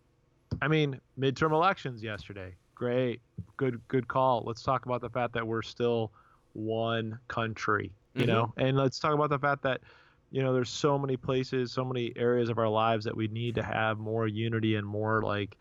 I 0.62 0.68
mean, 0.68 1.00
midterm 1.20 1.52
elections 1.52 2.04
yesterday. 2.04 2.56
Great. 2.76 3.22
Good 3.58 3.82
good 3.88 4.08
call. 4.08 4.44
Let's 4.46 4.64
talk 4.64 4.86
about 4.86 5.02
the 5.02 5.10
fact 5.10 5.34
that 5.34 5.46
we're 5.46 5.62
still 5.62 6.12
one 6.54 7.20
country, 7.28 7.92
you 8.14 8.22
mm-hmm. 8.22 8.32
know? 8.32 8.54
And 8.58 8.78
let's 8.78 9.00
talk 9.00 9.14
about 9.14 9.30
the 9.30 9.40
fact 9.40 9.64
that 9.64 9.82
you 10.30 10.44
know, 10.44 10.54
there's 10.54 10.70
so 10.70 11.00
many 11.00 11.16
places, 11.16 11.72
so 11.72 11.86
many 11.86 12.12
areas 12.18 12.50
of 12.50 12.58
our 12.58 12.68
lives 12.68 13.06
that 13.06 13.16
we 13.16 13.30
need 13.30 13.56
to 13.56 13.64
have 13.64 13.98
more 13.98 14.28
unity 14.28 14.76
and 14.76 14.86
more 14.86 15.22
like 15.22 15.56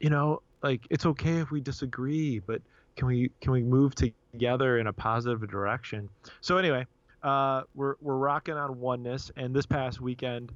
you 0.00 0.10
know, 0.10 0.42
like 0.62 0.86
it's 0.90 1.06
okay 1.06 1.38
if 1.38 1.50
we 1.50 1.60
disagree, 1.60 2.38
but 2.38 2.60
can 2.96 3.06
we 3.06 3.30
can 3.40 3.52
we 3.52 3.62
move 3.62 3.94
together 3.94 4.78
in 4.78 4.86
a 4.86 4.92
positive 4.92 5.48
direction? 5.48 6.08
So 6.40 6.58
anyway, 6.58 6.86
uh, 7.22 7.62
we're 7.74 7.94
we're 8.00 8.16
rocking 8.16 8.54
on 8.54 8.80
oneness, 8.80 9.30
and 9.36 9.54
this 9.54 9.66
past 9.66 10.00
weekend, 10.00 10.52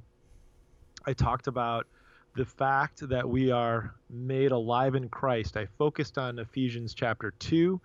I 1.05 1.13
talked 1.13 1.47
about 1.47 1.87
the 2.35 2.45
fact 2.45 3.07
that 3.09 3.27
we 3.27 3.51
are 3.51 3.95
made 4.09 4.51
alive 4.51 4.95
in 4.95 5.09
Christ. 5.09 5.57
I 5.57 5.65
focused 5.77 6.17
on 6.17 6.39
Ephesians 6.39 6.93
chapter 6.93 7.31
two, 7.39 7.81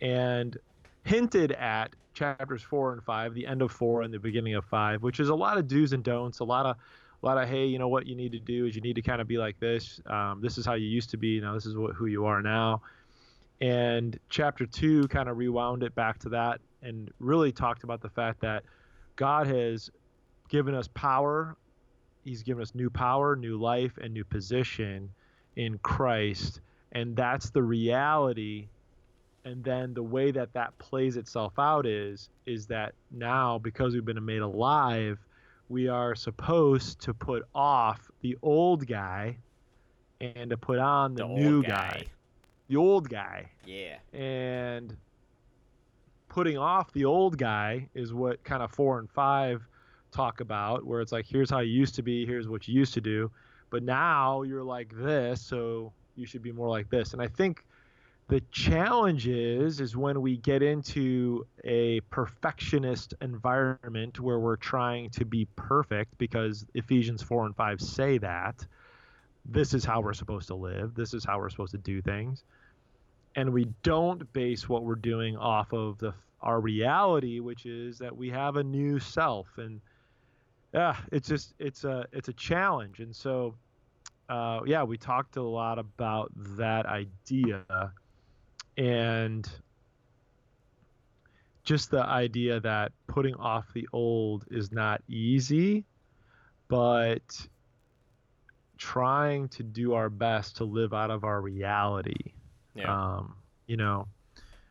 and 0.00 0.56
hinted 1.04 1.52
at 1.52 1.94
chapters 2.14 2.62
four 2.62 2.92
and 2.92 3.02
five, 3.02 3.34
the 3.34 3.46
end 3.46 3.62
of 3.62 3.72
four 3.72 4.02
and 4.02 4.12
the 4.12 4.18
beginning 4.18 4.54
of 4.54 4.64
five, 4.64 5.02
which 5.02 5.20
is 5.20 5.28
a 5.28 5.34
lot 5.34 5.58
of 5.58 5.68
do's 5.68 5.92
and 5.92 6.04
don'ts, 6.04 6.40
a 6.40 6.44
lot 6.44 6.66
of 6.66 6.76
a 7.22 7.26
lot 7.26 7.38
of 7.38 7.48
hey, 7.48 7.66
you 7.66 7.78
know 7.78 7.88
what 7.88 8.06
you 8.06 8.16
need 8.16 8.32
to 8.32 8.40
do 8.40 8.66
is 8.66 8.74
you 8.74 8.82
need 8.82 8.94
to 8.94 9.02
kind 9.02 9.20
of 9.20 9.28
be 9.28 9.38
like 9.38 9.58
this. 9.60 10.00
Um, 10.06 10.40
this 10.40 10.58
is 10.58 10.66
how 10.66 10.74
you 10.74 10.86
used 10.86 11.10
to 11.10 11.16
be. 11.16 11.40
Now 11.40 11.54
this 11.54 11.66
is 11.66 11.76
what, 11.76 11.94
who 11.94 12.06
you 12.06 12.26
are 12.26 12.42
now 12.42 12.82
and 13.62 14.18
chapter 14.28 14.66
two 14.66 15.06
kind 15.06 15.28
of 15.28 15.38
rewound 15.38 15.84
it 15.84 15.94
back 15.94 16.18
to 16.18 16.28
that 16.28 16.60
and 16.82 17.12
really 17.20 17.52
talked 17.52 17.84
about 17.84 18.00
the 18.00 18.08
fact 18.08 18.40
that 18.40 18.64
God 19.14 19.46
has 19.46 19.88
given 20.48 20.74
us 20.74 20.88
power. 20.94 21.56
He's 22.24 22.42
given 22.42 22.62
us 22.62 22.74
new 22.74 22.90
power, 22.90 23.36
new 23.36 23.58
life, 23.58 23.98
and 24.00 24.14
new 24.14 24.24
position 24.24 25.10
in 25.56 25.78
Christ. 25.78 26.60
And 26.92 27.16
that's 27.16 27.50
the 27.50 27.62
reality. 27.62 28.68
And 29.44 29.64
then 29.64 29.94
the 29.94 30.02
way 30.02 30.30
that 30.30 30.52
that 30.52 30.76
plays 30.78 31.16
itself 31.16 31.58
out 31.58 31.86
is 31.86 32.28
is 32.46 32.66
that 32.66 32.94
now 33.10 33.58
because 33.58 33.94
we've 33.94 34.04
been 34.04 34.24
made 34.24 34.42
alive, 34.42 35.18
we 35.68 35.88
are 35.88 36.14
supposed 36.14 37.00
to 37.00 37.14
put 37.14 37.44
off 37.54 38.10
the 38.20 38.36
old 38.42 38.86
guy 38.86 39.36
and 40.20 40.50
to 40.50 40.56
put 40.56 40.78
on 40.78 41.14
the, 41.14 41.26
the 41.26 41.28
new 41.28 41.62
guy. 41.62 41.68
guy 41.68 42.04
the 42.72 42.78
old 42.78 43.08
guy. 43.08 43.50
Yeah. 43.66 43.98
And 44.18 44.96
putting 46.28 46.56
off 46.56 46.90
the 46.92 47.04
old 47.04 47.36
guy 47.36 47.88
is 47.94 48.14
what 48.14 48.42
kind 48.44 48.62
of 48.62 48.70
four 48.70 48.98
and 48.98 49.10
five 49.10 49.68
talk 50.12 50.40
about, 50.40 50.84
where 50.84 51.00
it's 51.00 51.12
like, 51.12 51.26
here's 51.26 51.50
how 51.50 51.60
you 51.60 51.72
used 51.72 51.94
to 51.96 52.02
be, 52.02 52.26
here's 52.26 52.48
what 52.48 52.68
you 52.68 52.74
used 52.74 52.94
to 52.94 53.00
do, 53.00 53.30
but 53.70 53.82
now 53.82 54.42
you're 54.42 54.62
like 54.62 54.92
this, 54.96 55.40
so 55.40 55.92
you 56.14 56.26
should 56.26 56.42
be 56.42 56.52
more 56.52 56.68
like 56.68 56.88
this. 56.90 57.12
And 57.12 57.22
I 57.22 57.26
think 57.26 57.64
the 58.28 58.40
challenge 58.50 59.26
is 59.26 59.80
is 59.80 59.96
when 59.96 60.22
we 60.22 60.36
get 60.36 60.62
into 60.62 61.46
a 61.64 62.00
perfectionist 62.10 63.14
environment 63.20 64.20
where 64.20 64.38
we're 64.38 64.56
trying 64.56 65.10
to 65.10 65.24
be 65.24 65.46
perfect 65.56 66.16
because 66.18 66.64
Ephesians 66.74 67.22
4 67.22 67.46
and 67.46 67.56
5 67.56 67.80
say 67.80 68.18
that 68.18 68.66
this 69.44 69.74
is 69.74 69.84
how 69.84 70.00
we're 70.00 70.12
supposed 70.12 70.46
to 70.48 70.54
live, 70.54 70.94
this 70.94 71.14
is 71.14 71.24
how 71.24 71.38
we're 71.38 71.50
supposed 71.50 71.72
to 71.72 71.78
do 71.78 72.00
things. 72.00 72.44
And 73.34 73.52
we 73.52 73.66
don't 73.82 74.30
base 74.32 74.68
what 74.68 74.84
we're 74.84 74.94
doing 74.94 75.36
off 75.36 75.72
of 75.72 75.98
the 75.98 76.14
our 76.42 76.60
reality, 76.60 77.40
which 77.40 77.66
is 77.66 77.98
that 77.98 78.16
we 78.16 78.28
have 78.30 78.56
a 78.56 78.64
new 78.64 78.98
self, 78.98 79.46
and 79.58 79.80
yeah, 80.72 80.96
it's 81.10 81.28
just 81.28 81.54
it's 81.58 81.84
a 81.84 82.06
it's 82.12 82.28
a 82.28 82.32
challenge, 82.32 83.00
and 83.00 83.14
so 83.14 83.54
uh, 84.28 84.60
yeah, 84.66 84.82
we 84.82 84.96
talked 84.96 85.36
a 85.36 85.42
lot 85.42 85.78
about 85.78 86.30
that 86.56 86.86
idea, 86.86 87.64
and 88.76 89.48
just 91.64 91.90
the 91.90 92.04
idea 92.04 92.60
that 92.60 92.92
putting 93.06 93.34
off 93.36 93.72
the 93.72 93.88
old 93.92 94.44
is 94.50 94.72
not 94.72 95.02
easy, 95.08 95.84
but 96.68 97.46
trying 98.78 99.48
to 99.48 99.62
do 99.62 99.94
our 99.94 100.10
best 100.10 100.56
to 100.56 100.64
live 100.64 100.92
out 100.92 101.10
of 101.10 101.22
our 101.22 101.40
reality 101.40 102.32
yeah. 102.74 102.92
Um, 102.92 103.36
you 103.66 103.76
know, 103.76 104.06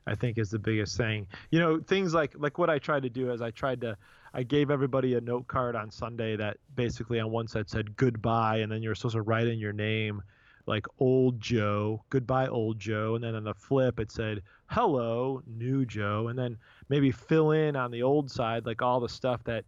I 0.08 0.16
think 0.16 0.38
is 0.38 0.50
the 0.50 0.60
biggest 0.60 0.98
thing. 0.98 1.28
You 1.50 1.60
know, 1.60 1.80
things 1.80 2.14
like 2.14 2.34
like 2.38 2.58
what 2.58 2.70
I 2.70 2.80
tried 2.80 3.04
to 3.04 3.10
do 3.10 3.32
is 3.32 3.42
I 3.42 3.52
tried 3.52 3.82
to 3.82 3.98
I 4.34 4.44
gave 4.44 4.72
everybody 4.72 5.16
a 5.16 5.22
note 5.22 5.48
card 5.48 5.76
on 5.76 5.92
Sunday 5.92 6.36
that 6.38 6.58
basically 6.76 7.20
on 7.20 7.32
one 7.32 7.48
side 7.48 7.70
said 7.70 7.96
goodbye, 7.98 8.58
and 8.58 8.72
then 8.72 8.82
you're 8.82 8.96
supposed 8.96 9.16
to 9.16 9.22
write 9.22 9.48
in 9.48 9.60
your 9.60 9.74
name 9.74 10.22
like 10.68 10.86
old 11.00 11.42
Joe, 11.42 12.04
goodbye 12.10 12.48
old 12.48 12.80
Joe, 12.80 13.16
and 13.16 13.24
then 13.24 13.36
on 13.36 13.44
the 13.44 13.54
flip 13.54 14.00
it 14.00 14.12
said 14.12 14.42
hello 14.68 15.42
new 15.46 15.86
Joe, 15.86 16.28
and 16.30 16.38
then 16.38 16.58
maybe 16.88 17.12
fill 17.12 17.52
in 17.52 17.76
on 17.76 17.92
the 17.92 18.04
old 18.04 18.32
side 18.32 18.66
like 18.66 18.82
all 18.82 19.00
the 19.00 19.10
stuff 19.10 19.44
that 19.44 19.66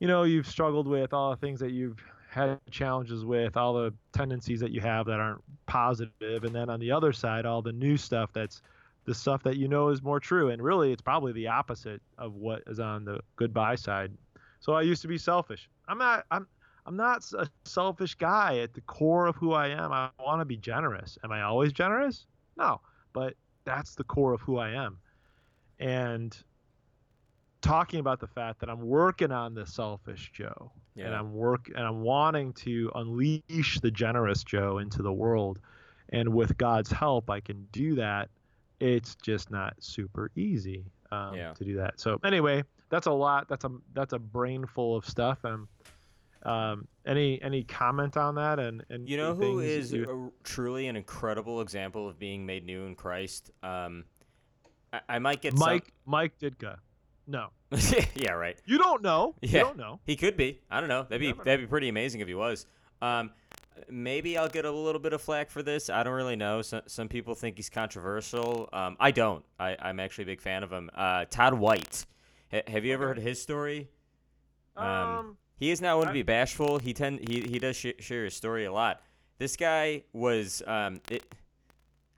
you 0.00 0.08
know 0.08 0.24
you've 0.24 0.46
struggled 0.48 0.88
with, 0.88 1.12
all 1.12 1.30
the 1.30 1.36
things 1.36 1.60
that 1.60 1.70
you've 1.70 2.02
had 2.28 2.58
challenges 2.70 3.24
with, 3.24 3.56
all 3.56 3.74
the 3.74 3.92
tendencies 4.12 4.60
that 4.60 4.70
you 4.70 4.80
have 4.80 5.06
that 5.06 5.20
aren't 5.20 5.42
positive, 5.66 6.44
and 6.44 6.54
then 6.54 6.70
on 6.70 6.80
the 6.80 6.90
other 6.90 7.12
side, 7.12 7.46
all 7.46 7.62
the 7.62 7.72
new 7.72 7.96
stuff 7.96 8.32
that's 8.32 8.62
the 9.10 9.14
stuff 9.14 9.42
that 9.42 9.56
you 9.56 9.66
know 9.66 9.88
is 9.88 10.02
more 10.02 10.20
true. 10.20 10.50
And 10.50 10.62
really, 10.62 10.92
it's 10.92 11.02
probably 11.02 11.32
the 11.32 11.48
opposite 11.48 12.00
of 12.16 12.34
what 12.34 12.62
is 12.68 12.78
on 12.78 13.04
the 13.04 13.18
goodbye 13.34 13.74
side. 13.74 14.12
So 14.60 14.74
I 14.74 14.82
used 14.82 15.02
to 15.02 15.08
be 15.08 15.18
selfish. 15.18 15.68
I'm 15.88 15.98
not. 15.98 16.26
I'm. 16.30 16.46
I'm 16.86 16.96
not 16.96 17.24
a 17.36 17.48
selfish 17.64 18.14
guy 18.14 18.58
at 18.58 18.72
the 18.72 18.80
core 18.82 19.26
of 19.26 19.34
who 19.34 19.52
I 19.52 19.68
am. 19.68 19.92
I 19.92 20.10
want 20.20 20.40
to 20.40 20.44
be 20.44 20.56
generous. 20.56 21.18
Am 21.24 21.32
I 21.32 21.42
always 21.42 21.72
generous? 21.72 22.26
No, 22.56 22.80
but 23.12 23.34
that's 23.64 23.96
the 23.96 24.04
core 24.04 24.32
of 24.32 24.40
who 24.42 24.58
I 24.58 24.70
am. 24.70 24.98
And 25.80 26.36
talking 27.60 27.98
about 27.98 28.20
the 28.20 28.28
fact 28.28 28.60
that 28.60 28.70
I'm 28.70 28.80
working 28.80 29.32
on 29.32 29.54
the 29.54 29.66
selfish 29.66 30.30
Joe, 30.32 30.70
yeah. 30.94 31.06
and 31.06 31.16
I'm 31.16 31.34
work 31.34 31.68
and 31.74 31.84
I'm 31.84 32.02
wanting 32.02 32.52
to 32.64 32.92
unleash 32.94 33.80
the 33.80 33.90
generous 33.90 34.44
Joe 34.44 34.78
into 34.78 35.02
the 35.02 35.12
world, 35.12 35.58
and 36.10 36.28
with 36.32 36.56
God's 36.56 36.92
help, 36.92 37.28
I 37.28 37.40
can 37.40 37.66
do 37.72 37.96
that. 37.96 38.30
It's 38.80 39.14
just 39.16 39.50
not 39.50 39.74
super 39.78 40.30
easy 40.34 40.84
um, 41.12 41.34
yeah. 41.34 41.52
to 41.52 41.64
do 41.64 41.76
that. 41.76 42.00
So 42.00 42.18
anyway, 42.24 42.64
that's 42.88 43.06
a 43.06 43.12
lot. 43.12 43.48
That's 43.48 43.64
a 43.64 43.70
that's 43.94 44.12
a 44.12 44.18
brain 44.18 44.66
full 44.66 44.96
of 44.96 45.06
stuff. 45.06 45.44
And 45.44 45.66
um, 46.44 46.88
any 47.06 47.40
any 47.42 47.62
comment 47.62 48.16
on 48.16 48.34
that? 48.36 48.58
And 48.58 48.84
and 48.90 49.08
you 49.08 49.16
know 49.16 49.34
who 49.34 49.60
is 49.60 49.92
a, 49.92 50.30
truly 50.42 50.88
an 50.88 50.96
incredible 50.96 51.60
example 51.60 52.08
of 52.08 52.18
being 52.18 52.46
made 52.46 52.64
new 52.64 52.84
in 52.84 52.94
Christ. 52.94 53.50
Um, 53.62 54.04
I, 54.92 55.00
I 55.08 55.18
might 55.18 55.40
get 55.40 55.56
Mike 55.56 55.84
some... 55.84 55.92
Mike 56.06 56.38
Ditka. 56.38 56.78
No. 57.26 57.48
yeah, 58.14 58.32
right. 58.32 58.58
You 58.66 58.78
don't 58.78 59.02
know. 59.02 59.36
Yeah. 59.40 59.50
You 59.50 59.58
don't 59.60 59.76
know. 59.76 60.00
He 60.04 60.16
could 60.16 60.36
be. 60.36 60.60
I 60.70 60.80
don't 60.80 60.88
know. 60.88 61.04
That'd 61.08 61.20
be 61.20 61.32
that'd 61.32 61.60
be 61.60 61.66
pretty 61.66 61.88
amazing 61.88 62.20
if 62.20 62.28
he 62.28 62.34
was. 62.34 62.66
Um, 63.02 63.30
maybe 63.88 64.36
I'll 64.36 64.48
get 64.48 64.64
a 64.64 64.70
little 64.70 65.00
bit 65.00 65.12
of 65.12 65.22
flack 65.22 65.50
for 65.50 65.62
this. 65.62 65.90
I 65.90 66.02
don't 66.02 66.14
really 66.14 66.36
know. 66.36 66.62
Some, 66.62 66.82
some 66.86 67.08
people 67.08 67.34
think 67.34 67.56
he's 67.56 67.70
controversial. 67.70 68.68
Um, 68.72 68.96
I 69.00 69.10
don't. 69.10 69.44
I, 69.58 69.76
I'm 69.80 70.00
actually 70.00 70.24
a 70.24 70.26
big 70.26 70.40
fan 70.40 70.62
of 70.62 70.72
him. 70.72 70.90
Uh, 70.94 71.24
Todd 71.30 71.54
White. 71.54 72.06
H- 72.52 72.64
have 72.68 72.84
you 72.84 72.92
ever 72.92 73.06
heard 73.06 73.18
his 73.18 73.40
story? 73.40 73.88
Um, 74.76 74.86
um 74.86 75.36
he 75.56 75.70
is 75.70 75.80
not 75.80 75.98
one 75.98 76.06
to 76.06 76.12
be 76.12 76.22
bashful. 76.22 76.78
He 76.78 76.94
tend 76.94 77.28
he 77.28 77.42
he 77.42 77.58
does 77.58 77.76
sh- 77.76 77.88
share 77.98 78.24
his 78.24 78.34
story 78.34 78.64
a 78.64 78.72
lot. 78.72 79.02
This 79.38 79.56
guy 79.56 80.04
was 80.12 80.62
um 80.66 81.00
it, 81.10 81.34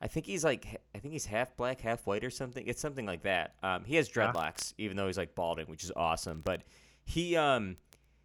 I 0.00 0.06
think 0.06 0.26
he's 0.26 0.44
like 0.44 0.80
I 0.94 0.98
think 0.98 1.12
he's 1.12 1.26
half 1.26 1.56
black, 1.56 1.80
half 1.80 2.06
white 2.06 2.24
or 2.24 2.30
something. 2.30 2.66
It's 2.66 2.80
something 2.80 3.04
like 3.04 3.22
that. 3.22 3.54
Um, 3.62 3.84
he 3.84 3.96
has 3.96 4.08
dreadlocks, 4.08 4.74
even 4.78 4.96
though 4.96 5.06
he's 5.08 5.18
like 5.18 5.34
balding, 5.34 5.66
which 5.66 5.82
is 5.82 5.92
awesome. 5.96 6.40
But 6.44 6.62
he 7.04 7.36
um 7.36 7.76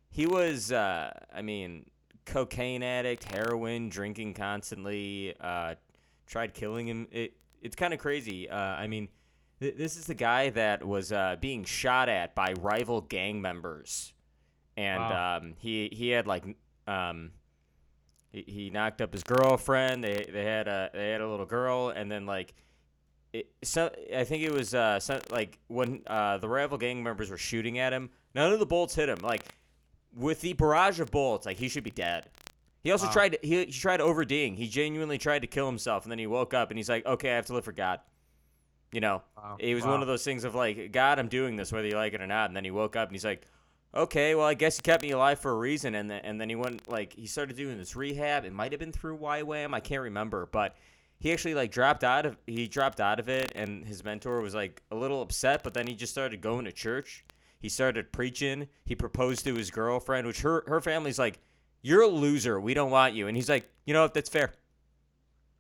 he 0.10 0.28
was 0.28 0.72
uh, 0.72 1.12
I 1.34 1.42
mean 1.42 1.86
cocaine 2.28 2.84
addict, 2.84 3.24
heroin, 3.24 3.90
drinking 3.90 4.36
constantly. 4.36 5.34
Uh, 5.42 5.76
tried 6.28 6.54
killing 6.54 6.88
him. 6.88 7.08
It 7.12 7.34
it's 7.62 7.76
kind 7.76 7.94
of 7.94 8.00
crazy. 8.00 8.48
Uh, 8.50 8.56
I 8.56 8.86
mean, 8.86 9.10
th- 9.60 9.76
this 9.76 9.98
is 9.98 10.06
the 10.06 10.14
guy 10.14 10.52
that 10.52 10.86
was 10.86 11.12
uh, 11.12 11.38
being 11.42 11.64
shot 11.64 12.10
at 12.10 12.36
by 12.36 12.54
rival 12.60 13.02
gang 13.02 13.42
members, 13.42 14.14
and 14.76 15.00
wow. 15.00 15.38
um, 15.38 15.54
he 15.58 15.90
he 15.92 16.10
had 16.10 16.28
like 16.28 16.44
Um, 16.88 17.32
he, 18.32 18.44
he 18.48 18.70
knocked 18.70 19.02
up 19.02 19.14
his 19.14 19.24
girlfriend. 19.24 20.04
They 20.04 20.26
they 20.32 20.46
had 20.46 20.68
a 20.68 20.90
they 20.94 21.10
had 21.12 21.22
a 21.22 21.30
little 21.30 21.46
girl, 21.46 21.90
and 21.90 22.12
then 22.12 22.26
like. 22.26 22.54
It, 23.34 23.52
so 23.62 23.92
I 24.16 24.24
think 24.24 24.44
it 24.44 24.54
was 24.54 24.74
uh, 24.74 25.02
some, 25.02 25.20
like 25.30 25.60
when 25.68 26.02
uh, 26.08 26.38
the 26.38 26.48
rival 26.48 26.78
gang 26.78 27.04
members 27.04 27.30
were 27.30 27.38
shooting 27.38 27.78
at 27.78 27.92
him. 27.92 28.10
None 28.34 28.54
of 28.54 28.60
the 28.60 28.66
bolts 28.66 28.96
hit 28.96 29.10
him. 29.10 29.18
Like 29.22 29.44
with 30.16 30.42
the 30.42 30.54
barrage 30.54 31.00
of 31.00 31.12
bullets, 31.12 31.46
like 31.46 31.58
he 31.58 31.70
should 31.70 31.84
be 31.84 31.92
dead. 31.92 32.30
He 32.84 32.92
also 32.92 33.06
Wow. 33.08 33.12
tried 33.14 33.38
he, 33.42 33.66
he 33.66 33.72
tried 33.72 34.00
ODing. 34.00 34.56
He 34.56 34.68
genuinely 34.68 35.18
tried 35.18 35.40
to 35.40 35.48
kill 35.48 35.68
himself, 35.68 36.04
and 36.04 36.12
then 36.12 36.20
he 36.20 36.28
woke 36.28 36.54
up 36.54 36.70
and 36.72 36.78
he's 36.78 36.90
like, 36.90 37.06
"Okay, 37.06 37.32
I 37.32 37.36
have 37.36 37.46
to 37.48 37.54
live 37.54 37.66
for 37.66 37.72
God." 37.72 38.00
You 38.92 39.02
know, 39.02 39.22
Wow. 39.36 39.58
it 39.60 39.76
was 39.76 39.84
Wow. 39.84 39.92
one 39.92 40.02
of 40.02 40.08
those 40.08 40.24
things 40.24 40.44
of 40.46 40.56
like, 40.56 40.92
"God, 40.92 41.20
I'm 41.20 41.28
doing 41.28 41.56
this 41.58 41.72
whether 41.72 41.88
you 41.88 41.96
like 41.96 42.14
it 42.14 42.22
or 42.22 42.28
not." 42.28 42.50
And 42.50 42.56
then 42.56 42.64
he 42.64 42.72
woke 42.72 42.96
up 42.96 43.10
and 43.10 43.16
he's 43.16 43.26
like, 43.26 43.46
"Okay, 43.94 44.34
well, 44.36 44.46
I 44.46 44.54
guess 44.54 44.78
you 44.78 44.84
kept 44.84 45.04
me 45.04 45.12
alive 45.12 45.40
for 45.40 45.52
a 45.52 45.56
reason." 45.56 45.96
And 45.96 46.10
then 46.10 46.22
and 46.24 46.40
then 46.40 46.50
he 46.50 46.56
went 46.56 46.88
like 46.88 47.14
he 47.14 47.28
started 47.28 47.58
doing 47.58 47.78
this 47.78 47.96
rehab. 47.96 48.46
It 48.46 48.54
might 48.54 48.72
have 48.72 48.80
been 48.80 48.94
through 48.94 49.18
YWAM, 49.18 49.74
I 49.74 49.80
can't 49.82 50.02
remember, 50.04 50.46
but 50.46 50.76
he 51.20 51.34
actually 51.34 51.56
like 51.56 51.72
dropped 51.72 52.04
out 52.06 52.26
of 52.26 52.38
he 52.48 52.68
dropped 52.68 53.02
out 53.02 53.20
of 53.20 53.28
it, 53.28 53.52
and 53.56 53.86
his 53.86 54.04
mentor 54.06 54.40
was 54.40 54.56
like 54.56 54.82
a 54.92 54.96
little 54.96 55.22
upset, 55.22 55.64
but 55.64 55.74
then 55.74 55.88
he 55.88 55.96
just 55.96 56.14
started 56.14 56.40
going 56.40 56.64
to 56.66 56.72
church. 56.72 57.26
He 57.60 57.70
started 57.70 58.12
preaching. 58.12 58.68
He 58.86 58.96
proposed 58.96 59.44
to 59.46 59.56
his 59.56 59.72
girlfriend, 59.72 60.28
which 60.28 60.42
her 60.42 60.64
her 60.68 60.80
family's 60.82 61.18
like, 61.20 61.40
"You're 61.82 62.04
a 62.04 62.08
loser. 62.08 62.60
We 62.60 62.74
don't 62.74 62.92
want 62.92 63.14
you." 63.16 63.28
And 63.28 63.36
he's 63.36 63.50
like, 63.50 63.70
"You 63.86 63.94
know 63.94 64.04
what? 64.04 64.14
That's 64.14 64.30
fair." 64.30 64.54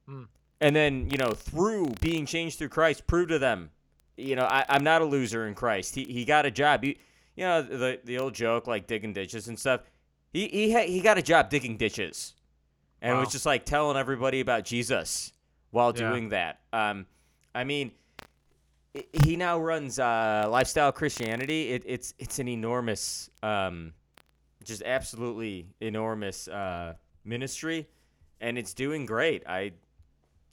Hmm. 0.08 0.24
And 0.62 0.76
then 0.76 1.10
you 1.10 1.18
know, 1.18 1.32
through 1.32 1.94
being 2.02 2.26
changed 2.26 2.58
through 2.58 2.70
Christ, 2.70 3.06
prove 3.08 3.30
to 3.30 3.40
them, 3.40 3.70
you 4.16 4.36
know, 4.36 4.46
I, 4.46 4.66
I'm 4.70 4.84
not 4.84 5.02
a 5.02 5.06
loser 5.06 5.48
in 5.48 5.56
Christ. 5.56 5.96
He 5.96 6.04
he 6.06 6.26
got 6.26 6.46
a 6.46 6.52
job. 6.52 6.84
He, 6.84 6.98
you 7.36 7.44
know, 7.44 7.62
the 7.62 8.00
the 8.04 8.18
old 8.20 8.34
joke 8.34 8.68
like 8.68 8.88
digging 8.88 9.14
ditches 9.14 9.48
and 9.48 9.58
stuff. 9.60 9.82
He 10.34 10.48
he 10.48 10.72
ha- 10.74 10.88
he 10.88 11.02
got 11.02 11.18
a 11.18 11.22
job 11.22 11.50
digging 11.50 11.78
ditches, 11.78 12.34
and 13.02 13.14
Wow. 13.16 13.22
was 13.22 13.32
just 13.32 13.46
like 13.46 13.66
telling 13.66 13.98
everybody 13.98 14.40
about 14.40 14.66
Jesus 14.66 15.34
while 15.72 15.94
Yeah. 15.96 16.10
doing 16.10 16.30
that. 16.30 16.60
Um, 16.74 17.06
I 17.54 17.64
mean, 17.64 17.92
he 19.24 19.36
now 19.36 19.60
runs 19.60 20.00
uh, 20.00 20.48
lifestyle 20.50 20.92
Christianity. 20.92 21.70
It, 21.72 21.84
it's 21.86 22.14
it's 22.18 22.40
an 22.40 22.48
enormous, 22.48 23.30
um, 23.44 23.94
just 24.64 24.82
absolutely 24.84 25.68
enormous 25.80 26.48
uh, 26.48 26.94
ministry, 27.24 27.88
and 28.42 28.58
it's 28.58 28.74
doing 28.74 29.06
great. 29.06 29.44
I 29.48 29.74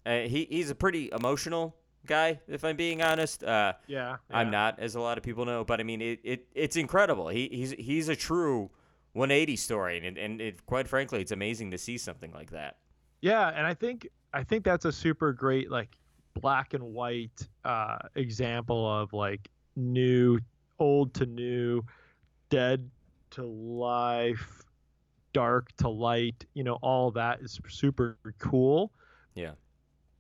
uh, 0.06 0.20
he 0.20 0.46
he's 0.50 0.70
a 0.70 0.74
pretty 0.74 1.10
emotional 1.12 1.76
guy, 2.06 2.40
if 2.48 2.64
I'm 2.64 2.76
being 2.76 3.02
honest. 3.02 3.42
Uh, 3.42 3.74
Yeah, 3.86 4.16
I'm 4.30 4.50
not, 4.50 4.78
as 4.78 4.94
a 4.94 5.00
lot 5.00 5.16
of 5.16 5.24
people 5.24 5.44
know, 5.46 5.64
but 5.64 5.80
I 5.80 5.82
mean, 5.82 6.02
it, 6.02 6.20
it 6.22 6.46
it's 6.54 6.76
incredible. 6.76 7.28
He 7.28 7.48
he's 7.50 7.70
he's 7.72 8.08
a 8.08 8.16
true 8.16 8.70
180 9.14 9.56
story, 9.56 10.06
and 10.06 10.18
and 10.18 10.40
it, 10.40 10.66
quite 10.66 10.88
frankly, 10.88 11.20
it's 11.20 11.32
amazing 11.32 11.70
to 11.70 11.78
see 11.78 11.96
something 11.98 12.32
like 12.32 12.50
that. 12.50 12.76
Yeah, 13.20 13.48
and 13.48 13.66
I 13.66 13.72
think 13.74 14.08
I 14.34 14.42
think 14.42 14.64
that's 14.64 14.84
a 14.84 14.92
super 14.92 15.32
great 15.32 15.70
like 15.70 15.96
black 16.34 16.74
and 16.74 16.82
white 16.84 17.46
uh, 17.64 17.98
example 18.16 18.86
of 18.90 19.12
like 19.12 19.50
new, 19.76 20.38
old 20.78 21.14
to 21.14 21.26
new, 21.26 21.82
dead 22.50 22.90
to 23.30 23.44
life, 23.44 24.62
dark 25.32 25.74
to 25.78 25.88
light. 25.88 26.44
You 26.54 26.64
know, 26.64 26.74
all 26.82 27.10
that 27.12 27.40
is 27.40 27.60
super 27.68 28.18
cool. 28.38 28.92
Yeah. 29.34 29.52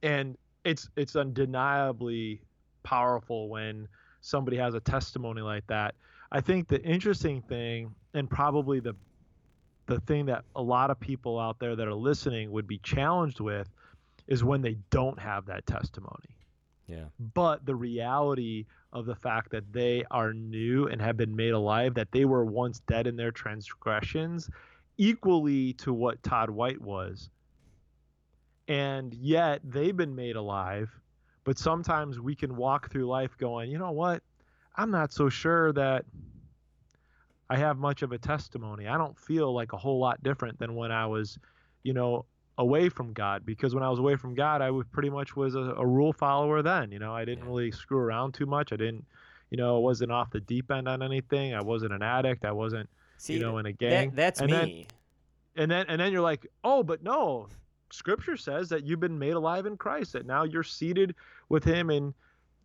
and 0.02 0.36
it's 0.64 0.88
it's 0.96 1.16
undeniably 1.16 2.40
powerful 2.82 3.48
when 3.48 3.88
somebody 4.20 4.56
has 4.56 4.74
a 4.74 4.80
testimony 4.80 5.42
like 5.42 5.66
that. 5.68 5.94
I 6.32 6.40
think 6.40 6.68
the 6.68 6.82
interesting 6.82 7.42
thing, 7.42 7.94
and 8.14 8.28
probably 8.28 8.80
the 8.80 8.94
the 9.86 10.00
thing 10.00 10.26
that 10.26 10.44
a 10.56 10.62
lot 10.62 10.90
of 10.90 10.98
people 11.00 11.38
out 11.38 11.58
there 11.58 11.76
that 11.76 11.86
are 11.86 11.94
listening 11.94 12.50
would 12.52 12.66
be 12.66 12.78
challenged 12.78 13.40
with, 13.40 13.68
is 14.26 14.44
when 14.44 14.62
they 14.62 14.76
don't 14.90 15.18
have 15.18 15.46
that 15.46 15.66
testimony. 15.66 16.36
Yeah. 16.86 17.04
But 17.18 17.64
the 17.64 17.74
reality 17.74 18.66
of 18.92 19.06
the 19.06 19.14
fact 19.14 19.50
that 19.50 19.72
they 19.72 20.04
are 20.10 20.32
new 20.32 20.86
and 20.86 21.00
have 21.00 21.16
been 21.16 21.34
made 21.34 21.52
alive, 21.52 21.94
that 21.94 22.12
they 22.12 22.24
were 22.24 22.44
once 22.44 22.80
dead 22.80 23.06
in 23.06 23.16
their 23.16 23.32
transgressions, 23.32 24.50
equally 24.96 25.72
to 25.74 25.92
what 25.92 26.22
Todd 26.22 26.50
White 26.50 26.80
was. 26.80 27.30
And 28.68 29.12
yet 29.14 29.60
they've 29.64 29.96
been 29.96 30.14
made 30.14 30.36
alive. 30.36 30.90
But 31.44 31.58
sometimes 31.58 32.20
we 32.20 32.34
can 32.34 32.56
walk 32.56 32.90
through 32.90 33.06
life 33.06 33.36
going, 33.36 33.70
you 33.70 33.78
know 33.78 33.90
what? 33.90 34.22
I'm 34.76 34.90
not 34.90 35.12
so 35.12 35.28
sure 35.28 35.72
that 35.74 36.04
I 37.50 37.58
have 37.58 37.76
much 37.76 38.02
of 38.02 38.12
a 38.12 38.18
testimony. 38.18 38.88
I 38.88 38.96
don't 38.96 39.18
feel 39.18 39.52
like 39.52 39.74
a 39.74 39.76
whole 39.76 39.98
lot 39.98 40.22
different 40.22 40.58
than 40.58 40.74
when 40.74 40.90
I 40.90 41.06
was, 41.06 41.38
you 41.82 41.92
know, 41.92 42.24
away 42.58 42.88
from 42.88 43.12
God. 43.12 43.44
Because 43.44 43.74
when 43.74 43.82
I 43.82 43.90
was 43.90 43.98
away 43.98 44.16
from 44.16 44.34
God, 44.34 44.62
I 44.62 44.70
was 44.70 44.86
pretty 44.92 45.10
much 45.10 45.34
was 45.36 45.54
a, 45.54 45.74
a 45.76 45.86
rule 45.86 46.12
follower 46.12 46.62
then. 46.62 46.92
You 46.92 46.98
know, 46.98 47.14
I 47.14 47.24
didn't 47.24 47.44
Yeah. 47.44 47.50
really 47.50 47.70
screw 47.72 47.98
around 47.98 48.34
too 48.34 48.46
much. 48.46 48.72
I 48.72 48.76
didn't, 48.76 49.04
you 49.50 49.56
know, 49.56 49.76
I 49.76 49.78
wasn't 49.80 50.12
off 50.12 50.30
the 50.30 50.40
deep 50.40 50.70
end 50.70 50.88
on 50.88 51.02
anything. 51.02 51.54
I 51.54 51.62
wasn't 51.62 51.92
an 51.92 52.02
addict. 52.02 52.44
I 52.44 52.52
wasn't, 52.52 52.88
See, 53.18 53.34
you 53.34 53.40
know, 53.40 53.58
in 53.58 53.66
a 53.66 53.72
gang. 53.72 54.10
that, 54.10 54.16
that's 54.16 54.40
and 54.40 54.52
Then, 54.52 54.68
me. 54.68 54.86
and 55.56 55.70
then 55.70 55.86
and 55.88 56.00
then 56.00 56.12
you're 56.12 56.22
like, 56.22 56.46
oh, 56.62 56.82
but 56.82 57.02
no, 57.02 57.48
Scripture 57.90 58.36
says 58.36 58.68
that 58.70 58.84
you've 58.84 59.00
been 59.00 59.18
made 59.18 59.34
alive 59.34 59.66
in 59.66 59.76
Christ. 59.76 60.12
That 60.12 60.26
now 60.26 60.44
you're 60.44 60.62
seated 60.62 61.14
with 61.48 61.64
Him 61.64 61.90
in, 61.90 62.14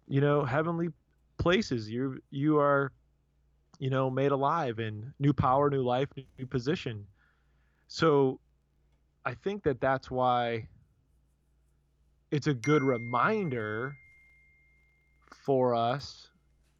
you 0.08 0.22
know, 0.22 0.44
heavenly 0.44 0.90
places. 1.38 1.90
You 1.90 2.22
you 2.32 2.58
are, 2.60 2.92
you 3.80 3.90
know, 3.90 4.10
made 4.10 4.32
alive 4.32 4.80
in 4.80 5.14
new 5.20 5.34
power, 5.34 5.70
new 5.70 5.82
life, 5.84 6.10
new 6.38 6.46
position. 6.46 7.06
So, 7.88 8.40
I 9.26 9.34
think 9.34 9.64
that 9.64 9.82
that's 9.82 10.10
why 10.10 10.68
it's 12.32 12.48
a 12.48 12.54
good 12.54 12.84
reminder 12.84 13.96
for 15.32 15.76
us 15.76 16.30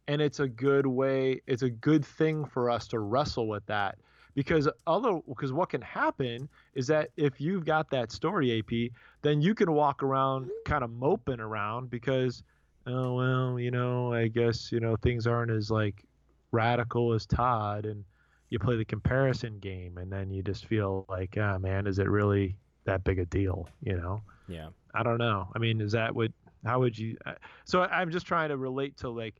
and 0.08 0.20
it's 0.20 0.40
a 0.40 0.48
good 0.48 0.86
way 0.86 1.40
it's 1.46 1.62
a 1.62 1.70
good 1.70 2.04
thing 2.04 2.44
for 2.44 2.70
us 2.70 2.86
to 2.88 2.98
wrestle 2.98 3.48
with 3.48 3.64
that. 3.66 3.98
Because 4.34 4.68
other 4.86 5.20
because 5.28 5.52
what 5.52 5.70
can 5.70 5.82
happen 5.82 6.48
is 6.74 6.86
that 6.86 7.10
if 7.16 7.40
you've 7.40 7.64
got 7.64 7.90
that 7.90 8.12
story 8.12 8.58
ap 8.58 8.92
then 9.22 9.42
you 9.42 9.54
can 9.54 9.72
walk 9.72 10.02
around 10.02 10.48
kind 10.64 10.84
of 10.84 10.90
moping 10.90 11.40
around 11.40 11.90
because 11.90 12.42
oh 12.86 13.14
well 13.14 13.58
you 13.58 13.70
know 13.70 14.12
i 14.12 14.28
guess 14.28 14.70
you 14.70 14.78
know 14.80 14.96
things 14.96 15.26
aren't 15.26 15.50
as 15.50 15.70
like 15.70 16.04
radical 16.52 17.12
as 17.12 17.26
todd 17.26 17.86
and 17.86 18.04
you 18.50 18.58
play 18.58 18.76
the 18.76 18.84
comparison 18.84 19.58
game 19.60 19.96
and 19.98 20.12
then 20.12 20.30
you 20.30 20.42
just 20.42 20.66
feel 20.66 21.06
like 21.08 21.36
ah 21.40 21.56
man 21.58 21.86
is 21.86 21.98
it 21.98 22.08
really 22.08 22.56
that 22.84 23.02
big 23.04 23.18
a 23.18 23.24
deal 23.26 23.68
you 23.82 23.96
know 23.96 24.20
Yeah. 24.48 24.70
I 24.92 25.04
don't 25.04 25.18
know. 25.18 25.46
I 25.54 25.60
mean, 25.60 25.80
is 25.80 25.92
that 25.92 26.12
what? 26.12 26.32
How 26.64 26.80
would 26.80 26.98
you? 26.98 27.16
uh, 27.24 27.34
So 27.64 27.82
I- 27.82 28.00
I'm 28.00 28.10
just 28.10 28.26
trying 28.26 28.48
to 28.48 28.56
relate 28.56 28.96
to 28.98 29.08
like 29.08 29.36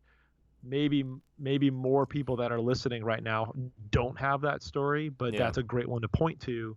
maybe 0.62 1.05
maybe 1.40 1.70
more 1.70 2.07
people 2.07 2.37
that 2.37 2.53
are 2.53 2.61
listening 2.61 3.03
right 3.03 3.23
now 3.23 3.53
don't 3.90 4.16
have 4.20 4.40
that 4.42 4.62
story, 4.62 5.09
but 5.09 5.33
Yeah. 5.33 5.40
that's 5.40 5.59
a 5.59 5.62
great 5.64 5.88
one 5.88 6.03
to 6.03 6.09
point 6.09 6.38
to, 6.42 6.77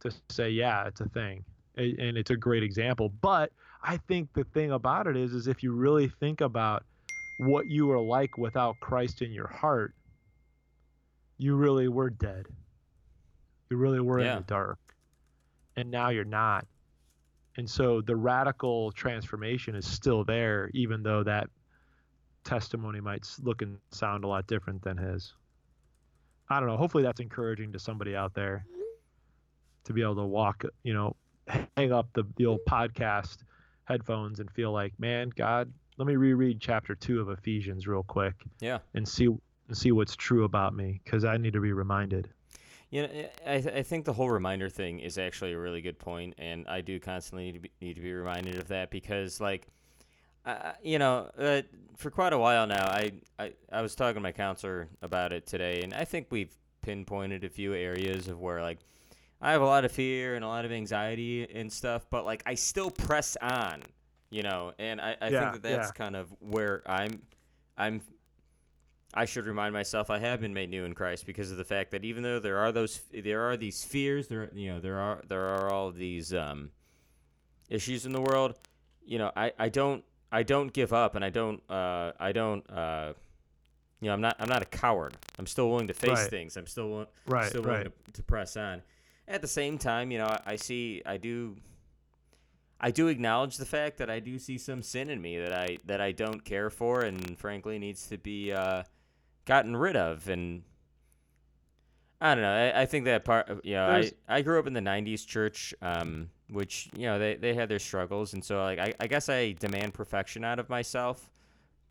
to 0.00 0.12
say 0.28 0.50
yeah, 0.50 0.86
it's 0.86 1.00
a 1.00 1.08
thing, 1.08 1.44
and 1.76 2.16
it's 2.16 2.30
a 2.30 2.36
great 2.36 2.62
example. 2.62 3.08
But 3.08 3.50
I 3.82 3.96
think 3.96 4.32
the 4.34 4.44
thing 4.44 4.70
about 4.70 5.08
it 5.08 5.16
is, 5.16 5.34
is 5.34 5.48
if 5.48 5.62
you 5.64 5.72
really 5.72 6.08
think 6.08 6.40
about 6.42 6.84
what 7.40 7.66
you 7.66 7.90
are 7.90 7.98
like 8.00 8.38
without 8.38 8.78
Christ 8.80 9.22
in 9.22 9.32
your 9.32 9.48
heart, 9.48 9.94
you 11.42 11.56
really 11.56 11.88
were 11.88 12.10
dead. 12.10 12.46
You 13.70 13.76
really 13.76 14.00
were 14.00 14.20
Yeah. 14.20 14.32
in 14.36 14.38
the 14.38 14.44
dark, 14.46 14.78
and 15.76 15.90
now 15.90 16.10
you're 16.10 16.24
not 16.24 16.66
and 17.58 17.68
so 17.68 18.00
the 18.00 18.16
radical 18.16 18.92
transformation 18.92 19.74
is 19.74 19.86
still 19.86 20.24
there 20.24 20.70
even 20.72 21.02
though 21.02 21.22
that 21.22 21.50
testimony 22.44 22.98
might 23.00 23.26
look 23.42 23.60
and 23.60 23.76
sound 23.90 24.24
a 24.24 24.26
lot 24.26 24.46
different 24.46 24.80
than 24.82 24.96
his 24.96 25.34
i 26.48 26.58
don't 26.58 26.66
know 26.68 26.78
hopefully 26.78 27.02
that's 27.02 27.20
encouraging 27.20 27.70
to 27.72 27.78
somebody 27.78 28.16
out 28.16 28.32
there 28.32 28.64
to 29.84 29.92
be 29.92 30.00
able 30.02 30.16
to 30.16 30.24
walk 30.24 30.64
you 30.82 30.94
know 30.94 31.14
hang 31.76 31.92
up 31.92 32.08
the, 32.14 32.24
the 32.36 32.46
old 32.46 32.60
podcast 32.66 33.38
headphones 33.84 34.40
and 34.40 34.50
feel 34.50 34.72
like 34.72 34.92
man 34.98 35.30
god 35.36 35.70
let 35.98 36.06
me 36.08 36.16
reread 36.16 36.58
chapter 36.58 36.94
2 36.94 37.20
of 37.20 37.28
ephesians 37.28 37.86
real 37.86 38.02
quick 38.02 38.34
Yeah. 38.60 38.78
and 38.94 39.06
see 39.06 39.28
and 39.68 39.76
see 39.76 39.92
what's 39.92 40.16
true 40.16 40.44
about 40.44 40.74
me 40.74 41.00
because 41.04 41.24
i 41.24 41.36
need 41.36 41.52
to 41.52 41.60
be 41.60 41.72
reminded 41.72 42.30
You 42.90 43.02
know, 43.02 43.08
I, 43.46 43.60
th- 43.60 43.74
I 43.74 43.82
think 43.82 44.04
the 44.04 44.12
whole 44.12 44.28
reminder 44.30 44.68
thing 44.68 45.00
is 45.00 45.16
actually 45.16 45.52
a 45.52 45.58
really 45.58 45.80
good 45.80 45.98
point, 45.98 46.34
and 46.38 46.66
I 46.68 46.82
do 46.82 47.00
constantly 47.00 47.46
need 47.46 47.52
to 47.54 47.60
be, 47.60 47.70
need 47.80 47.94
to 47.94 48.02
be 48.02 48.12
reminded 48.12 48.58
of 48.58 48.68
that 48.68 48.90
because, 48.90 49.40
like, 49.40 49.66
uh, 50.46 50.72
you 50.82 50.98
know, 50.98 51.30
uh, 51.38 51.62
for 51.96 52.10
quite 52.10 52.32
a 52.32 52.38
while 52.38 52.66
now, 52.66 52.86
I, 52.86 53.12
I 53.38 53.52
I 53.72 53.82
was 53.82 53.94
talking 53.94 54.16
to 54.16 54.20
my 54.20 54.32
counselor 54.32 54.88
about 55.02 55.32
it 55.32 55.46
today, 55.46 55.82
and 55.84 55.94
I 55.94 56.04
think 56.04 56.28
we've 56.30 56.56
pinpointed 56.82 57.44
a 57.44 57.50
few 57.50 57.74
areas 57.74 58.28
of 58.28 58.40
where, 58.40 58.62
like, 58.62 58.80
I 59.40 59.52
have 59.52 59.62
a 59.62 59.66
lot 59.66 59.84
of 59.84 59.92
fear 59.92 60.36
and 60.36 60.44
a 60.44 60.48
lot 60.48 60.64
of 60.64 60.72
anxiety 60.72 61.48
and 61.54 61.72
stuff, 61.72 62.06
but 62.10 62.24
like, 62.24 62.42
I 62.46 62.54
still 62.54 62.90
press 62.90 63.36
on, 63.42 63.82
you 64.30 64.42
know, 64.42 64.72
and 64.78 65.00
I, 65.00 65.16
I 65.20 65.30
Yeah, 65.30 65.32
think 65.32 65.54
that 65.54 65.62
that's 65.62 65.90
yeah. 65.90 65.92
kind 65.92 66.16
of 66.16 66.34
where 66.40 66.82
I'm, 66.86 67.22
I'm 67.76 68.00
I 69.14 69.24
should 69.26 69.46
remind 69.46 69.74
myself 69.74 70.08
I 70.10 70.18
have 70.18 70.40
been 70.40 70.54
made 70.54 70.70
new 70.70 70.84
in 70.84 70.94
Christ 70.94 71.26
because 71.26 71.50
of 71.50 71.58
the 71.58 71.64
fact 71.64 71.90
that 71.90 72.04
even 72.04 72.22
though 72.22 72.38
there 72.38 72.58
are 72.58 72.72
those 72.72 73.00
there 73.12 73.42
are 73.42 73.56
these 73.56 73.84
fears 73.84 74.28
there 74.28 74.48
you 74.54 74.72
know 74.72 74.80
there 74.80 74.98
are 74.98 75.20
there 75.28 75.46
are 75.46 75.70
all 75.70 75.90
these 75.90 76.32
um, 76.32 76.70
issues 77.68 78.06
in 78.06 78.12
the 78.12 78.20
world 78.20 78.54
you 79.04 79.18
know 79.18 79.30
I, 79.36 79.52
I 79.58 79.68
don't 79.68 80.02
I 80.30 80.42
don't 80.42 80.72
give 80.72 80.92
up 80.92 81.14
and 81.14 81.24
I 81.24 81.30
don't 81.30 81.62
uh, 81.70 82.12
I 82.18 82.32
don't 82.32 82.68
uh, 82.70 83.12
you 84.00 84.06
know 84.08 84.14
I'm 84.14 84.20
not 84.20 84.36
I'm 84.38 84.48
not 84.48 84.62
a 84.62 84.66
coward 84.66 85.16
I'm 85.38 85.46
still 85.46 85.68
willing 85.70 85.88
to 85.88 85.94
face 85.94 86.10
Right. 86.10 86.30
things 86.30 86.56
I'm 86.56 86.66
still 86.66 87.06
Right, 87.26 87.48
still 87.48 87.62
willing 87.62 87.76
right. 87.84 88.04
to, 88.06 88.12
to 88.12 88.22
press 88.22 88.56
on 88.56 88.82
at 89.28 89.42
the 89.42 89.48
same 89.48 89.76
time 89.78 90.10
you 90.10 90.18
know 90.18 90.26
I, 90.26 90.40
I 90.46 90.56
see 90.56 91.02
I 91.04 91.16
do 91.18 91.56
I 92.80 92.90
do 92.90 93.08
acknowledge 93.08 93.58
the 93.58 93.66
fact 93.66 93.98
that 93.98 94.10
I 94.10 94.18
do 94.18 94.38
see 94.38 94.58
some 94.58 94.82
sin 94.82 95.08
in 95.10 95.20
me 95.20 95.38
that 95.38 95.52
I 95.52 95.78
that 95.84 96.00
I 96.00 96.12
don't 96.12 96.44
care 96.44 96.70
for 96.70 97.02
and 97.02 97.38
frankly 97.38 97.78
needs 97.78 98.06
to 98.08 98.18
be 98.18 98.52
uh, 98.52 98.82
gotten 99.44 99.76
rid 99.76 99.96
of 99.96 100.28
and 100.28 100.62
I 102.20 102.34
don't 102.34 102.42
know 102.42 102.52
I, 102.74 102.82
I 102.82 102.86
think 102.86 103.04
that 103.06 103.24
part 103.24 103.48
you 103.64 103.74
know 103.74 103.84
I, 103.86 103.92
There's- 103.94 104.12
I 104.28 104.42
grew 104.42 104.58
up 104.58 104.66
in 104.66 104.72
the 104.72 104.80
90s 104.80 105.26
church 105.26 105.74
um, 105.82 106.30
which 106.48 106.88
you 106.96 107.06
know 107.06 107.18
they, 107.18 107.34
they 107.36 107.54
had 107.54 107.68
their 107.68 107.78
struggles 107.78 108.34
and 108.34 108.44
so 108.44 108.62
like 108.62 108.78
I, 108.78 108.94
I 109.00 109.06
guess 109.06 109.28
I 109.28 109.52
demand 109.52 109.94
perfection 109.94 110.44
out 110.44 110.58
of 110.58 110.68
myself 110.68 111.30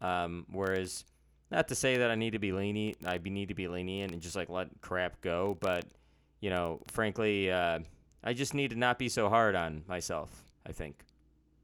um, 0.02 0.46
whereas 0.52 1.04
not 1.52 1.68
to 1.68 1.76
say 1.76 1.98
that 1.98 2.10
I 2.10 2.16
need 2.16 2.32
to 2.32 2.40
be 2.40 2.52
lenient 2.54 2.98
I 3.06 3.18
be, 3.18 3.30
need 3.30 3.50
to 3.50 3.56
be 3.56 3.68
lenient 3.68 4.14
and 4.14 4.22
just 4.22 4.36
like 4.36 4.50
let 4.50 4.70
crap 4.82 5.20
go 5.22 5.58
but 5.60 5.86
you 6.40 6.50
know 6.50 6.80
frankly 6.88 7.52
uh, 7.52 7.80
I 8.24 8.34
just 8.34 8.54
need 8.54 8.70
to 8.72 8.78
not 8.78 8.98
be 8.98 9.10
so 9.10 9.28
hard 9.30 9.56
on 9.56 9.84
myself 9.88 10.30
I 10.66 10.72
think 10.72 11.04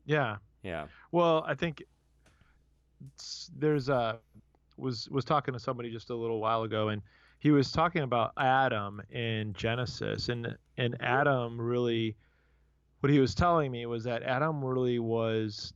Yeah. 0.05 0.37
yeah 0.63 0.87
Well, 1.11 1.45
I 1.47 1.53
think 1.55 1.83
there's 3.57 3.89
a 3.89 4.19
was 4.77 5.09
was 5.09 5.25
talking 5.25 5.53
to 5.53 5.59
somebody 5.59 5.91
just 5.91 6.09
a 6.09 6.15
little 6.15 6.39
while 6.39 6.63
ago, 6.63 6.89
and 6.89 7.01
he 7.39 7.51
was 7.51 7.71
talking 7.71 8.01
about 8.03 8.31
Adam 8.37 9.01
in 9.11 9.53
Genesis, 9.53 10.29
and 10.29 10.55
and 10.77 10.95
Adam 11.01 11.59
really, 11.59 12.15
what 13.01 13.11
he 13.11 13.19
was 13.19 13.35
telling 13.35 13.71
me 13.71 13.85
was 13.85 14.03
that 14.05 14.23
Adam 14.23 14.63
really 14.63 14.99
was 14.99 15.73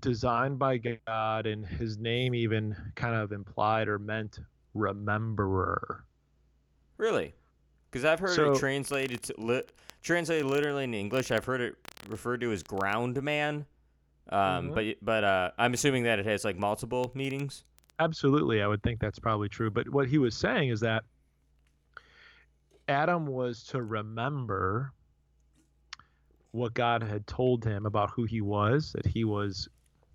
designed 0.00 0.58
by 0.58 0.76
God, 0.78 1.46
and 1.46 1.64
his 1.66 1.98
name 1.98 2.34
even 2.34 2.76
kind 2.96 3.14
of 3.14 3.32
implied 3.32 3.88
or 3.88 3.98
meant 3.98 4.40
rememberer. 4.74 6.00
Really? 6.96 7.34
Because 7.90 8.04
I've 8.04 8.18
heard 8.20 8.30
So- 8.30 8.52
it 8.52 8.58
translated 8.58 9.22
to 9.24 9.64
translated 10.02 10.44
literally 10.46 10.84
in 10.84 10.92
English. 10.94 11.30
I've 11.30 11.44
heard 11.44 11.60
it 11.62 11.76
referred 12.08 12.40
to 12.42 12.52
as 12.52 12.62
ground 12.62 13.22
man. 13.22 13.64
Um, 14.30 14.70
Mhm. 14.70 14.74
but 14.74 14.96
but 15.04 15.24
uh, 15.24 15.50
I'm 15.58 15.74
assuming 15.74 16.04
that 16.04 16.18
it 16.18 16.26
has 16.26 16.44
like 16.44 16.56
multiple 16.56 17.10
meanings. 17.14 17.64
Absolutely, 17.98 18.60
I 18.60 18.66
would 18.66 18.82
think 18.82 19.00
that's 19.00 19.18
probably 19.18 19.48
true. 19.48 19.70
But 19.70 19.88
what 19.88 20.08
he 20.08 20.18
was 20.18 20.36
saying 20.36 20.70
is 20.70 20.80
that 20.80 21.04
Adam 22.88 23.26
was 23.26 23.64
to 23.64 23.82
remember 23.82 24.92
what 26.50 26.74
God 26.74 27.02
had 27.02 27.26
told 27.26 27.64
him 27.64 27.86
about 27.86 28.10
who 28.10 28.24
he 28.24 28.40
was, 28.40 28.92
that 28.92 29.06
he 29.06 29.24
was 29.24 29.68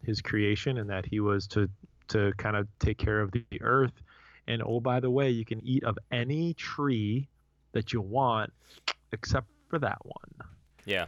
his 0.03 0.21
creation 0.21 0.77
and 0.77 0.89
that 0.89 1.05
he 1.05 1.19
was 1.19 1.47
to 1.47 1.69
to 2.09 2.33
kind 2.37 2.55
of 2.55 2.67
take 2.79 2.97
care 2.97 3.21
of 3.21 3.31
the 3.31 3.45
earth. 3.61 4.01
And 4.47 4.61
oh 4.65 4.79
by 4.79 4.99
the 4.99 5.09
way, 5.09 5.29
you 5.29 5.45
can 5.45 5.61
eat 5.65 5.83
of 5.83 5.97
any 6.11 6.53
tree 6.55 7.27
that 7.71 7.93
you 7.93 8.01
want 8.01 8.51
except 9.11 9.47
for 9.69 9.79
that 9.79 9.99
one. 10.03 10.49
Yeah. 10.85 11.05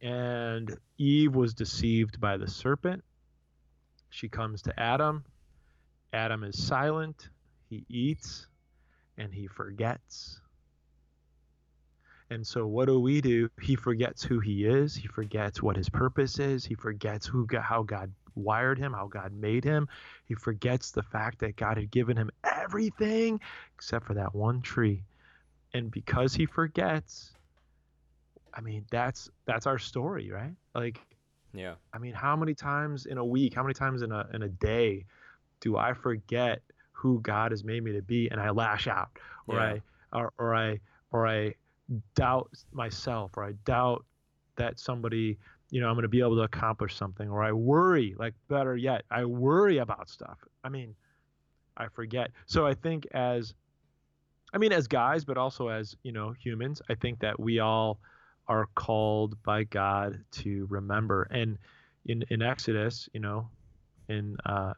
And 0.00 0.76
Eve 0.98 1.34
was 1.34 1.54
deceived 1.54 2.20
by 2.20 2.36
the 2.36 2.48
serpent. 2.48 3.04
She 4.10 4.28
comes 4.28 4.62
to 4.62 4.80
Adam. 4.80 5.24
Adam 6.12 6.44
is 6.44 6.62
silent. 6.62 7.28
He 7.68 7.84
eats 7.88 8.46
and 9.16 9.32
he 9.32 9.46
forgets. 9.46 10.40
And 12.30 12.46
so, 12.46 12.66
what 12.66 12.86
do 12.86 12.98
we 12.98 13.20
do? 13.20 13.50
He 13.60 13.76
forgets 13.76 14.22
who 14.22 14.40
he 14.40 14.64
is. 14.64 14.94
He 14.94 15.06
forgets 15.06 15.62
what 15.62 15.76
his 15.76 15.90
purpose 15.90 16.38
is. 16.38 16.64
He 16.64 16.74
forgets 16.74 17.26
who, 17.26 17.46
how 17.60 17.82
God 17.82 18.10
wired 18.34 18.78
him, 18.78 18.92
how 18.94 19.06
God 19.06 19.32
made 19.32 19.64
him. 19.64 19.88
He 20.24 20.34
forgets 20.34 20.90
the 20.92 21.02
fact 21.02 21.40
that 21.40 21.56
God 21.56 21.76
had 21.76 21.90
given 21.90 22.16
him 22.16 22.30
everything 22.42 23.40
except 23.74 24.06
for 24.06 24.14
that 24.14 24.34
one 24.34 24.62
tree. 24.62 25.04
And 25.74 25.90
because 25.90 26.34
he 26.34 26.46
forgets, 26.46 27.32
I 28.54 28.60
mean, 28.62 28.86
that's 28.90 29.30
that's 29.44 29.66
our 29.66 29.78
story, 29.78 30.30
right? 30.30 30.54
Like, 30.74 31.00
Yeah. 31.52 31.74
I 31.92 31.98
mean, 31.98 32.14
how 32.14 32.36
many 32.36 32.54
times 32.54 33.04
in 33.06 33.18
a 33.18 33.24
week, 33.24 33.54
how 33.54 33.62
many 33.62 33.74
times 33.74 34.00
in 34.02 34.12
a 34.12 34.26
in 34.32 34.42
a 34.42 34.48
day 34.48 35.04
do 35.62 35.78
I 35.78 35.94
forget 35.94 36.60
who 36.90 37.20
God 37.20 37.52
has 37.52 37.64
made 37.64 37.82
me 37.82 37.92
to 37.92 38.02
be 38.02 38.28
and 38.30 38.38
I 38.38 38.50
lash 38.50 38.86
out 38.86 39.08
or 39.46 39.56
Yeah. 39.56 39.78
I 40.12 40.18
or, 40.18 40.32
or 40.36 40.54
I 40.54 40.80
or 41.10 41.26
I 41.26 41.54
doubt 42.14 42.50
myself 42.72 43.32
or 43.36 43.44
I 43.44 43.52
doubt 43.64 44.04
that 44.56 44.78
somebody, 44.78 45.38
you 45.70 45.80
know, 45.80 45.88
I'm 45.88 45.94
going 45.94 46.02
to 46.02 46.08
be 46.08 46.20
able 46.20 46.36
to 46.36 46.42
accomplish 46.42 46.94
something 46.94 47.30
or 47.30 47.42
I 47.42 47.52
worry, 47.52 48.14
like 48.18 48.34
better 48.48 48.76
yet, 48.76 49.04
I 49.10 49.24
worry 49.24 49.78
about 49.78 50.10
stuff. 50.10 50.38
I 50.62 50.68
mean, 50.68 50.94
I 51.76 51.88
forget. 51.88 52.30
So 52.46 52.66
I 52.66 52.74
think 52.74 53.06
as 53.12 53.54
I 54.52 54.58
mean 54.58 54.72
as 54.72 54.86
guys 54.86 55.24
but 55.24 55.38
also 55.38 55.68
as, 55.68 55.96
you 56.02 56.12
know, 56.12 56.34
humans, 56.38 56.82
I 56.90 56.94
think 56.94 57.20
that 57.20 57.40
we 57.40 57.60
all 57.60 57.98
are 58.48 58.66
called 58.74 59.42
by 59.42 59.64
God 59.64 60.22
to 60.32 60.66
remember. 60.68 61.22
And 61.30 61.56
in, 62.04 62.24
in 62.28 62.42
Exodus, 62.42 63.08
you 63.12 63.20
know, 63.20 63.48
in 64.08 64.36
uh, 64.44 64.74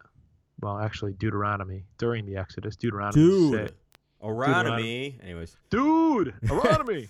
well, 0.65 0.79
actually 0.79 1.13
Deuteronomy 1.13 1.85
during 1.99 2.25
the 2.25 2.37
Exodus, 2.37 2.75
Deuteronomy 2.75 3.51
six- 3.51 3.73
Deuteronomy. 4.21 5.19
Anyways. 5.23 5.57
dude, 5.69 6.33
Deuteronomy, 6.43 7.09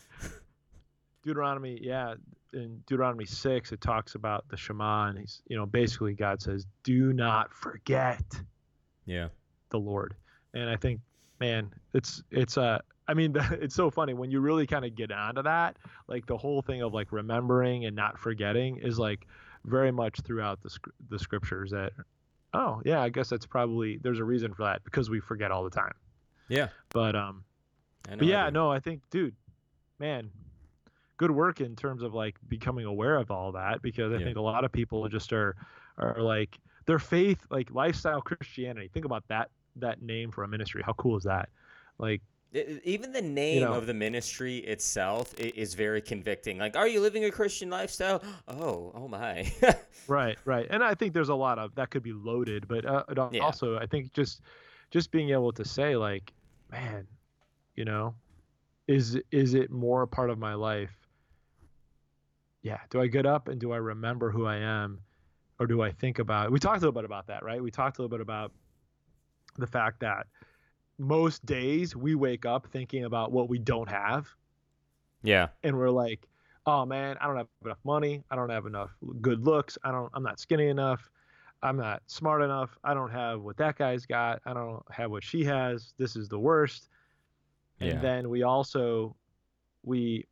Deuteronomy, 1.23 1.79
yeah, 1.81 2.15
in 2.53 2.83
Deuteronomy 2.87 3.25
six, 3.25 3.73
it 3.73 3.81
talks 3.81 4.15
about 4.17 4.47
the 4.49 4.57
Shema, 4.57 5.07
and 5.09 5.19
he's, 5.21 5.41
you 5.47 5.57
know, 5.57 5.67
basically 5.67 6.15
God 6.15 6.43
says, 6.43 6.67
"Do 6.83 7.13
not 7.13 7.53
forget 7.55 8.23
Yeah. 9.07 9.29
the 9.71 9.79
Lord." 9.79 10.15
And 10.53 10.69
I 10.69 10.77
think, 10.77 11.01
man, 11.41 11.73
it's 11.95 12.23
it's 12.31 12.59
uh, 12.59 12.79
I 13.09 13.15
mean, 13.15 13.35
it's 13.53 13.75
so 13.75 13.91
funny 13.91 14.15
when 14.15 14.31
you 14.31 14.41
really 14.41 14.67
kind 14.67 14.85
of 14.85 14.95
get 14.95 15.11
onto 15.13 15.43
that, 15.43 15.77
like 16.09 16.27
the 16.27 16.37
whole 16.37 16.61
thing 16.63 16.83
of 16.83 16.93
like 16.93 17.13
remembering 17.13 17.87
and 17.87 17.95
not 17.97 18.19
forgetting 18.19 18.79
is 18.79 18.99
like 18.99 19.27
very 19.65 19.91
much 19.93 20.21
throughout 20.21 20.61
the 20.63 20.77
the 21.11 21.19
scriptures 21.19 21.71
that. 21.71 21.93
Oh 22.55 22.81
yeah, 22.85 23.03
I 23.03 23.09
guess 23.09 23.29
that's 23.29 23.47
probably 23.47 23.99
there's 23.99 24.21
a 24.21 24.25
reason 24.25 24.55
for 24.55 24.63
that 24.65 24.83
because 24.85 25.11
we 25.11 25.21
forget 25.21 25.51
all 25.51 25.65
the 25.65 25.71
time. 25.71 25.93
Yeah. 26.49 26.69
But 26.91 27.17
um, 27.17 27.45
but 28.09 28.23
yeah, 28.27 28.49
no, 28.51 28.71
I 28.71 28.81
think, 28.81 29.03
dude, 29.11 29.35
man, 29.99 30.31
good 31.17 31.31
work 31.31 31.61
in 31.61 31.75
terms 31.77 32.03
of 32.03 32.15
like 32.15 32.37
becoming 32.49 32.85
aware 32.85 33.17
of 33.17 33.31
all 33.31 33.53
that 33.53 33.83
because 33.83 34.13
I 34.13 34.19
Yeah. 34.19 34.25
think 34.25 34.37
a 34.37 34.43
lot 34.43 34.65
of 34.65 34.73
people 34.73 35.09
just 35.09 35.33
are 35.33 35.57
are 35.99 36.21
like 36.23 36.59
their 36.87 36.99
faith, 36.99 37.45
like 37.51 37.71
lifestyle 37.73 38.21
Christianity. 38.21 38.89
Think 38.93 39.05
about 39.05 39.25
that 39.29 39.51
that 39.77 40.03
name 40.03 40.31
for 40.31 40.45
a 40.45 40.49
ministry. 40.49 40.83
How 40.85 40.93
cool 40.93 41.17
is 41.17 41.25
that? 41.25 41.49
Like, 41.99 42.23
Even 42.85 43.13
the 43.13 43.21
name 43.23 43.63
know- 43.63 43.75
of 43.75 43.87
the 43.87 43.95
ministry 43.95 44.59
itself 44.59 45.35
is 45.39 45.75
very 45.75 46.01
convicting. 46.01 46.57
Like, 46.59 46.77
are 46.77 46.87
you 46.87 47.01
living 47.01 47.25
a 47.25 47.31
Christian 47.31 47.69
lifestyle? 47.71 48.23
Oh, 48.49 48.93
oh 48.95 49.09
my. 49.09 49.51
right, 50.09 50.39
right. 50.45 50.67
And 50.71 50.83
I 50.85 50.95
think 50.95 51.13
there's 51.15 51.31
a 51.31 51.35
lot 51.35 51.59
of 51.59 51.75
that 51.75 51.91
could 51.91 52.03
be 52.03 52.13
loaded, 52.13 52.69
but 52.69 52.85
uh, 52.85 53.03
Yeah. 53.33 53.41
also 53.43 53.77
I 53.79 53.87
think 53.87 54.13
just 54.13 54.43
just 54.91 55.11
being 55.11 55.31
able 55.31 55.51
to 55.53 55.65
say 55.65 55.97
like, 55.97 56.33
man, 56.71 57.07
you 57.75 57.85
know, 57.85 58.15
is 58.87 59.19
is 59.33 59.55
it 59.55 59.71
more 59.71 60.03
a 60.03 60.07
part 60.09 60.31
of 60.31 60.39
my 60.39 60.55
life? 60.55 60.93
Yeah. 62.63 62.79
Do 62.91 63.01
I 63.01 63.07
get 63.09 63.27
up 63.27 63.49
and 63.49 63.61
do 63.61 63.73
I 63.73 63.77
remember 63.79 64.31
who 64.31 64.47
I 64.47 64.57
am, 64.57 65.01
or 65.59 65.67
do 65.67 65.83
I 65.83 65.91
think 65.91 66.19
about? 66.19 66.51
We 66.53 66.59
talked 66.59 66.77
a 66.79 66.81
little 66.81 66.93
bit 66.93 67.05
about 67.05 67.27
that, 67.27 67.43
right? 67.45 67.63
We 67.63 67.71
talked 67.71 67.99
a 67.99 68.03
little 68.03 68.15
bit 68.17 68.21
about 68.23 68.53
the 69.59 69.67
fact 69.67 70.01
that 70.01 70.27
most 70.99 71.45
days 71.45 71.97
we 71.97 72.15
wake 72.15 72.47
up 72.47 72.67
thinking 72.73 73.05
about 73.05 73.33
what 73.33 73.49
we 73.49 73.59
don't 73.59 73.89
have 73.89 74.29
yeah. 75.23 75.49
and 75.63 75.77
we're 75.77 75.91
like, 75.91 76.29
oh 76.67 76.85
man, 76.85 77.17
I 77.21 77.27
don't 77.27 77.37
have 77.37 77.49
enough 77.65 77.79
money. 77.85 78.23
I 78.31 78.37
don't 78.37 78.51
have 78.51 78.67
enough 78.67 78.91
good 79.21 79.45
looks. 79.45 79.77
I 79.83 79.91
don't. 79.91 80.11
I'm 80.15 80.23
not 80.23 80.39
skinny 80.39 80.69
enough. 80.69 81.11
I'm 81.63 81.77
not 81.79 82.03
smart 82.07 82.43
enough. 82.43 82.77
I 82.85 82.93
don't 82.95 83.11
have 83.11 83.41
what 83.41 83.57
that 83.57 83.77
guy's 83.77 84.05
got. 84.07 84.43
I 84.45 84.53
don't 84.53 84.83
have 84.91 85.11
what 85.11 85.25
she 85.25 85.45
has. 85.45 85.95
This 85.99 86.15
is 86.15 86.29
the 86.29 86.39
worst. 86.39 86.91
And 87.81 87.95
Yeah. 87.95 88.01
then 88.01 88.29
we 88.29 88.43
also 88.43 89.17
we 89.83 90.27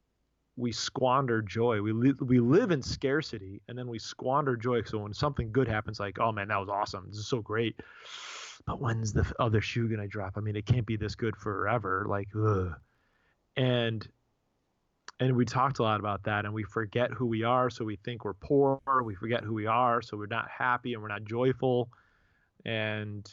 we 0.57 0.71
squander 0.73 1.41
joy. 1.41 1.81
We 1.81 1.93
li- 1.93 2.15
we 2.21 2.39
live 2.39 2.71
in 2.71 2.83
scarcity, 2.83 3.63
and 3.69 3.79
then 3.79 3.89
we 3.89 3.99
squander 3.99 4.57
joy. 4.57 4.83
So 4.83 4.99
when 4.99 5.15
something 5.15 5.51
good 5.51 5.67
happens, 5.69 5.99
like, 5.99 6.19
oh 6.21 6.33
man, 6.33 6.49
that 6.49 6.59
was 6.61 6.69
awesome. 6.69 7.07
This 7.09 7.19
is 7.19 7.29
so 7.29 7.41
great. 7.41 7.81
But 8.67 8.81
when's 8.81 9.13
the 9.13 9.31
other 9.39 9.61
shoe 9.61 9.89
gonna 9.89 10.09
drop? 10.09 10.35
I 10.37 10.41
mean, 10.41 10.57
it 10.57 10.67
can't 10.67 10.87
be 10.87 10.97
this 10.97 11.15
good 11.15 11.37
forever. 11.37 12.07
Like, 12.09 12.29
ugh. 12.37 12.75
And 13.57 14.07
and 15.21 15.37
we 15.37 15.45
talked 15.45 15.79
a 15.79 15.83
lot 15.83 16.01
about 16.01 16.25
that 16.25 16.45
and 16.47 16.55
we 16.55 16.65
forget 16.65 17.13
who 17.13 17.27
we 17.27 17.45
are 17.45 17.71
so 17.71 17.85
we 17.85 17.97
think 17.97 18.25
we're 18.25 18.33
poor 18.35 18.81
we 19.05 19.15
forget 19.15 19.45
who 19.45 19.53
we 19.53 19.67
are 19.67 20.03
so 20.03 20.17
we're 20.17 20.27
not 20.27 20.49
happy 20.49 20.95
and 20.95 21.03
we're 21.03 21.09
not 21.09 21.23
joyful 21.23 21.91
and 22.65 23.31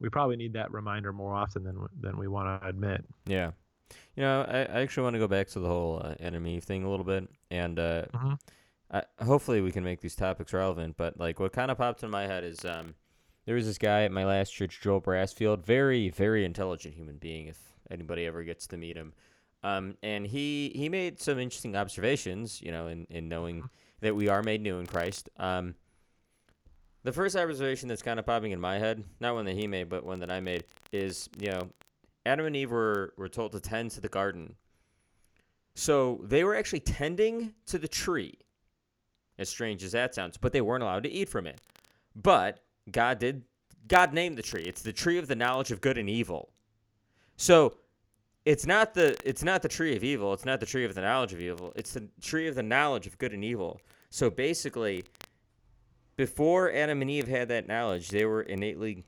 we 0.00 0.08
probably 0.08 0.36
need 0.36 0.54
that 0.54 0.72
reminder 0.72 1.12
more 1.12 1.34
often 1.34 1.62
than 1.62 1.86
than 2.00 2.18
we 2.18 2.26
want 2.28 2.60
to 2.60 2.68
admit. 2.68 3.04
Yeah. 3.26 3.52
You 4.16 4.22
know, 4.22 4.42
I, 4.48 4.60
I 4.62 4.80
actually 4.80 5.04
want 5.04 5.14
to 5.14 5.20
go 5.20 5.28
back 5.28 5.48
to 5.48 5.60
the 5.60 5.68
whole 5.68 6.00
uh, 6.02 6.14
enemy 6.18 6.60
thing 6.60 6.82
a 6.82 6.90
little 6.90 7.04
bit, 7.04 7.28
and 7.50 7.78
uh, 7.78 8.06
Mhm. 8.12 8.38
I, 8.90 9.02
hopefully 9.22 9.60
we 9.60 9.70
can 9.70 9.84
make 9.84 10.00
these 10.00 10.16
topics 10.16 10.52
relevant. 10.52 10.96
But 10.96 11.18
like, 11.20 11.38
what 11.38 11.52
kind 11.52 11.70
of 11.70 11.78
popped 11.78 12.02
in 12.02 12.10
my 12.10 12.26
head 12.26 12.42
is 12.42 12.64
um, 12.64 12.94
there 13.44 13.54
was 13.54 13.66
this 13.66 13.78
guy 13.78 14.02
at 14.02 14.12
my 14.12 14.24
last 14.24 14.50
church, 14.50 14.80
Joel 14.80 15.00
Brassfield, 15.00 15.64
very 15.64 16.10
very 16.10 16.44
intelligent 16.44 16.94
human 16.94 17.16
being. 17.16 17.46
If 17.46 17.58
anybody 17.90 18.26
ever 18.26 18.42
gets 18.44 18.66
to 18.68 18.76
meet 18.76 18.96
him, 18.96 19.12
um, 19.62 19.96
and 20.02 20.26
he 20.26 20.72
he 20.74 20.88
made 20.88 21.20
some 21.20 21.38
interesting 21.38 21.76
observations. 21.76 22.60
You 22.62 22.72
know, 22.72 22.86
in 22.86 23.06
in 23.10 23.28
knowing 23.28 23.68
that 24.00 24.14
we 24.14 24.28
are 24.28 24.42
made 24.42 24.60
new 24.60 24.78
in 24.78 24.86
Christ. 24.86 25.30
Um, 25.38 25.74
the 27.04 27.12
first 27.12 27.34
observation 27.34 27.88
that's 27.88 28.02
kind 28.02 28.18
of 28.18 28.26
popping 28.26 28.52
in 28.52 28.60
my 28.60 28.78
head, 28.78 29.02
not 29.20 29.34
one 29.34 29.44
that 29.46 29.56
he 29.56 29.66
made, 29.66 29.88
but 29.88 30.04
one 30.04 30.20
that 30.20 30.30
I 30.30 30.40
made, 30.40 30.64
is 30.92 31.28
you 31.38 31.50
know, 31.50 31.68
Adam 32.26 32.46
and 32.46 32.54
Eve 32.54 32.70
were, 32.70 33.12
were 33.16 33.28
told 33.28 33.52
to 33.52 33.60
tend 33.60 33.90
to 33.92 34.00
the 34.00 34.08
garden. 34.08 34.54
So 35.74 36.20
they 36.24 36.44
were 36.44 36.54
actually 36.54 36.80
tending 36.80 37.54
to 37.66 37.78
the 37.78 37.88
tree, 37.88 38.38
as 39.38 39.48
strange 39.48 39.82
as 39.82 39.92
that 39.92 40.14
sounds, 40.14 40.36
but 40.36 40.52
they 40.52 40.60
weren't 40.60 40.82
allowed 40.82 41.02
to 41.04 41.10
eat 41.10 41.28
from 41.28 41.46
it. 41.46 41.60
But 42.14 42.62
God 42.90 43.18
did, 43.18 43.42
God 43.88 44.12
named 44.12 44.36
the 44.36 44.42
tree. 44.42 44.62
It's 44.62 44.82
the 44.82 44.92
tree 44.92 45.18
of 45.18 45.28
the 45.28 45.36
knowledge 45.36 45.70
of 45.70 45.80
good 45.80 45.98
and 45.98 46.08
evil. 46.08 46.50
So 47.36 47.76
it's 48.44 48.66
not 48.66 48.94
the 48.94 49.16
it's 49.24 49.42
not 49.42 49.62
the 49.62 49.68
tree 49.68 49.96
of 49.96 50.02
evil. 50.02 50.32
It's 50.32 50.44
not 50.44 50.60
the 50.60 50.66
tree 50.66 50.84
of 50.84 50.94
the 50.94 51.00
knowledge 51.00 51.32
of 51.32 51.40
evil. 51.40 51.72
It's 51.76 51.92
the 51.92 52.08
tree 52.20 52.48
of 52.48 52.54
the 52.54 52.62
knowledge 52.62 53.06
of 53.06 53.18
good 53.18 53.32
and 53.32 53.44
evil. 53.44 53.80
So 54.10 54.30
basically, 54.30 55.04
before 56.16 56.72
Adam 56.72 57.02
and 57.02 57.10
Eve 57.10 57.28
had 57.28 57.48
that 57.48 57.68
knowledge, 57.68 58.08
they 58.08 58.24
were 58.24 58.42
innately 58.42 59.04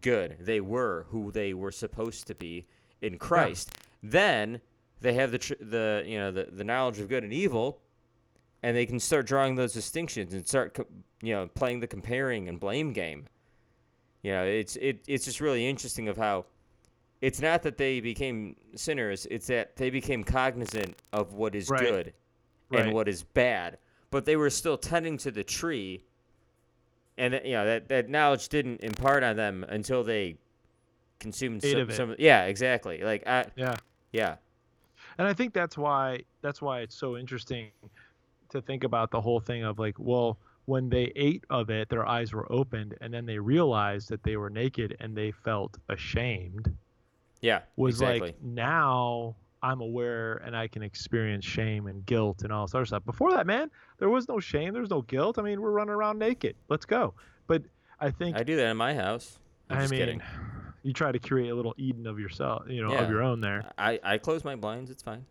good. 0.00 0.36
They 0.40 0.60
were 0.60 1.06
who 1.10 1.30
they 1.32 1.52
were 1.52 1.72
supposed 1.72 2.26
to 2.28 2.34
be 2.34 2.66
in 3.00 3.18
Christ. 3.18 3.70
Then 4.02 4.60
they 5.00 5.14
have 5.14 5.32
the 5.32 5.38
tr- 5.38 5.54
the 5.60 6.04
you 6.06 6.18
know 6.18 6.30
the, 6.30 6.48
the 6.50 6.64
knowledge 6.64 6.98
of 6.98 7.08
good 7.08 7.24
and 7.24 7.32
evil, 7.32 7.80
and 8.62 8.76
they 8.76 8.86
can 8.86 8.98
start 8.98 9.26
drawing 9.26 9.54
those 9.54 9.72
distinctions 9.72 10.34
and 10.34 10.46
start 10.46 10.76
you 11.22 11.34
know 11.34 11.46
playing 11.54 11.80
the 11.80 11.86
comparing 11.86 12.48
and 12.48 12.58
blame 12.60 12.92
game. 12.92 13.26
You 14.22 14.32
know, 14.32 14.44
it's 14.44 14.76
it 14.76 15.02
it's 15.06 15.24
just 15.24 15.40
really 15.40 15.66
interesting 15.68 16.08
of 16.08 16.16
how 16.16 16.46
it's 17.20 17.40
not 17.40 17.62
that 17.62 17.76
they 17.76 18.00
became 18.00 18.56
sinners; 18.74 19.26
it's 19.30 19.46
that 19.46 19.76
they 19.76 19.90
became 19.90 20.24
cognizant 20.24 20.96
of 21.12 21.34
what 21.34 21.54
is 21.54 21.70
Right. 21.70 21.80
good 21.80 22.12
Right. 22.68 22.84
and 22.84 22.92
what 22.94 23.08
is 23.08 23.22
bad, 23.22 23.78
but 24.10 24.24
they 24.24 24.36
were 24.36 24.50
still 24.50 24.76
tending 24.76 25.16
to 25.18 25.30
the 25.30 25.44
tree 25.44 26.02
and 27.18 27.32
that, 27.34 27.46
you 27.46 27.52
know 27.52 27.64
that 27.64 27.88
that 27.88 28.08
knowledge 28.08 28.48
didn't 28.48 28.80
impart 28.80 29.22
on 29.22 29.36
them 29.36 29.64
until 29.68 30.02
they 30.02 30.36
consumed 31.20 31.62
some, 31.62 31.78
of 31.80 31.94
some 31.94 32.14
yeah 32.18 32.44
exactly 32.44 32.98
like 33.02 33.26
I 33.26 33.46
Yeah. 33.56 33.76
yeah 34.12 34.36
and 35.18 35.26
I 35.26 35.32
think 35.32 35.54
that's 35.54 35.78
why 35.78 36.24
that's 36.42 36.60
why 36.60 36.80
it's 36.80 36.94
so 36.96 37.16
interesting 37.16 37.70
to 38.50 38.60
think 38.62 38.84
about 38.84 39.10
the 39.10 39.20
whole 39.20 39.40
thing 39.40 39.64
of 39.64 39.78
like, 39.78 39.94
well, 39.98 40.38
when 40.66 40.88
they 40.88 41.12
ate 41.14 41.44
of 41.50 41.70
it, 41.70 41.88
their 41.88 42.06
eyes 42.06 42.32
were 42.32 42.50
opened, 42.52 42.96
and 43.00 43.12
then 43.14 43.24
they 43.26 43.38
realized 43.38 44.08
that 44.08 44.22
they 44.24 44.36
were 44.36 44.50
naked, 44.50 44.96
and 45.00 45.16
they 45.16 45.30
felt 45.30 45.76
ashamed. 45.88 46.74
yeah 47.40 47.60
Was 47.76 47.96
exactly 47.96 48.20
like 48.28 48.42
now 48.42 49.36
I'm 49.62 49.80
aware 49.80 50.34
and 50.44 50.56
I 50.56 50.68
can 50.68 50.82
experience 50.82 51.44
shame 51.44 51.86
and 51.86 52.04
guilt 52.06 52.42
and 52.42 52.52
all 52.52 52.66
this 52.66 52.74
other 52.74 52.84
stuff. 52.84 53.04
Before 53.04 53.30
that, 53.32 53.46
man, 53.46 53.70
there 53.98 54.08
was 54.08 54.28
no 54.28 54.38
shame, 54.40 54.72
there 54.72 54.82
was 54.82 54.90
no 54.90 55.02
guilt. 55.02 55.38
I 55.38 55.42
mean, 55.42 55.60
we're 55.60 55.70
running 55.70 55.94
around 55.94 56.18
naked. 56.18 56.56
Let's 56.68 56.84
go. 56.84 57.14
But 57.46 57.62
I 58.00 58.10
think 58.10 58.36
I 58.36 58.42
do 58.42 58.56
that 58.56 58.66
in 58.70 58.76
my 58.76 58.92
house 58.94 59.38
I'm 59.70 59.78
I 59.78 59.80
just 59.82 59.90
mean, 59.92 60.00
kidding 60.00 60.22
you 60.82 60.92
try 60.92 61.10
to 61.10 61.18
create 61.18 61.48
a 61.48 61.54
little 61.54 61.74
Eden 61.78 62.06
of 62.06 62.20
yourself, 62.20 62.62
you 62.68 62.80
know, 62.82 62.92
Yeah. 62.92 63.02
of 63.02 63.10
your 63.10 63.22
own 63.22 63.40
there. 63.40 63.70
I 63.78 63.98
I 64.04 64.18
close 64.18 64.44
my 64.44 64.54
blinds 64.56 64.90
it's 64.90 65.02
fine 65.02 65.24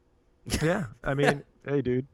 yeah 0.64 0.86
i 1.04 1.14
mean 1.20 1.44
hey 1.68 1.82
dude 1.82 2.06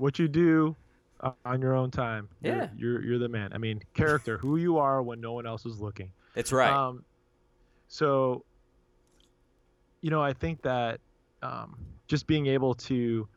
what 0.00 0.18
you 0.18 0.26
do 0.28 0.74
uh, 1.20 1.32
on 1.44 1.60
your 1.60 1.74
own 1.74 1.90
time. 1.90 2.28
You're, 2.42 2.56
Yeah. 2.56 2.68
you're 2.76 3.02
you're 3.04 3.18
the 3.18 3.28
man. 3.28 3.52
I 3.52 3.58
mean 3.58 3.80
character 3.94 4.38
who 4.38 4.56
you 4.56 4.78
are 4.78 5.02
when 5.02 5.20
no 5.20 5.32
one 5.32 5.46
else 5.46 5.66
is 5.66 5.80
looking. 5.80 6.10
That's 6.34 6.52
right. 6.52 6.72
Um 6.72 7.04
so 7.88 8.44
you 10.00 10.10
know 10.10 10.22
i 10.22 10.32
think 10.32 10.62
that 10.62 11.00
um 11.42 11.76
just 12.06 12.26
being 12.26 12.46
able 12.46 12.72
to 12.74 13.28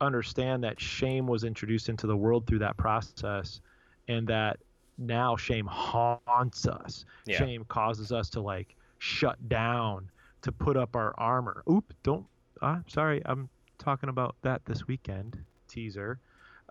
understand 0.00 0.64
that 0.64 0.80
shame 0.80 1.26
was 1.26 1.44
introduced 1.44 1.88
into 1.88 2.06
the 2.06 2.16
world 2.16 2.46
through 2.46 2.58
that 2.60 2.76
process 2.76 3.60
and 4.08 4.26
that 4.26 4.56
now 4.98 5.36
shame 5.36 5.66
haunts 5.66 6.66
us. 6.66 7.04
Yeah. 7.26 7.38
shame 7.38 7.64
causes 7.68 8.10
us 8.12 8.28
to 8.30 8.40
like 8.40 8.74
shut 8.98 9.36
down 9.48 10.10
to 10.42 10.50
put 10.52 10.76
up 10.76 10.96
our 10.96 11.14
armor. 11.18 11.62
Oop 11.70 11.92
don't 12.02 12.24
uh, 12.62 12.78
sorry 12.86 13.20
i'm 13.26 13.48
talking 13.78 14.08
about 14.08 14.36
that 14.42 14.64
this 14.64 14.86
weekend 14.86 15.38
teaser. 15.72 16.18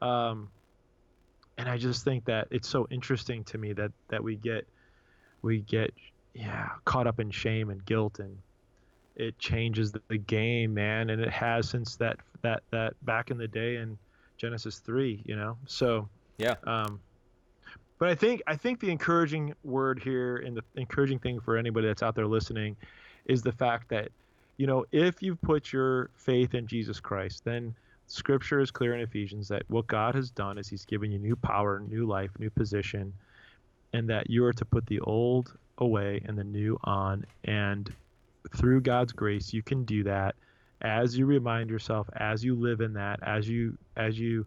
Um 0.01 0.49
and 1.57 1.69
i 1.69 1.77
just 1.77 2.05
think 2.05 2.23
that 2.25 2.47
it's 2.49 2.69
so 2.69 2.87
interesting 2.89 3.43
to 3.43 3.57
me 3.57 3.73
that 3.73 3.91
that 4.09 4.23
we 4.23 4.37
get 4.37 4.65
we 5.41 5.59
get 5.61 5.93
yeah 6.33 6.69
caught 6.85 7.07
up 7.07 7.19
in 7.19 7.29
shame 7.29 7.69
and 7.69 7.83
guilt 7.85 8.19
and 8.19 8.37
it 9.15 9.37
changes 9.37 9.91
the, 9.91 10.01
the 10.07 10.17
game 10.17 10.73
man. 10.73 11.09
And 11.09 11.21
it 11.21 11.29
has 11.29 11.69
since 11.69 11.97
that 11.97 12.17
that 12.41 12.63
that 12.71 12.93
back 13.03 13.31
in 13.31 13.37
the 13.37 13.47
day 13.47 13.75
in 13.75 13.97
genesis 14.37 14.79
3 14.79 15.21
you 15.25 15.35
know? 15.35 15.57
So 15.67 16.09
Yeah. 16.37 16.55
um 16.65 17.01
but 17.99 18.09
i 18.09 18.15
think 18.15 18.41
i 18.47 18.55
think 18.55 18.79
the 18.79 18.89
encouraging 18.89 19.53
word 19.63 20.01
here 20.01 20.37
and 20.37 20.55
the 20.57 20.63
encouraging 20.75 21.19
thing 21.19 21.39
for 21.39 21.57
anybody 21.57 21.87
that's 21.87 22.01
out 22.01 22.15
there 22.15 22.27
listening 22.27 22.77
is 23.25 23.41
the 23.41 23.51
fact 23.51 23.89
that 23.89 24.09
you 24.57 24.67
know 24.67 24.85
if 24.91 25.21
you've 25.21 25.41
put 25.41 25.71
your 25.73 26.09
faith 26.15 26.53
in 26.53 26.65
jesus 26.65 26.99
christ 26.99 27.43
then 27.43 27.75
scripture 28.11 28.59
is 28.59 28.71
clear 28.71 28.93
in 28.93 29.01
ephesians 29.01 29.47
that 29.47 29.63
what 29.67 29.87
god 29.87 30.13
has 30.15 30.29
done 30.31 30.57
is 30.57 30.67
he's 30.67 30.85
given 30.85 31.11
you 31.11 31.19
new 31.19 31.35
power 31.35 31.79
new 31.79 32.05
life 32.05 32.31
new 32.39 32.49
position 32.49 33.13
and 33.93 34.09
that 34.09 34.29
you 34.29 34.43
are 34.45 34.53
to 34.53 34.65
put 34.65 34.85
the 34.87 34.99
old 35.01 35.53
away 35.77 36.21
and 36.25 36.37
the 36.37 36.43
new 36.43 36.77
on. 36.83 37.25
And 37.43 37.91
through 38.55 38.81
god's 38.81 39.13
grace 39.13 39.53
you 39.53 39.61
can 39.61 39.85
do 39.85 40.03
that 40.03 40.35
as 40.81 41.15
you 41.17 41.25
remind 41.25 41.69
yourself 41.69 42.09
as 42.15 42.43
you 42.43 42.55
live 42.55 42.81
in 42.81 42.93
that 42.93 43.19
as 43.21 43.47
you 43.47 43.77
as 43.95 44.19
you 44.19 44.45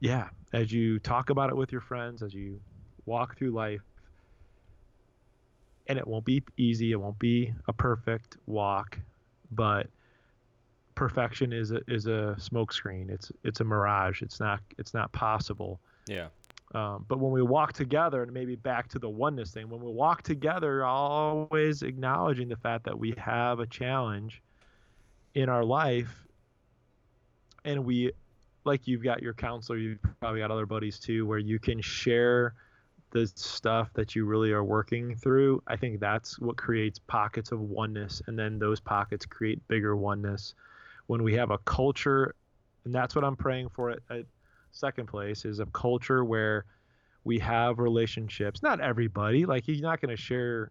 yeah 0.00 0.28
as 0.54 0.72
you 0.72 0.98
talk 0.98 1.28
about 1.28 1.50
it 1.50 1.56
with 1.56 1.70
your 1.70 1.82
friends 1.82 2.22
as 2.22 2.32
you 2.32 2.60
walk 3.06 3.36
through 3.36 3.50
life. 3.50 3.82
And 5.86 5.98
it 5.98 6.06
won't 6.06 6.26
be 6.26 6.42
easy. 6.58 6.92
It 6.92 6.96
won't 6.96 7.18
be 7.18 7.54
a 7.66 7.72
perfect 7.72 8.36
walk 8.46 8.98
but 9.50 9.86
perfection 10.98 11.52
is 11.52 11.70
a 11.70 11.80
is 11.86 12.06
a 12.06 12.36
smokescreen 12.38 13.08
it's 13.08 13.30
it's 13.44 13.60
a 13.60 13.64
mirage 13.64 14.20
it's 14.20 14.40
not 14.40 14.60
it's 14.78 14.92
not 14.92 15.10
possible 15.12 15.80
yeah 16.06 16.26
um, 16.74 17.06
but 17.08 17.18
when 17.18 17.32
we 17.32 17.40
walk 17.40 17.72
together, 17.72 18.22
and 18.22 18.32
maybe 18.32 18.54
back 18.54 18.88
to 18.88 18.98
the 18.98 19.08
oneness 19.08 19.52
thing, 19.52 19.70
when 19.70 19.80
we 19.80 19.90
walk 19.90 20.22
together, 20.22 20.84
always 20.84 21.82
acknowledging 21.82 22.48
the 22.48 22.56
fact 22.56 22.84
that 22.84 22.98
we 22.98 23.14
have 23.16 23.60
a 23.60 23.66
challenge 23.66 24.42
in 25.34 25.48
our 25.48 25.64
life, 25.64 26.26
and 27.64 27.84
we, 27.84 28.12
like 28.64 28.86
you've 28.86 29.02
got 29.02 29.22
your 29.22 29.32
counselor, 29.32 29.78
you've 29.78 29.98
probably 30.20 30.40
got 30.40 30.50
other 30.50 30.66
buddies 30.66 30.98
too, 30.98 31.26
where 31.26 31.38
you 31.38 31.58
can 31.58 31.80
share 31.80 32.52
the 33.12 33.26
stuff 33.34 33.90
that 33.94 34.14
you 34.14 34.26
really 34.26 34.52
are 34.52 34.64
working 34.64 35.16
through. 35.16 35.62
I 35.66 35.76
think 35.76 36.00
that's 36.00 36.38
what 36.38 36.58
creates 36.58 36.98
pockets 36.98 37.50
of 37.50 37.60
oneness, 37.60 38.20
and 38.26 38.38
then 38.38 38.58
those 38.58 38.78
pockets 38.78 39.24
create 39.24 39.66
bigger 39.68 39.96
oneness. 39.96 40.54
When 41.08 41.24
we 41.24 41.34
have 41.34 41.50
a 41.50 41.58
culture, 41.58 42.34
and 42.84 42.94
that's 42.94 43.14
what 43.14 43.24
I'm 43.24 43.36
praying 43.36 43.70
for 43.70 43.90
at, 43.90 43.98
at 44.08 44.24
second 44.70 45.06
place 45.06 45.44
is 45.44 45.58
a 45.58 45.66
culture 45.66 46.24
where 46.24 46.64
we 47.24 47.38
have 47.40 47.80
relationships. 47.80 48.62
Not 48.62 48.80
everybody 48.80 49.44
like 49.44 49.66
you're 49.66 49.80
not 49.80 50.00
going 50.00 50.16
to 50.16 50.22
share 50.22 50.70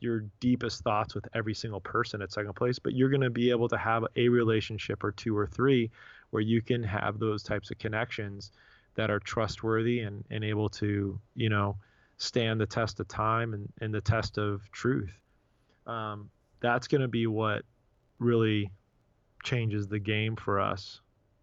your 0.00 0.24
deepest 0.40 0.82
thoughts 0.82 1.14
with 1.14 1.26
every 1.34 1.54
single 1.54 1.80
person 1.80 2.20
at 2.20 2.30
second 2.30 2.52
place 2.54 2.78
but 2.78 2.92
you're 2.92 3.08
going 3.08 3.22
to 3.22 3.30
be 3.30 3.48
able 3.50 3.68
to 3.68 3.78
have 3.78 4.04
a 4.16 4.28
relationship 4.28 5.02
or 5.02 5.12
two 5.12 5.36
or 5.36 5.46
three 5.46 5.90
where 6.30 6.42
you 6.42 6.60
can 6.60 6.82
have 6.82 7.18
those 7.18 7.42
types 7.42 7.70
of 7.70 7.78
connections 7.78 8.50
that 8.96 9.10
are 9.10 9.20
trustworthy 9.20 10.00
and, 10.00 10.24
and 10.30 10.44
able 10.44 10.68
to 10.68 11.18
you 11.34 11.48
know 11.48 11.76
stand 12.18 12.60
the 12.60 12.66
test 12.66 13.00
of 13.00 13.08
time 13.08 13.54
and, 13.54 13.72
and 13.80 13.92
the 13.92 14.00
test 14.00 14.38
of 14.38 14.70
truth. 14.70 15.12
Um, 15.86 16.30
that's 16.60 16.88
going 16.88 17.00
to 17.00 17.08
be 17.08 17.26
what 17.26 17.62
really 18.18 18.70
changes 19.44 19.86
the 19.86 19.98
game 20.00 20.34
for 20.36 20.58
us 20.60 21.00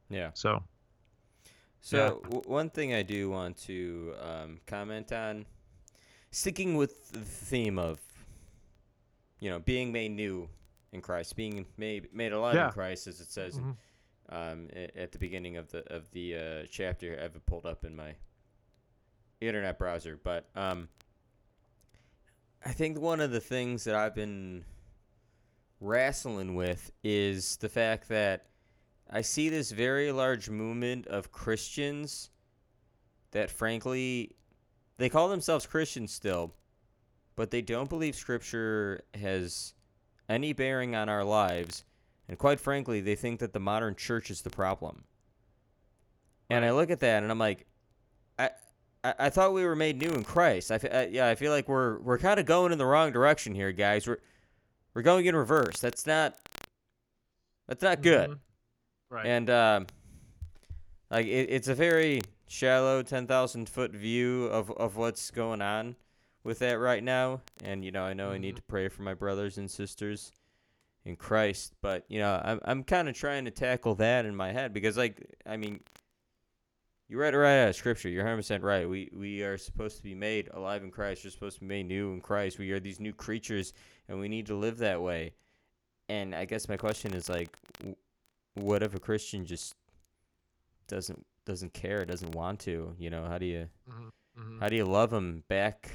yeah 0.10 0.32
so 0.34 0.62
So 1.82 2.20
w- 2.24 2.44
one 2.48 2.70
thing 2.70 2.94
I 2.94 3.02
do 3.04 3.30
want 3.30 3.58
to 3.66 4.14
um, 4.22 4.60
comment 4.68 5.12
on, 5.12 5.46
sticking 6.32 6.76
with 6.78 7.12
the 7.12 7.20
theme 7.22 7.80
of, 7.80 8.00
you 9.40 9.50
know, 9.50 9.58
being 9.60 9.92
made 9.92 10.12
new 10.12 10.48
in 10.92 11.02
Christ, 11.02 11.36
being 11.36 11.66
made 11.78 12.14
made 12.14 12.34
alive 12.34 12.54
Yeah. 12.56 12.68
in 12.68 12.72
Christ, 12.74 13.08
as 13.08 13.20
it 13.20 13.32
says 13.32 13.58
Mhm. 13.58 13.76
um, 14.30 14.70
at 14.96 15.12
the 15.12 15.18
beginning 15.18 15.58
of 15.58 15.72
the 15.72 15.82
of 15.92 16.12
the 16.12 16.36
uh, 16.36 16.66
chapter. 16.70 17.18
I 17.18 17.24
have 17.24 17.36
it 17.36 17.46
pulled 17.48 17.66
up 17.66 17.84
in 17.84 17.96
my 17.96 18.14
internet 19.40 19.80
browser, 19.80 20.20
but 20.24 20.50
um, 20.56 20.88
I 22.64 22.74
think 22.74 23.00
one 23.00 23.20
of 23.22 23.32
the 23.32 23.42
things 23.42 23.86
that 23.86 23.96
I've 23.96 24.14
been 24.14 24.66
wrestling 25.82 26.56
with 26.56 26.92
is 27.04 27.58
the 27.58 27.68
fact 27.68 28.08
that 28.10 28.46
I 29.10 29.22
see 29.22 29.50
this 29.50 29.72
very 29.72 30.12
large 30.12 30.50
movement 30.50 31.08
of 31.08 31.32
Christians 31.32 32.30
that, 33.32 33.50
frankly, 33.50 34.36
they 34.98 35.10
call 35.10 35.28
themselves 35.28 35.66
Christians 35.66 36.14
still, 36.14 36.54
but 37.36 37.52
they 37.52 37.62
don't 37.62 37.90
believe 37.90 38.16
Scripture 38.16 39.02
has 39.20 39.74
any 40.30 40.54
bearing 40.54 40.96
on 40.96 41.10
our 41.10 41.24
lives. 41.24 41.84
And 42.30 42.38
quite 42.38 42.60
frankly, 42.60 43.02
they 43.02 43.16
think 43.16 43.40
that 43.40 43.52
the 43.52 43.60
modern 43.60 43.96
church 43.96 44.32
is 44.32 44.42
the 44.44 44.50
problem. 44.50 45.04
And 46.50 46.64
I 46.64 46.72
look 46.72 46.92
at 46.92 47.00
that 47.02 47.24
and 47.24 47.32
I'm 47.32 47.40
like, 47.40 47.66
I, 48.38 48.52
I, 49.04 49.14
I 49.20 49.30
thought 49.30 49.54
we 49.54 49.66
were 49.66 49.76
made 49.76 49.98
new 49.98 50.10
in 50.10 50.24
Christ. 50.24 50.72
I, 50.72 50.80
I 50.92 51.06
yeah, 51.12 51.28
I 51.28 51.36
feel 51.36 51.52
like 51.52 51.68
we're 51.68 52.00
we're 52.00 52.18
kind 52.18 52.40
of 52.40 52.46
going 52.46 52.72
in 52.72 52.78
the 52.78 52.86
wrong 52.86 53.12
direction 53.12 53.56
here, 53.56 53.72
guys. 53.72 54.08
We're 54.08 54.20
we're 54.94 55.02
going 55.02 55.26
in 55.26 55.36
reverse. 55.36 55.80
That's 55.80 56.06
not 56.06 56.36
that's 57.68 57.84
not 57.84 58.02
good. 58.02 58.32
Mm-hmm. 58.32 59.16
Right. 59.16 59.26
And 59.26 59.50
um, 59.50 59.88
like 61.10 61.26
it, 61.26 61.50
it's 61.50 61.68
a 61.68 61.76
very 61.76 62.22
shallow, 62.48 63.04
ten 63.04 63.28
thousand 63.28 63.70
foot 63.70 63.92
view 63.92 64.46
of 64.46 64.72
of 64.72 64.98
what's 64.98 65.32
going 65.32 65.62
on 65.62 65.96
with 66.44 66.60
that 66.60 66.80
right 66.80 67.04
now. 67.04 67.42
And 67.64 67.84
you 67.86 67.92
know, 67.92 68.04
I 68.04 68.14
know 68.14 68.28
mm-hmm. 68.28 68.36
I 68.36 68.38
need 68.40 68.50
mm-hmm. 68.50 68.58
to 68.58 68.64
pray 68.64 68.88
for 68.90 69.04
my 69.04 69.14
brothers 69.14 69.58
and 69.58 69.70
sisters 69.70 70.32
in 71.06 71.16
Christ, 71.16 71.74
but 71.82 72.06
you 72.10 72.20
know, 72.20 72.42
I'm 72.44 72.60
I'm 72.64 72.84
kind 72.84 73.10
of 73.10 73.16
trying 73.16 73.46
to 73.46 73.52
tackle 73.52 73.96
that 73.96 74.26
in 74.26 74.36
my 74.36 74.52
head 74.52 74.74
because, 74.74 74.98
like, 74.98 75.36
I 75.46 75.58
mean, 75.58 75.80
you 77.12 77.18
read 77.18 77.34
it 77.34 77.38
right 77.38 77.64
out 77.64 77.68
of 77.68 77.76
Scripture. 77.76 78.08
You're 78.08 78.24
100 78.24 78.38
percent 78.38 78.64
right. 78.64 78.88
We 78.88 79.10
we 79.14 79.44
are 79.44 79.58
supposed 79.58 79.98
to 79.98 80.04
be 80.04 80.16
made 80.16 80.50
alive 80.54 80.82
in 80.82 80.92
Christ. 80.92 81.26
We're 81.26 81.32
supposed 81.32 81.56
to 81.56 81.60
be 81.60 81.68
made 81.68 81.88
new 81.90 82.14
in 82.14 82.22
Christ. 82.22 82.58
We 82.58 82.72
are 82.72 82.80
these 82.80 83.02
new 83.02 83.12
creatures, 83.12 83.74
and 84.08 84.18
we 84.18 84.30
need 84.30 84.46
to 84.46 84.56
live 84.56 84.78
that 84.78 85.02
way. 85.02 85.34
And 86.08 86.34
I 86.34 86.46
guess 86.46 86.70
my 86.70 86.78
question 86.78 87.14
is 87.14 87.28
like, 87.28 87.50
what 88.54 88.82
if 88.82 88.96
a 88.96 89.00
Christian 89.00 89.46
just 89.46 89.76
doesn't 90.88 91.26
doesn't 91.46 91.74
care, 91.74 92.06
doesn't 92.06 92.34
want 92.34 92.62
to? 92.62 92.96
You 92.98 93.10
know, 93.10 93.26
how 93.26 93.38
do 93.38 93.46
you 93.46 93.68
mm-hmm. 93.90 94.42
Mm-hmm. 94.42 94.60
how 94.62 94.70
do 94.70 94.78
you 94.78 94.86
love 94.86 95.10
them 95.10 95.44
back 95.50 95.92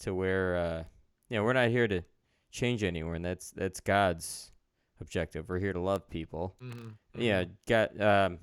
to 0.00 0.14
where 0.14 0.56
uh, 0.56 0.84
you 1.30 1.38
know 1.38 1.42
we're 1.44 1.54
not 1.54 1.70
here 1.70 1.88
to 1.88 2.02
change 2.50 2.84
anyone. 2.84 3.22
that's 3.22 3.50
that's 3.52 3.80
God's 3.80 4.52
objective. 5.00 5.48
We're 5.48 5.58
here 5.58 5.72
to 5.72 5.80
love 5.80 6.10
people. 6.10 6.54
Mm-hmm. 6.62 6.88
Yeah, 7.18 7.44
mm-hmm. 7.44 7.52
got 7.66 7.98
um, 7.98 8.40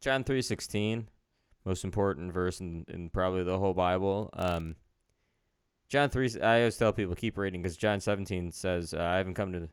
John 0.00 0.24
three 0.24 0.40
sixteen 0.40 1.06
most 1.68 1.84
important 1.84 2.32
verse 2.32 2.60
in, 2.60 2.84
in 2.88 3.10
probably 3.10 3.44
the 3.44 3.58
whole 3.58 3.74
Bible. 3.74 4.30
Um, 4.32 4.74
John 5.88 6.10
three. 6.10 6.30
I 6.40 6.58
always 6.58 6.76
tell 6.76 6.92
people 6.92 7.14
keep 7.14 7.38
reading 7.38 7.62
because 7.62 7.76
John 7.76 8.00
seventeen 8.00 8.50
says, 8.50 8.94
uh, 8.94 9.02
"I 9.02 9.16
haven't 9.16 9.34
come 9.34 9.52
to, 9.52 9.68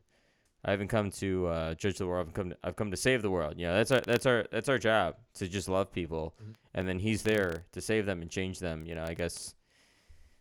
I 0.63 0.71
haven't 0.71 0.89
come 0.89 1.09
to 1.11 1.47
uh, 1.47 1.73
judge 1.75 1.97
the 1.97 2.07
world. 2.07 2.27
I've 2.27 2.33
come, 2.33 2.49
to, 2.51 2.57
I've 2.63 2.75
come 2.75 2.91
to 2.91 2.97
save 2.97 3.21
the 3.21 3.31
world." 3.31 3.55
You 3.57 3.67
know, 3.67 3.75
that's 3.75 3.91
our, 3.91 4.01
that's 4.01 4.25
our, 4.25 4.45
that's 4.51 4.69
our 4.69 4.77
job 4.77 5.15
to 5.35 5.47
just 5.47 5.67
love 5.67 5.91
people, 5.91 6.35
mm-hmm. 6.41 6.51
and 6.73 6.87
then 6.87 6.99
He's 6.99 7.23
there 7.23 7.65
to 7.71 7.81
save 7.81 8.05
them 8.05 8.21
and 8.21 8.29
change 8.29 8.59
them. 8.59 8.85
You 8.85 8.95
know, 8.95 9.05
I 9.05 9.13
guess, 9.13 9.55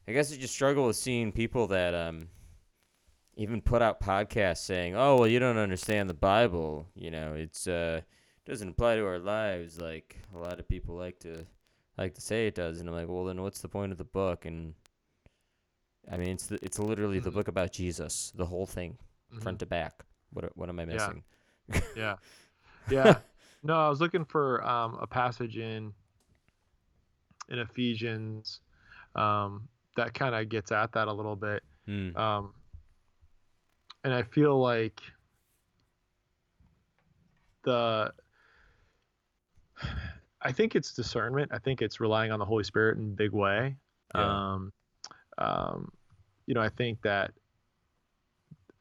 I 0.07 0.13
guess 0.13 0.33
I 0.33 0.37
just 0.37 0.55
struggle 0.55 0.87
with 0.87 0.97
seeing 0.97 1.33
people 1.33 1.67
that 1.69 1.95
um, 1.95 2.29
even 3.37 3.61
put 3.61 3.83
out 3.83 4.01
podcasts 4.01 4.65
saying, 4.65 4.95
"Oh, 4.97 5.17
well, 5.17 5.29
you 5.29 5.39
don't 5.39 5.59
understand 5.59 6.09
the 6.09 6.15
Bible. 6.15 6.89
You 6.95 7.11
know, 7.11 7.35
it's 7.35 7.67
uh." 7.67 8.01
Doesn't 8.45 8.69
apply 8.69 8.97
to 8.97 9.07
our 9.07 9.19
lives 9.19 9.81
like 9.81 10.19
a 10.35 10.39
lot 10.39 10.59
of 10.59 10.69
people 10.69 10.95
like 10.95 11.19
to 11.19 11.47
like 11.97 12.15
to 12.15 12.21
say 12.21 12.47
it 12.47 12.55
does 12.55 12.81
and 12.81 12.89
i'm 12.89 12.95
like 12.95 13.09
well 13.09 13.25
then 13.25 13.41
what's 13.43 13.61
the 13.61 13.69
point 13.69 13.93
of 13.93 13.99
the 13.99 14.05
book 14.05 14.45
and 14.45 14.75
i 16.11 16.17
mean 16.17 16.31
it's 16.31 16.47
the, 16.47 16.59
it's 16.63 16.79
literally 16.79 17.17
mm-hmm. 17.17 17.25
the 17.25 17.31
book 17.31 17.49
about 17.49 17.73
jesus 17.73 18.33
the 18.35 18.45
whole 18.45 18.67
thing 18.67 18.99
mm-hmm. 19.33 19.43
front 19.43 19.59
to 19.59 19.67
back 19.67 20.05
what 20.33 20.57
what 20.57 20.69
am 20.69 20.79
i 20.79 20.85
missing 20.85 21.23
yeah 21.73 21.81
yeah, 21.97 22.17
yeah. 22.91 23.17
no 23.63 23.75
i 23.75 23.89
was 23.89 24.01
looking 24.01 24.25
for 24.25 24.65
um, 24.67 24.99
a 25.01 25.07
passage 25.07 25.57
in 25.57 25.93
in 27.49 27.59
ephesians 27.59 28.61
um, 29.15 29.69
that 29.97 30.13
kind 30.13 30.35
of 30.35 30.49
gets 30.49 30.73
at 30.73 30.93
that 30.93 31.09
a 31.09 31.13
little 31.13 31.37
bit 31.37 31.63
mm. 31.89 32.15
um, 32.17 32.53
and 34.03 34.13
i 34.13 34.23
feel 34.23 34.61
like 34.61 35.01
the 37.65 38.13
I 40.43 40.53
think 40.53 40.77
it's 40.77 40.93
discernment. 40.93 41.51
I 41.53 41.59
think 41.59 41.81
it's 41.81 42.01
relying 42.01 42.31
on 42.31 42.39
the 42.39 42.45
Holy 42.45 42.65
Spirit 42.65 42.99
in 42.99 43.05
a 43.05 43.17
big 43.17 43.33
way. 43.33 43.77
Yeah. 44.15 44.53
Um, 44.53 44.73
um, 45.39 45.93
you 46.47 46.55
know, 46.55 46.61
I 46.61 46.69
think 46.69 47.01
that 47.03 47.33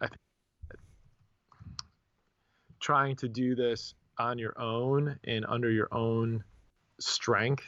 I 0.02 0.08
think 0.08 0.20
trying 2.80 3.16
to 3.18 3.30
do 3.30 3.56
this 3.56 3.96
on 4.18 4.38
your 4.38 4.60
own 4.60 5.18
and 5.24 5.46
under 5.48 5.72
your 5.72 5.88
own 5.92 6.44
strength 7.00 7.64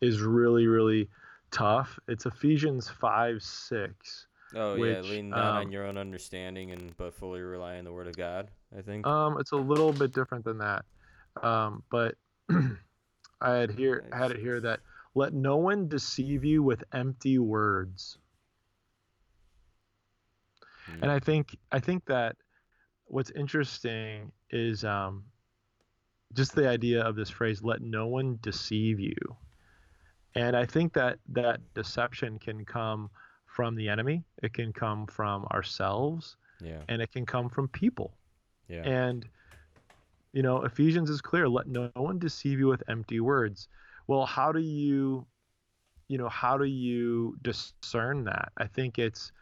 is 0.00 0.20
really, 0.20 0.66
really 0.66 1.08
tough. 1.50 1.98
It's 2.08 2.26
Ephesians 2.26 2.88
5 2.88 3.42
6. 3.42 4.26
Oh 4.52 4.76
which, 4.76 4.96
yeah, 4.96 5.00
lean 5.02 5.30
not 5.30 5.38
um, 5.38 5.56
on 5.58 5.72
your 5.72 5.86
own 5.86 5.96
understanding 5.96 6.72
and 6.72 6.96
but 6.96 7.14
fully 7.14 7.40
rely 7.40 7.78
on 7.78 7.84
the 7.84 7.92
Word 7.92 8.08
of 8.08 8.16
God. 8.16 8.48
I 8.76 8.82
think. 8.82 9.06
Um, 9.06 9.38
it's 9.38 9.52
a 9.52 9.56
little 9.56 9.92
bit 9.92 10.12
different 10.12 10.44
than 10.44 10.58
that, 10.58 10.84
um, 11.40 11.84
but 11.88 12.16
I 13.40 13.54
had 13.54 13.70
here 13.70 14.04
nice. 14.10 14.20
had 14.20 14.30
it 14.32 14.38
here 14.38 14.60
that 14.60 14.80
let 15.14 15.32
no 15.32 15.56
one 15.56 15.88
deceive 15.88 16.44
you 16.44 16.62
with 16.62 16.84
empty 16.92 17.38
words. 17.38 18.18
Mm. 20.90 21.02
And 21.02 21.10
I 21.10 21.18
think 21.18 21.56
I 21.72 21.80
think 21.80 22.04
that 22.06 22.36
what's 23.06 23.30
interesting 23.30 24.32
is 24.50 24.84
um, 24.84 25.24
just 26.34 26.54
the 26.54 26.68
idea 26.68 27.02
of 27.02 27.16
this 27.16 27.30
phrase 27.30 27.62
"let 27.62 27.80
no 27.80 28.06
one 28.06 28.38
deceive 28.42 29.00
you," 29.00 29.36
and 30.34 30.56
I 30.56 30.64
think 30.64 30.92
that 30.94 31.18
that 31.30 31.60
deception 31.74 32.38
can 32.38 32.64
come 32.64 33.10
from 33.46 33.74
the 33.74 33.88
enemy. 33.88 34.24
It 34.42 34.52
can 34.52 34.72
come 34.72 35.06
from 35.06 35.44
ourselves, 35.46 36.36
yeah, 36.60 36.82
and 36.88 37.02
it 37.02 37.12
can 37.12 37.26
come 37.26 37.48
from 37.48 37.68
people. 37.68 38.14
Yeah. 38.68 38.82
And 38.82 39.26
you 40.32 40.42
know, 40.42 40.62
Ephesians 40.62 41.10
is 41.10 41.20
clear 41.20 41.48
let 41.48 41.66
no 41.66 41.90
one 41.94 42.18
deceive 42.18 42.58
you 42.58 42.68
with 42.68 42.82
empty 42.88 43.20
words. 43.20 43.68
Well, 44.06 44.26
how 44.26 44.52
do 44.52 44.60
you, 44.60 45.26
you 46.08 46.18
know, 46.18 46.28
how 46.28 46.56
do 46.58 46.64
you 46.64 47.36
discern 47.42 48.24
that? 48.24 48.50
I 48.56 48.66
think 48.66 48.98
it's, 48.98 49.32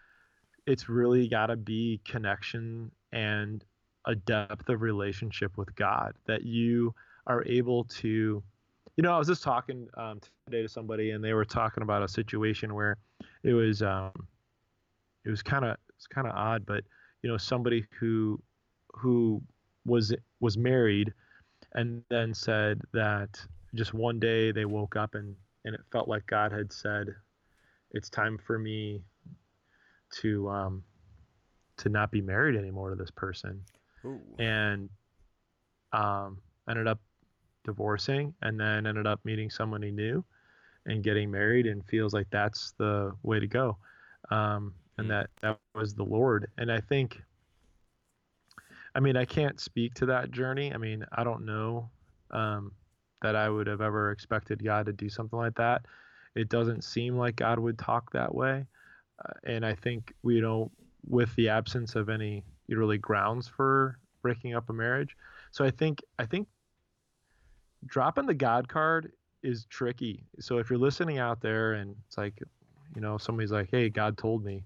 it's 0.66 0.88
really 0.88 1.28
got 1.28 1.46
to 1.46 1.56
be 1.56 2.00
connection 2.04 2.90
and 3.12 3.64
a 4.04 4.14
depth 4.14 4.68
of 4.68 4.82
relationship 4.82 5.56
with 5.56 5.74
God 5.74 6.14
that 6.26 6.44
you 6.44 6.94
are 7.26 7.44
able 7.46 7.84
to, 7.84 8.42
you 8.96 9.02
know, 9.02 9.12
I 9.14 9.18
was 9.18 9.28
just 9.28 9.42
talking 9.42 9.88
um, 9.96 10.20
today 10.46 10.62
to 10.62 10.68
somebody 10.68 11.10
and 11.10 11.22
they 11.22 11.34
were 11.34 11.44
talking 11.44 11.82
about 11.82 12.02
a 12.02 12.08
situation 12.08 12.74
where 12.74 12.96
it 13.42 13.52
was, 13.52 13.82
um, 13.82 14.12
it 15.24 15.30
was 15.30 15.42
kind 15.42 15.64
of, 15.64 15.76
it's 15.96 16.06
kind 16.06 16.26
of 16.26 16.34
odd, 16.34 16.64
but 16.64 16.84
you 17.22 17.30
know, 17.30 17.36
somebody 17.36 17.84
who, 17.98 18.40
who 18.92 19.42
was 19.88 20.14
was 20.40 20.56
married 20.56 21.12
and 21.74 22.02
then 22.08 22.32
said 22.34 22.80
that 22.92 23.28
just 23.74 23.94
one 23.94 24.18
day 24.18 24.52
they 24.52 24.64
woke 24.64 24.96
up 24.96 25.14
and 25.14 25.34
and 25.64 25.74
it 25.74 25.80
felt 25.90 26.08
like 26.08 26.26
God 26.26 26.52
had 26.52 26.72
said 26.72 27.08
it's 27.90 28.08
time 28.08 28.38
for 28.38 28.58
me 28.58 29.02
to 30.20 30.48
um 30.48 30.82
to 31.78 31.88
not 31.88 32.10
be 32.10 32.20
married 32.20 32.56
anymore 32.56 32.90
to 32.90 32.96
this 32.96 33.10
person 33.10 33.62
Ooh. 34.04 34.20
and 34.38 34.88
um 35.92 36.38
ended 36.68 36.86
up 36.86 37.00
divorcing 37.64 38.34
and 38.42 38.58
then 38.58 38.86
ended 38.86 39.06
up 39.06 39.20
meeting 39.24 39.50
someone 39.50 39.82
he 39.82 39.90
knew 39.90 40.24
and 40.86 41.04
getting 41.04 41.30
married 41.30 41.66
and 41.66 41.84
feels 41.84 42.14
like 42.14 42.26
that's 42.30 42.72
the 42.78 43.12
way 43.22 43.38
to 43.38 43.46
go 43.46 43.76
um 44.30 44.72
and 44.96 45.06
mm. 45.06 45.10
that 45.10 45.30
that 45.42 45.58
was 45.74 45.94
the 45.94 46.02
lord 46.02 46.50
and 46.56 46.72
i 46.72 46.80
think 46.80 47.20
I 48.94 49.00
mean, 49.00 49.16
I 49.16 49.24
can't 49.24 49.60
speak 49.60 49.94
to 49.94 50.06
that 50.06 50.30
journey. 50.30 50.72
I 50.72 50.76
mean, 50.76 51.04
I 51.12 51.24
don't 51.24 51.44
know 51.44 51.90
um, 52.30 52.72
that 53.22 53.36
I 53.36 53.48
would 53.48 53.66
have 53.66 53.80
ever 53.80 54.10
expected 54.10 54.64
God 54.64 54.86
to 54.86 54.92
do 54.92 55.08
something 55.08 55.38
like 55.38 55.54
that. 55.56 55.82
It 56.34 56.48
doesn't 56.48 56.84
seem 56.84 57.16
like 57.16 57.36
God 57.36 57.58
would 57.58 57.78
talk 57.78 58.12
that 58.12 58.34
way. 58.34 58.66
Uh, 59.24 59.32
and 59.44 59.66
I 59.66 59.74
think, 59.74 60.12
you 60.24 60.40
know, 60.40 60.70
with 61.06 61.34
the 61.36 61.48
absence 61.48 61.96
of 61.96 62.08
any 62.08 62.44
really 62.68 62.98
grounds 62.98 63.48
for 63.48 63.98
breaking 64.22 64.54
up 64.54 64.68
a 64.68 64.72
marriage. 64.72 65.16
So 65.50 65.64
I 65.64 65.70
think, 65.70 66.02
I 66.18 66.26
think 66.26 66.48
dropping 67.86 68.26
the 68.26 68.34
God 68.34 68.68
card 68.68 69.12
is 69.42 69.66
tricky. 69.66 70.24
So 70.40 70.58
if 70.58 70.70
you're 70.70 70.78
listening 70.78 71.18
out 71.18 71.40
there 71.40 71.74
and 71.74 71.94
it's 72.06 72.18
like, 72.18 72.40
you 72.94 73.00
know, 73.00 73.18
somebody's 73.18 73.52
like, 73.52 73.68
hey, 73.70 73.88
God 73.88 74.18
told 74.18 74.44
me, 74.44 74.64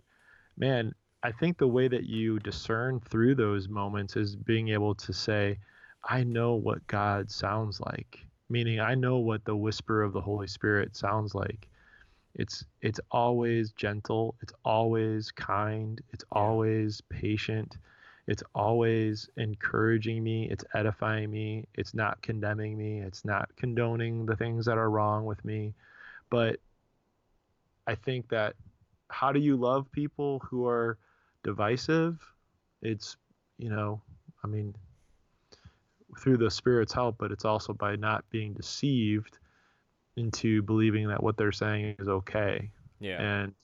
man, 0.56 0.94
I 1.24 1.32
think 1.32 1.58
the 1.58 1.68
way 1.68 1.88
that 1.88 2.04
you 2.06 2.38
discern 2.40 3.00
through 3.00 3.34
those 3.36 3.68
moments 3.68 4.16
is 4.16 4.36
being 4.36 4.68
able 4.68 4.94
to 4.96 5.12
say, 5.12 5.58
I 6.04 6.24
know 6.24 6.54
what 6.54 6.86
God 6.88 7.30
sounds 7.30 7.80
like, 7.80 8.18
meaning 8.48 8.80
I 8.80 8.94
know 8.94 9.18
what 9.18 9.44
the 9.44 9.56
whisper 9.56 10.02
of 10.02 10.12
the 10.12 10.20
Holy 10.20 10.48
Spirit 10.48 10.96
sounds 10.96 11.34
like. 11.34 11.68
it's 12.34 12.64
it's 12.82 13.00
always 13.10 13.72
gentle 13.72 14.36
it's 14.42 14.54
always 14.64 15.30
kind 15.32 16.00
it's 16.12 16.24
always 16.32 17.00
patient 17.10 17.76
it's 18.28 18.42
always 18.54 19.28
encouraging 19.36 20.22
me 20.22 20.48
it's 20.50 20.64
edifying 20.74 21.30
me 21.30 21.66
it's 21.74 21.94
not 21.94 22.20
condemning 22.22 22.76
me 22.78 23.00
it's 23.00 23.24
not 23.24 23.50
condoning 23.56 24.26
the 24.26 24.36
things 24.36 24.66
that 24.66 24.78
are 24.78 24.90
wrong 24.90 25.26
with 25.26 25.44
me 25.44 25.74
but 26.30 26.58
i 27.86 27.94
think 27.94 28.28
that 28.28 28.54
how 29.10 29.32
do 29.32 29.40
you 29.40 29.56
love 29.56 29.90
people 29.92 30.40
who 30.40 30.66
are 30.66 30.98
divisive 31.44 32.20
it's 32.82 33.16
you 33.58 33.68
know 33.70 34.00
i 34.44 34.46
mean 34.46 34.74
through 36.20 36.36
the 36.36 36.50
spirit's 36.50 36.92
help 36.92 37.16
but 37.18 37.32
it's 37.32 37.44
also 37.44 37.72
by 37.72 37.96
not 37.96 38.24
being 38.30 38.52
deceived 38.52 39.38
into 40.16 40.62
believing 40.62 41.08
that 41.08 41.22
what 41.22 41.36
they're 41.36 41.52
saying 41.52 41.96
is 41.98 42.08
okay. 42.08 42.70
Yeah. 43.00 43.20
And 43.20 43.54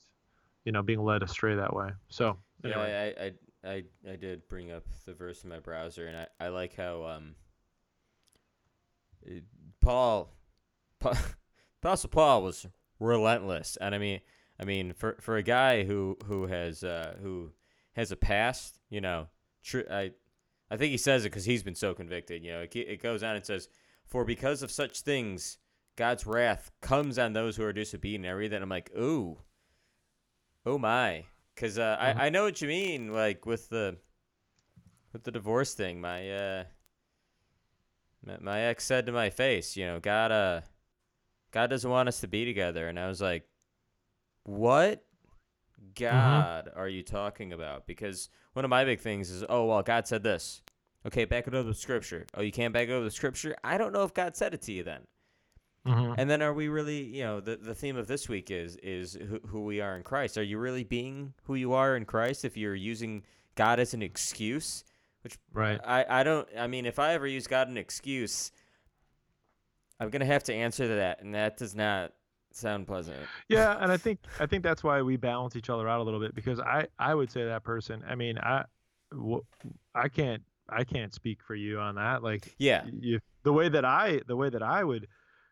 you 0.65 0.71
know, 0.71 0.81
being 0.81 1.03
led 1.03 1.23
astray 1.23 1.55
that 1.55 1.73
way. 1.73 1.89
So 2.09 2.37
anyway. 2.63 3.13
yeah, 3.17 3.23
I, 3.23 3.25
I 3.25 3.75
I 3.75 3.83
I 4.11 4.15
did 4.15 4.47
bring 4.47 4.71
up 4.71 4.83
the 5.05 5.13
verse 5.13 5.43
in 5.43 5.49
my 5.49 5.59
browser, 5.59 6.07
and 6.07 6.17
I, 6.17 6.27
I 6.39 6.47
like 6.49 6.75
how 6.75 7.05
um 7.05 7.35
Paul, 9.81 10.33
Paul 10.99 11.15
Apostle 11.81 12.09
Paul 12.09 12.43
was 12.43 12.67
relentless, 12.99 13.77
and 13.79 13.95
I 13.95 13.97
mean 13.97 14.21
I 14.59 14.65
mean 14.65 14.93
for 14.93 15.17
for 15.21 15.37
a 15.37 15.43
guy 15.43 15.83
who 15.85 16.17
who 16.25 16.47
has 16.47 16.83
uh 16.83 17.15
who 17.21 17.51
has 17.93 18.11
a 18.11 18.15
past, 18.15 18.79
you 18.89 19.01
know, 19.01 19.27
true 19.63 19.85
I 19.91 20.11
I 20.71 20.77
think 20.77 20.91
he 20.91 20.97
says 20.97 21.25
it 21.25 21.29
because 21.29 21.45
he's 21.45 21.63
been 21.63 21.75
so 21.75 21.93
convicted. 21.93 22.43
You 22.43 22.51
know, 22.51 22.61
it, 22.61 22.75
it 22.75 23.01
goes 23.01 23.23
on 23.23 23.35
and 23.35 23.45
says, 23.45 23.69
"For 24.05 24.25
because 24.25 24.63
of 24.63 24.71
such 24.71 25.01
things." 25.01 25.57
God's 25.95 26.25
wrath 26.25 26.71
comes 26.79 27.19
on 27.19 27.33
those 27.33 27.57
who 27.57 27.63
are 27.65 27.73
disobedient 27.73 28.23
and 28.23 28.31
everything. 28.31 28.63
I'm 28.63 28.69
like, 28.69 28.89
ooh, 28.97 29.37
oh 30.65 30.77
my, 30.77 31.25
because 31.53 31.77
uh, 31.77 31.97
mm-hmm. 31.97 32.19
I 32.19 32.27
I 32.27 32.29
know 32.29 32.43
what 32.43 32.61
you 32.61 32.69
mean, 32.69 33.11
like 33.11 33.45
with 33.45 33.67
the 33.67 33.97
with 35.11 35.23
the 35.23 35.31
divorce 35.31 35.73
thing. 35.73 35.99
My 35.99 36.31
uh, 36.31 36.63
my, 38.25 38.37
my 38.39 38.59
ex 38.61 38.85
said 38.85 39.05
to 39.07 39.11
my 39.11 39.29
face, 39.29 39.75
you 39.75 39.85
know, 39.85 39.99
God 39.99 40.31
uh, 40.31 40.61
God 41.51 41.69
doesn't 41.69 41.89
want 41.89 42.07
us 42.07 42.21
to 42.21 42.27
be 42.27 42.45
together, 42.45 42.87
and 42.87 42.97
I 42.97 43.07
was 43.07 43.21
like, 43.21 43.47
what? 44.43 45.03
Mm-hmm. 45.79 46.05
God 46.05 46.65
mm-hmm. 46.65 46.79
are 46.79 46.87
you 46.87 47.03
talking 47.03 47.53
about? 47.53 47.87
Because 47.87 48.29
one 48.53 48.65
of 48.65 48.69
my 48.69 48.85
big 48.85 48.99
things 48.99 49.29
is, 49.29 49.43
oh 49.47 49.65
well, 49.65 49.81
God 49.81 50.07
said 50.07 50.23
this. 50.23 50.61
Okay, 51.05 51.25
back 51.25 51.47
it 51.47 51.55
up 51.55 51.65
with 51.65 51.77
scripture. 51.77 52.25
Oh, 52.33 52.41
you 52.41 52.51
can't 52.51 52.73
back 52.73 52.89
it 52.89 52.93
up 52.93 53.03
with 53.03 53.13
scripture. 53.13 53.55
I 53.63 53.77
don't 53.77 53.93
know 53.93 54.03
if 54.03 54.13
God 54.13 54.35
said 54.35 54.53
it 54.53 54.61
to 54.63 54.73
you 54.73 54.83
then. 54.83 55.01
Mm-hmm. 55.87 56.15
And 56.17 56.29
then 56.29 56.41
are 56.41 56.53
we 56.53 56.67
really, 56.67 57.03
you 57.03 57.23
know, 57.23 57.39
the, 57.39 57.55
the 57.55 57.73
theme 57.73 57.95
of 57.95 58.07
this 58.07 58.27
week 58.27 58.51
is 58.51 58.75
is 58.77 59.13
who, 59.13 59.39
who 59.47 59.63
we 59.63 59.79
are 59.79 59.95
in 59.95 60.03
Christ. 60.03 60.37
Are 60.37 60.43
you 60.43 60.57
really 60.57 60.83
being 60.83 61.33
who 61.43 61.55
you 61.55 61.73
are 61.73 61.95
in 61.95 62.05
Christ 62.05 62.43
if 62.43 62.57
you're 62.57 62.75
using 62.75 63.23
God 63.55 63.79
as 63.79 63.93
an 63.93 64.01
excuse? 64.01 64.83
Which 65.21 65.37
right. 65.53 65.79
I, 65.85 66.05
I 66.07 66.23
don't 66.23 66.47
I 66.57 66.67
mean 66.67 66.85
if 66.85 66.99
I 66.99 67.13
ever 67.13 67.27
use 67.27 67.47
God 67.47 67.69
an 67.69 67.77
excuse, 67.77 68.51
I'm 69.99 70.09
gonna 70.09 70.25
have 70.25 70.43
to 70.43 70.53
answer 70.53 70.87
to 70.87 70.95
that, 70.95 71.21
and 71.21 71.33
that 71.33 71.57
does 71.57 71.75
not 71.75 72.11
sound 72.51 72.87
pleasant. 72.87 73.17
Yeah, 73.47 73.77
and 73.79 73.91
I 73.91 73.97
think 74.05 74.19
I 74.39 74.45
think 74.45 74.63
that's 74.63 74.83
why 74.83 75.01
we 75.01 75.17
balance 75.17 75.55
each 75.55 75.69
other 75.69 75.87
out 75.87 75.99
a 75.99 76.03
little 76.03 76.19
bit 76.19 76.35
because 76.35 76.59
I 76.59 76.87
I 76.97 77.13
would 77.15 77.31
say 77.31 77.45
that 77.45 77.63
person. 77.63 78.03
I 78.07 78.15
mean 78.15 78.37
I 78.37 78.65
I 79.95 80.09
can't 80.09 80.43
I 80.69 80.83
can't 80.83 81.13
speak 81.13 81.41
for 81.41 81.55
you 81.55 81.79
on 81.79 81.95
that. 81.95 82.23
Like 82.23 82.53
yeah, 82.57 82.83
you, 82.99 83.19
the 83.43 83.53
way 83.53 83.69
that 83.69 83.85
I 83.85 84.21
the 84.27 84.35
way 84.35 84.49
that 84.49 84.63
I 84.63 84.83
would 84.83 85.07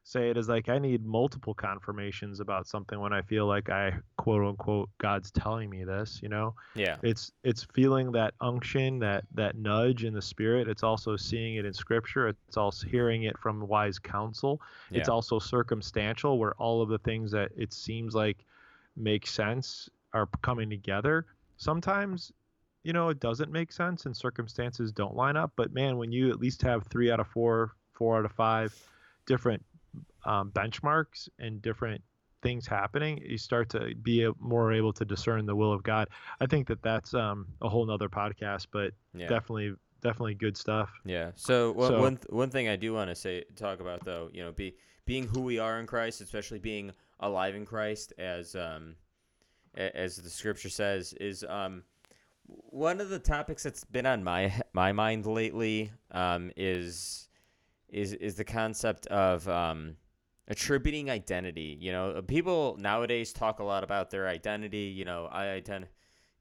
say 0.07 0.29
it 0.29 0.37
is 0.37 0.47
like 0.47 0.69
I 0.69 0.79
need 0.79 1.05
multiple 1.05 1.53
confirmations 1.53 2.39
about 2.39 2.65
something 2.65 2.97
when 2.97 3.11
I 3.11 3.21
feel 3.21 3.45
like 3.45 3.69
I 3.69 3.91
quote 4.15 4.41
unquote 4.41 4.89
God's 4.99 5.31
telling 5.31 5.69
me 5.69 5.83
this, 5.83 6.19
you 6.23 6.29
know? 6.29 6.55
Yeah. 6.75 6.95
It's 7.03 7.33
it's 7.43 7.65
feeling 7.73 8.13
that 8.13 8.33
unction, 8.39 8.99
that 8.99 9.25
that 9.33 9.57
nudge 9.57 10.05
in 10.05 10.13
the 10.13 10.21
spirit. 10.21 10.69
It's 10.69 10.83
also 10.83 11.17
seeing 11.17 11.55
it 11.55 11.65
in 11.65 11.73
scripture. 11.73 12.29
It's 12.29 12.55
also 12.55 12.87
hearing 12.87 13.23
it 13.23 13.37
from 13.37 13.67
wise 13.67 13.99
counsel. 13.99 14.61
Yeah. 14.89 14.99
It's 14.99 15.09
also 15.09 15.39
circumstantial 15.39 16.39
where 16.39 16.53
all 16.53 16.81
of 16.81 16.87
the 16.87 16.99
things 16.99 17.29
that 17.31 17.51
it 17.57 17.73
seems 17.73 18.15
like 18.15 18.45
make 18.95 19.27
sense 19.27 19.89
are 20.13 20.29
coming 20.41 20.69
together. 20.69 21.25
Sometimes 21.57 22.31
you 22.83 22.93
know, 22.93 23.09
it 23.09 23.19
doesn't 23.19 23.51
make 23.51 23.73
sense 23.73 24.05
and 24.05 24.15
circumstances 24.15 24.93
don't 24.93 25.13
line 25.13 25.35
up, 25.35 25.51
but 25.57 25.73
man, 25.73 25.97
when 25.97 26.13
you 26.13 26.29
at 26.29 26.39
least 26.39 26.61
have 26.61 26.87
3 26.87 27.11
out 27.11 27.19
of 27.19 27.27
4, 27.27 27.73
4 27.91 28.19
out 28.19 28.23
of 28.23 28.31
5 28.31 28.73
different 29.25 29.61
um, 30.27 30.51
benchmarks 30.51 31.29
and 31.39 31.61
different 31.61 32.01
things 32.43 32.67
happening, 32.67 33.19
you 33.25 33.37
start 33.37 33.69
to 33.69 33.95
be 34.03 34.29
more 34.39 34.71
able 34.71 34.93
to 34.93 35.05
discern 35.05 35.45
the 35.45 35.55
will 35.55 35.73
of 35.73 35.83
God. 35.83 36.09
I 36.39 36.45
think 36.45 36.67
that 36.67 36.81
that's 36.83 37.13
um, 37.13 37.47
a 37.61 37.69
whole 37.69 37.85
nother 37.85 38.09
podcast, 38.09 38.67
but 38.71 38.93
yeah. 39.13 39.27
definitely, 39.27 39.73
definitely 40.01 40.35
good 40.35 40.55
stuff. 40.55 40.89
Yeah. 41.05 41.31
So, 41.35 41.71
well, 41.71 41.89
so 41.89 41.99
one 41.99 42.17
th- 42.17 42.29
one 42.29 42.49
thing 42.49 42.67
I 42.67 42.75
do 42.75 42.93
want 42.93 43.09
to 43.09 43.15
say 43.15 43.43
talk 43.55 43.79
about 43.79 44.05
though, 44.05 44.29
you 44.31 44.43
know, 44.43 44.51
be 44.51 44.75
being 45.05 45.27
who 45.27 45.41
we 45.41 45.57
are 45.57 45.79
in 45.79 45.87
Christ, 45.87 46.21
especially 46.21 46.59
being 46.59 46.91
alive 47.19 47.55
in 47.55 47.65
Christ, 47.65 48.13
as 48.17 48.55
um, 48.55 48.95
as 49.75 50.17
the 50.17 50.29
Scripture 50.29 50.69
says, 50.69 51.13
is 51.13 51.43
um, 51.47 51.83
one 52.45 53.01
of 53.01 53.09
the 53.09 53.19
topics 53.19 53.63
that's 53.63 53.83
been 53.83 54.05
on 54.05 54.23
my 54.23 54.53
my 54.73 54.91
mind 54.91 55.25
lately 55.25 55.91
um, 56.11 56.51
is 56.55 57.29
is 57.89 58.13
is 58.13 58.35
the 58.35 58.43
concept 58.43 59.07
of 59.07 59.47
um, 59.47 59.95
attributing 60.47 61.09
identity. 61.09 61.77
You 61.79 61.91
know, 61.91 62.21
people 62.21 62.77
nowadays 62.79 63.33
talk 63.33 63.59
a 63.59 63.63
lot 63.63 63.83
about 63.83 64.09
their 64.09 64.27
identity. 64.27 64.93
You 64.95 65.05
know, 65.05 65.27
I 65.31 65.47
identify. 65.49 65.91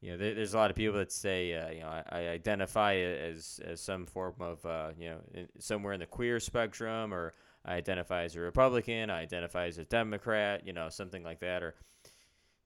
You 0.02 0.12
know, 0.12 0.18
there, 0.18 0.34
there's 0.34 0.52
a 0.52 0.58
lot 0.58 0.70
of 0.70 0.76
people 0.76 0.98
that 0.98 1.10
say, 1.10 1.54
uh, 1.54 1.70
you 1.70 1.80
know, 1.80 1.88
I, 1.88 2.02
I, 2.10 2.18
identify 2.28 2.96
as 2.96 3.60
as 3.64 3.80
some 3.80 4.04
form 4.04 4.34
of, 4.40 4.64
uh, 4.66 4.90
you 4.96 5.08
know, 5.08 5.18
in, 5.32 5.48
somewhere 5.58 5.94
in 5.94 6.00
the 6.00 6.06
queer 6.06 6.38
spectrum, 6.38 7.14
or 7.14 7.32
I 7.64 7.74
identify 7.74 8.24
as 8.24 8.36
a 8.36 8.40
Republican, 8.40 9.08
I 9.08 9.22
identify 9.22 9.66
as 9.66 9.78
a 9.78 9.84
Democrat, 9.84 10.66
you 10.66 10.74
know, 10.74 10.90
something 10.90 11.24
like 11.24 11.40
that, 11.40 11.62
or 11.62 11.74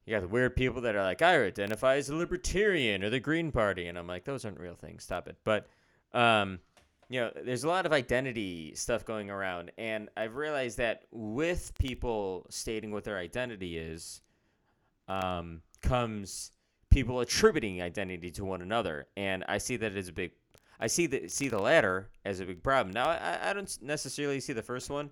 you 0.04 0.14
got 0.14 0.22
the 0.22 0.28
weird 0.28 0.56
people 0.56 0.82
that 0.82 0.96
are 0.96 1.04
like, 1.04 1.22
I 1.22 1.42
identify 1.44 1.96
as 1.96 2.10
a 2.10 2.16
libertarian 2.16 3.04
or 3.04 3.10
the 3.10 3.20
Green 3.20 3.52
Party, 3.52 3.86
and 3.86 3.96
I'm 3.96 4.08
like, 4.08 4.24
those 4.24 4.44
aren't 4.44 4.58
real 4.58 4.74
things. 4.74 5.04
Stop 5.04 5.28
it. 5.28 5.36
But, 5.44 5.68
um, 6.12 6.58
you 7.10 7.20
know, 7.20 7.32
there's 7.44 7.64
a 7.64 7.68
lot 7.68 7.86
of 7.86 7.92
identity 7.92 8.72
stuff 8.76 9.04
going 9.04 9.30
around, 9.30 9.72
and 9.76 10.08
I've 10.16 10.36
realized 10.36 10.78
that 10.78 11.02
with 11.10 11.76
people 11.76 12.46
stating 12.50 12.92
what 12.92 13.02
their 13.02 13.18
identity 13.18 13.76
is, 13.76 14.22
um, 15.08 15.60
comes 15.82 16.52
people 16.88 17.18
attributing 17.18 17.82
identity 17.82 18.30
to 18.30 18.44
one 18.44 18.62
another, 18.62 19.08
and 19.16 19.44
I 19.48 19.58
see 19.58 19.76
that 19.78 19.96
as 19.96 20.06
a 20.06 20.12
big. 20.12 20.30
I 20.78 20.86
see 20.86 21.08
the 21.08 21.26
see 21.26 21.48
the 21.48 21.58
latter 21.58 22.10
as 22.24 22.38
a 22.38 22.46
big 22.46 22.62
problem. 22.62 22.94
Now, 22.94 23.08
I, 23.08 23.50
I 23.50 23.52
don't 23.54 23.78
necessarily 23.82 24.38
see 24.38 24.52
the 24.52 24.62
first 24.62 24.88
one 24.88 25.10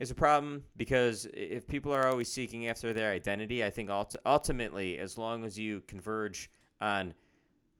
as 0.00 0.10
a 0.10 0.16
problem 0.16 0.64
because 0.76 1.28
if 1.32 1.68
people 1.68 1.92
are 1.92 2.08
always 2.08 2.30
seeking 2.30 2.66
after 2.66 2.92
their 2.92 3.12
identity, 3.12 3.64
I 3.64 3.70
think 3.70 3.90
ultimately, 4.26 4.98
as 4.98 5.16
long 5.16 5.44
as 5.44 5.56
you 5.56 5.82
converge 5.86 6.50
on 6.80 7.14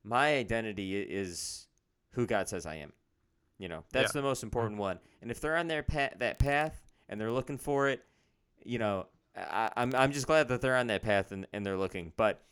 my 0.05 0.37
identity 0.37 0.97
is 0.97 1.67
who 2.13 2.25
God 2.25 2.49
says 2.49 2.65
I 2.65 2.77
am 2.77 2.93
you 3.59 3.69
know, 3.69 3.85
that's 3.93 4.15
yeah. 4.15 4.21
the 4.21 4.23
most 4.23 4.43
important 4.43 4.79
one. 4.79 4.99
And 5.21 5.31
if 5.31 5.41
they're 5.41 5.57
on 5.57 5.67
their 5.67 5.83
path, 5.83 6.15
that 6.19 6.39
path, 6.39 6.81
and 7.09 7.21
they're 7.21 7.33
looking 7.33 7.59
for 7.59 7.89
it, 7.89 8.05
you 8.65 8.79
know, 8.79 9.07
I, 9.37 9.71
am 9.77 9.95
I'm, 9.95 9.95
I'm 9.95 10.13
just 10.13 10.27
glad 10.27 10.49
that 10.49 10.61
they're 10.61 10.77
on 10.77 10.87
that 10.89 11.03
path 11.03 11.33
and, 11.33 11.47
and 11.53 11.65
they're 11.65 11.77
looking. 11.77 12.13
But 12.17 12.43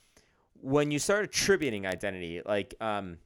when 0.61 0.91
you 0.91 0.99
start 0.99 1.25
attributing 1.25 1.87
identity, 1.87 2.43
like 2.45 2.75
um, 2.81 3.19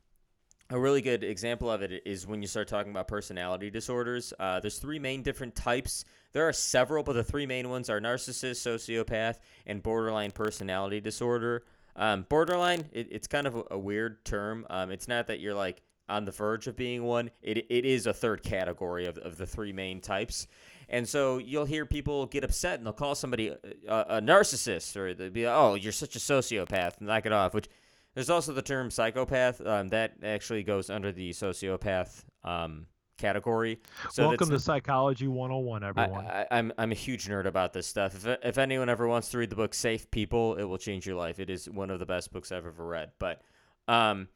a 0.71 0.79
really 0.79 1.03
good 1.03 1.25
example 1.25 1.71
of 1.71 1.83
it 1.83 2.03
is 2.07 2.27
when 2.27 2.43
you 2.43 2.49
start 2.49 2.69
talking 2.69 2.91
about 2.91 3.09
personality 3.09 3.71
disorders. 3.71 4.33
Uh, 4.39 4.61
there's 4.61 4.79
three 4.79 4.99
main 4.99 5.23
different 5.23 5.55
types. 5.55 6.05
There 6.33 6.47
are 6.47 6.53
several, 6.53 7.03
but 7.03 7.15
the 7.15 7.25
three 7.25 7.47
main 7.47 7.69
ones 7.69 7.91
are 7.91 8.01
narcissist, 8.01 8.61
sociopath, 8.61 9.39
and 9.67 9.83
borderline 9.83 10.31
personality 10.31 11.01
disorder. 11.01 11.65
Um, 11.97 12.25
borderline, 12.29 12.87
it, 12.93 13.09
it's 13.11 13.27
kind 13.27 13.47
of 13.47 13.57
a, 13.57 13.65
a 13.73 13.79
weird 13.79 14.25
term. 14.25 14.65
Um, 14.71 14.91
it's 14.91 15.09
not 15.09 15.27
that 15.27 15.41
you're 15.41 15.55
like 15.55 15.83
on 16.11 16.25
the 16.25 16.33
verge 16.33 16.67
of 16.67 16.77
being 16.77 17.05
one. 17.05 17.31
It, 17.43 17.59
it 17.71 17.85
is 17.85 18.07
a 18.07 18.13
third 18.13 18.43
category 18.43 19.07
of, 19.07 19.17
of 19.19 19.37
the 19.39 19.47
three 19.47 19.73
main 19.73 20.01
types. 20.01 20.47
And 20.89 21.09
so 21.09 21.39
you'll 21.39 21.65
hear 21.65 21.87
people 21.87 22.27
get 22.27 22.43
upset 22.43 22.79
and 22.79 22.87
they'll 22.87 22.93
call 22.93 23.15
somebody 23.15 23.49
a, 23.49 23.57
a 23.89 24.21
narcissist 24.21 24.97
or 24.97 25.15
they'll 25.15 25.31
be 25.31 25.47
like, 25.47 25.55
oh, 25.57 25.75
you're 25.75 25.93
such 25.93 26.17
a 26.17 26.19
sociopath 26.19 26.99
and 26.99 27.07
knock 27.07 27.27
it 27.27 27.33
off. 27.33 27.55
Which 27.55 27.69
there's 28.15 28.29
also 28.29 28.53
the 28.53 28.63
term 28.63 28.91
psychopath. 28.91 29.65
Um, 29.65 29.89
that 29.89 30.15
actually 30.23 30.65
goes 30.65 30.91
under 30.91 31.13
the 31.13 31.31
sociopath 31.31 32.25
um, 32.43 32.87
category. 33.19 33.79
So 34.11 34.29
Welcome 34.29 34.51
to 34.51 34.59
Psychology 34.59 35.29
101, 35.29 35.85
everyone. 35.85 36.27
I, 36.27 36.41
am 36.41 36.47
I'm, 36.51 36.73
I'm 36.79 36.93
a 36.93 36.97
huge 36.97 37.29
nerd 37.29 37.47
about 37.47 37.73
this 37.73 37.87
stuff. 37.87 38.17
If, 38.17 38.39
if 38.43 38.59
anyone 38.59 38.89
ever 38.89 39.07
wants 39.07 39.29
to 39.29 39.39
read 39.39 39.51
the 39.51 39.57
book 39.57 39.75
Safe 39.75 40.11
People, 40.11 40.57
it 40.57 40.65
will 40.65 40.79
change 40.79 41.07
your 41.07 41.17
life. 41.17 41.39
It 41.39 41.51
is 41.51 41.71
one 41.71 41.91
of 41.91 42.01
the 42.01 42.07
best 42.07 42.33
books 42.33 42.51
I've 42.51 42.67
ever 42.67 42.85
read. 42.85 43.13
But 43.21 43.43
um, 43.87 44.27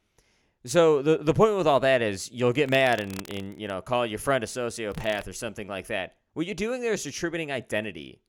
so 0.65 1.01
the 1.01 1.17
the 1.17 1.33
point 1.33 1.55
with 1.55 1.67
all 1.67 1.79
that 1.81 2.01
is 2.01 2.29
you'll 2.31 2.53
get 2.53 2.69
mad 2.69 2.99
and, 2.99 3.29
and 3.29 3.61
you 3.61 3.67
know 3.67 3.81
call 3.81 4.05
your 4.05 4.19
friend 4.19 4.43
a 4.43 4.47
sociopath 4.47 5.27
or 5.27 5.33
something 5.33 5.67
like 5.67 5.87
that. 5.87 6.15
What 6.33 6.45
you're 6.45 6.55
doing 6.55 6.81
there 6.81 6.93
is 6.93 7.05
attributing 7.05 7.51
identity. 7.51 8.19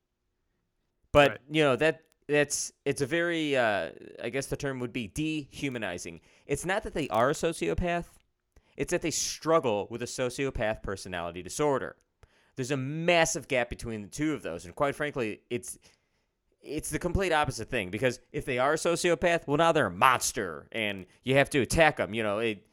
But 1.11 1.31
right. 1.31 1.39
you 1.49 1.63
know 1.63 1.75
that 1.75 2.01
that's 2.27 2.71
it's 2.85 3.01
a 3.01 3.05
very 3.05 3.55
uh, 3.57 3.89
I 4.23 4.29
guess 4.29 4.47
the 4.47 4.57
term 4.57 4.79
would 4.79 4.93
be 4.93 5.07
dehumanizing. 5.07 6.21
It's 6.45 6.65
not 6.65 6.83
that 6.83 6.93
they 6.93 7.09
are 7.09 7.31
a 7.31 7.33
sociopath; 7.33 8.05
it's 8.75 8.91
that 8.91 9.01
they 9.01 9.11
struggle 9.11 9.87
with 9.89 10.03
a 10.03 10.05
sociopath 10.05 10.83
personality 10.83 11.41
disorder. 11.41 11.95
There's 12.55 12.71
a 12.71 12.77
massive 12.77 13.47
gap 13.47 13.69
between 13.69 14.01
the 14.01 14.07
two 14.07 14.33
of 14.33 14.43
those, 14.43 14.65
and 14.65 14.75
quite 14.75 14.95
frankly, 14.95 15.41
it's 15.49 15.77
it's 16.67 16.89
the 16.89 16.99
complete 16.99 17.31
opposite 17.31 17.69
thing. 17.69 17.89
Because 17.89 18.19
if 18.31 18.45
they 18.45 18.59
are 18.59 18.73
a 18.73 18.77
sociopath, 18.77 19.47
well, 19.47 19.57
now 19.57 19.71
they're 19.71 19.87
a 19.87 19.91
monster, 19.91 20.67
and 20.71 21.05
you 21.23 21.35
have 21.35 21.49
to 21.51 21.59
attack 21.61 21.97
them. 21.97 22.13
You 22.13 22.23
know, 22.23 22.39
it 22.39 22.65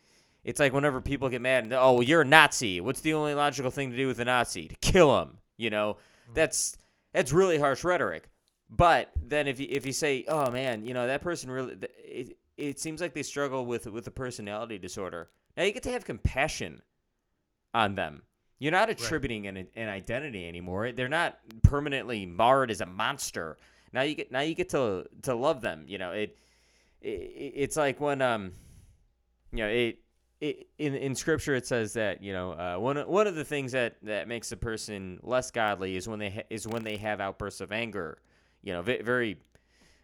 it's 0.44 0.60
like 0.60 0.72
whenever 0.72 1.00
people 1.00 1.28
get 1.28 1.40
mad 1.40 1.64
and 1.64 1.72
oh, 1.72 2.00
you're 2.00 2.20
a 2.20 2.26
Nazi. 2.26 2.80
What's 2.80 3.00
the 3.00 3.14
only 3.14 3.34
logical 3.34 3.70
thing 3.70 3.90
to 3.90 3.96
do 3.96 4.06
with 4.06 4.18
a 4.18 4.24
Nazi? 4.24 4.68
To 4.68 4.76
kill 4.76 5.20
him. 5.20 5.38
You 5.56 5.70
know, 5.70 5.96
mm. 6.30 6.34
that's 6.34 6.76
that's 7.12 7.32
really 7.32 7.58
harsh 7.58 7.84
rhetoric. 7.84 8.28
But 8.68 9.10
then 9.22 9.46
if 9.46 9.60
you 9.60 9.66
if 9.70 9.86
you 9.86 9.92
say, 9.92 10.24
oh 10.28 10.50
man, 10.50 10.84
you 10.84 10.94
know 10.94 11.06
that 11.06 11.22
person 11.22 11.50
really, 11.50 11.76
it, 11.98 12.36
it 12.56 12.80
seems 12.80 13.00
like 13.00 13.14
they 13.14 13.22
struggle 13.22 13.64
with 13.64 13.86
with 13.86 14.06
a 14.06 14.10
personality 14.10 14.78
disorder. 14.78 15.30
Now 15.56 15.62
you 15.62 15.72
get 15.72 15.84
to 15.84 15.92
have 15.92 16.04
compassion 16.04 16.82
on 17.72 17.94
them. 17.94 18.22
You're 18.58 18.72
not 18.72 18.90
attributing 18.90 19.44
right. 19.44 19.56
an, 19.56 19.66
an 19.76 19.88
identity 19.88 20.46
anymore. 20.46 20.92
They're 20.92 21.08
not 21.08 21.38
permanently 21.62 22.24
marred 22.24 22.70
as 22.70 22.80
a 22.80 22.86
monster. 22.86 23.58
Now 23.94 24.02
you 24.02 24.16
get 24.16 24.32
now 24.32 24.40
you 24.40 24.54
get 24.54 24.70
to 24.70 25.06
to 25.22 25.34
love 25.34 25.60
them. 25.60 25.84
You 25.86 25.98
know 25.98 26.10
it, 26.10 26.36
it 27.00 27.08
it's 27.54 27.76
like 27.76 28.00
when 28.00 28.20
um 28.20 28.52
you 29.52 29.58
know 29.58 29.68
it 29.68 30.00
it, 30.40 30.66
in 30.78 30.94
in 30.94 31.14
scripture 31.14 31.54
it 31.54 31.64
says 31.64 31.92
that 31.92 32.20
you 32.20 32.32
know 32.32 32.52
uh, 32.52 32.76
one 32.76 32.96
one 32.98 33.28
of 33.28 33.36
the 33.36 33.44
things 33.44 33.70
that, 33.72 33.96
that 34.02 34.26
makes 34.26 34.50
a 34.50 34.56
person 34.56 35.20
less 35.22 35.52
godly 35.52 35.96
is 35.96 36.08
when 36.08 36.18
they 36.18 36.30
ha- 36.30 36.46
is 36.50 36.66
when 36.66 36.82
they 36.82 36.96
have 36.96 37.20
outbursts 37.20 37.60
of 37.60 37.70
anger, 37.70 38.18
you 38.62 38.72
know, 38.72 38.82
v- 38.82 39.00
very 39.00 39.38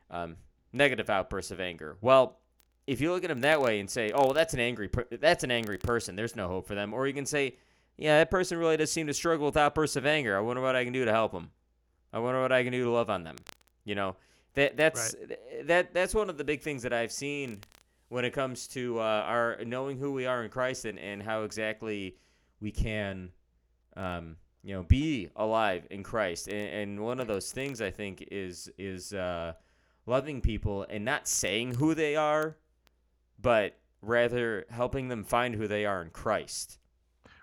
um, 0.08 0.36
negative 0.72 1.10
outbursts 1.10 1.50
of 1.50 1.60
anger. 1.60 1.96
Well, 2.00 2.38
if 2.86 3.00
you 3.00 3.10
look 3.12 3.24
at 3.24 3.28
them 3.28 3.40
that 3.40 3.60
way 3.60 3.80
and 3.80 3.90
say, 3.90 4.12
"Oh, 4.12 4.26
well, 4.26 4.32
that's 4.32 4.54
an 4.54 4.60
angry 4.60 4.88
per- 4.88 5.08
that's 5.10 5.42
an 5.42 5.50
angry 5.50 5.78
person," 5.78 6.14
there's 6.14 6.36
no 6.36 6.46
hope 6.46 6.68
for 6.68 6.76
them. 6.76 6.94
Or 6.94 7.08
you 7.08 7.12
can 7.12 7.26
say, 7.26 7.56
"Yeah, 7.96 8.18
that 8.18 8.30
person 8.30 8.56
really 8.56 8.76
does 8.76 8.92
seem 8.92 9.08
to 9.08 9.14
struggle 9.14 9.46
with 9.46 9.56
outbursts 9.56 9.96
of 9.96 10.06
anger. 10.06 10.36
I 10.36 10.40
wonder 10.40 10.62
what 10.62 10.76
I 10.76 10.84
can 10.84 10.92
do 10.92 11.04
to 11.04 11.12
help 11.12 11.32
them. 11.32 11.50
I 12.12 12.20
wonder 12.20 12.40
what 12.40 12.52
I 12.52 12.62
can 12.62 12.72
do 12.72 12.84
to 12.84 12.90
love 12.90 13.10
on 13.10 13.24
them." 13.24 13.36
You 13.90 13.96
know, 13.96 14.14
that 14.54 14.76
that's 14.76 15.16
right. 15.18 15.66
that 15.66 15.92
that's 15.92 16.14
one 16.14 16.30
of 16.30 16.38
the 16.38 16.44
big 16.44 16.60
things 16.60 16.80
that 16.84 16.92
I've 16.92 17.10
seen 17.10 17.58
when 18.08 18.24
it 18.24 18.32
comes 18.32 18.68
to 18.68 19.00
uh, 19.00 19.24
our 19.26 19.58
knowing 19.66 19.98
who 19.98 20.12
we 20.12 20.26
are 20.26 20.44
in 20.44 20.48
Christ 20.48 20.84
and, 20.84 20.96
and 20.96 21.20
how 21.20 21.42
exactly 21.42 22.14
we 22.60 22.70
can, 22.70 23.30
um, 23.96 24.36
you 24.62 24.74
know, 24.74 24.84
be 24.84 25.28
alive 25.34 25.88
in 25.90 26.04
Christ. 26.04 26.46
And, 26.46 26.68
and, 26.68 27.00
one 27.00 27.18
of 27.18 27.26
those 27.26 27.50
things 27.50 27.82
I 27.82 27.90
think 27.90 28.28
is 28.30 28.70
is 28.78 29.12
uh, 29.12 29.54
loving 30.06 30.40
people 30.40 30.86
and 30.88 31.04
not 31.04 31.26
saying 31.26 31.74
who 31.74 31.92
they 31.92 32.14
are, 32.14 32.56
but 33.42 33.76
rather 34.02 34.66
helping 34.70 35.08
them 35.08 35.24
find 35.24 35.56
who 35.56 35.66
they 35.66 35.84
are 35.84 36.00
in 36.00 36.10
Christ. 36.10 36.78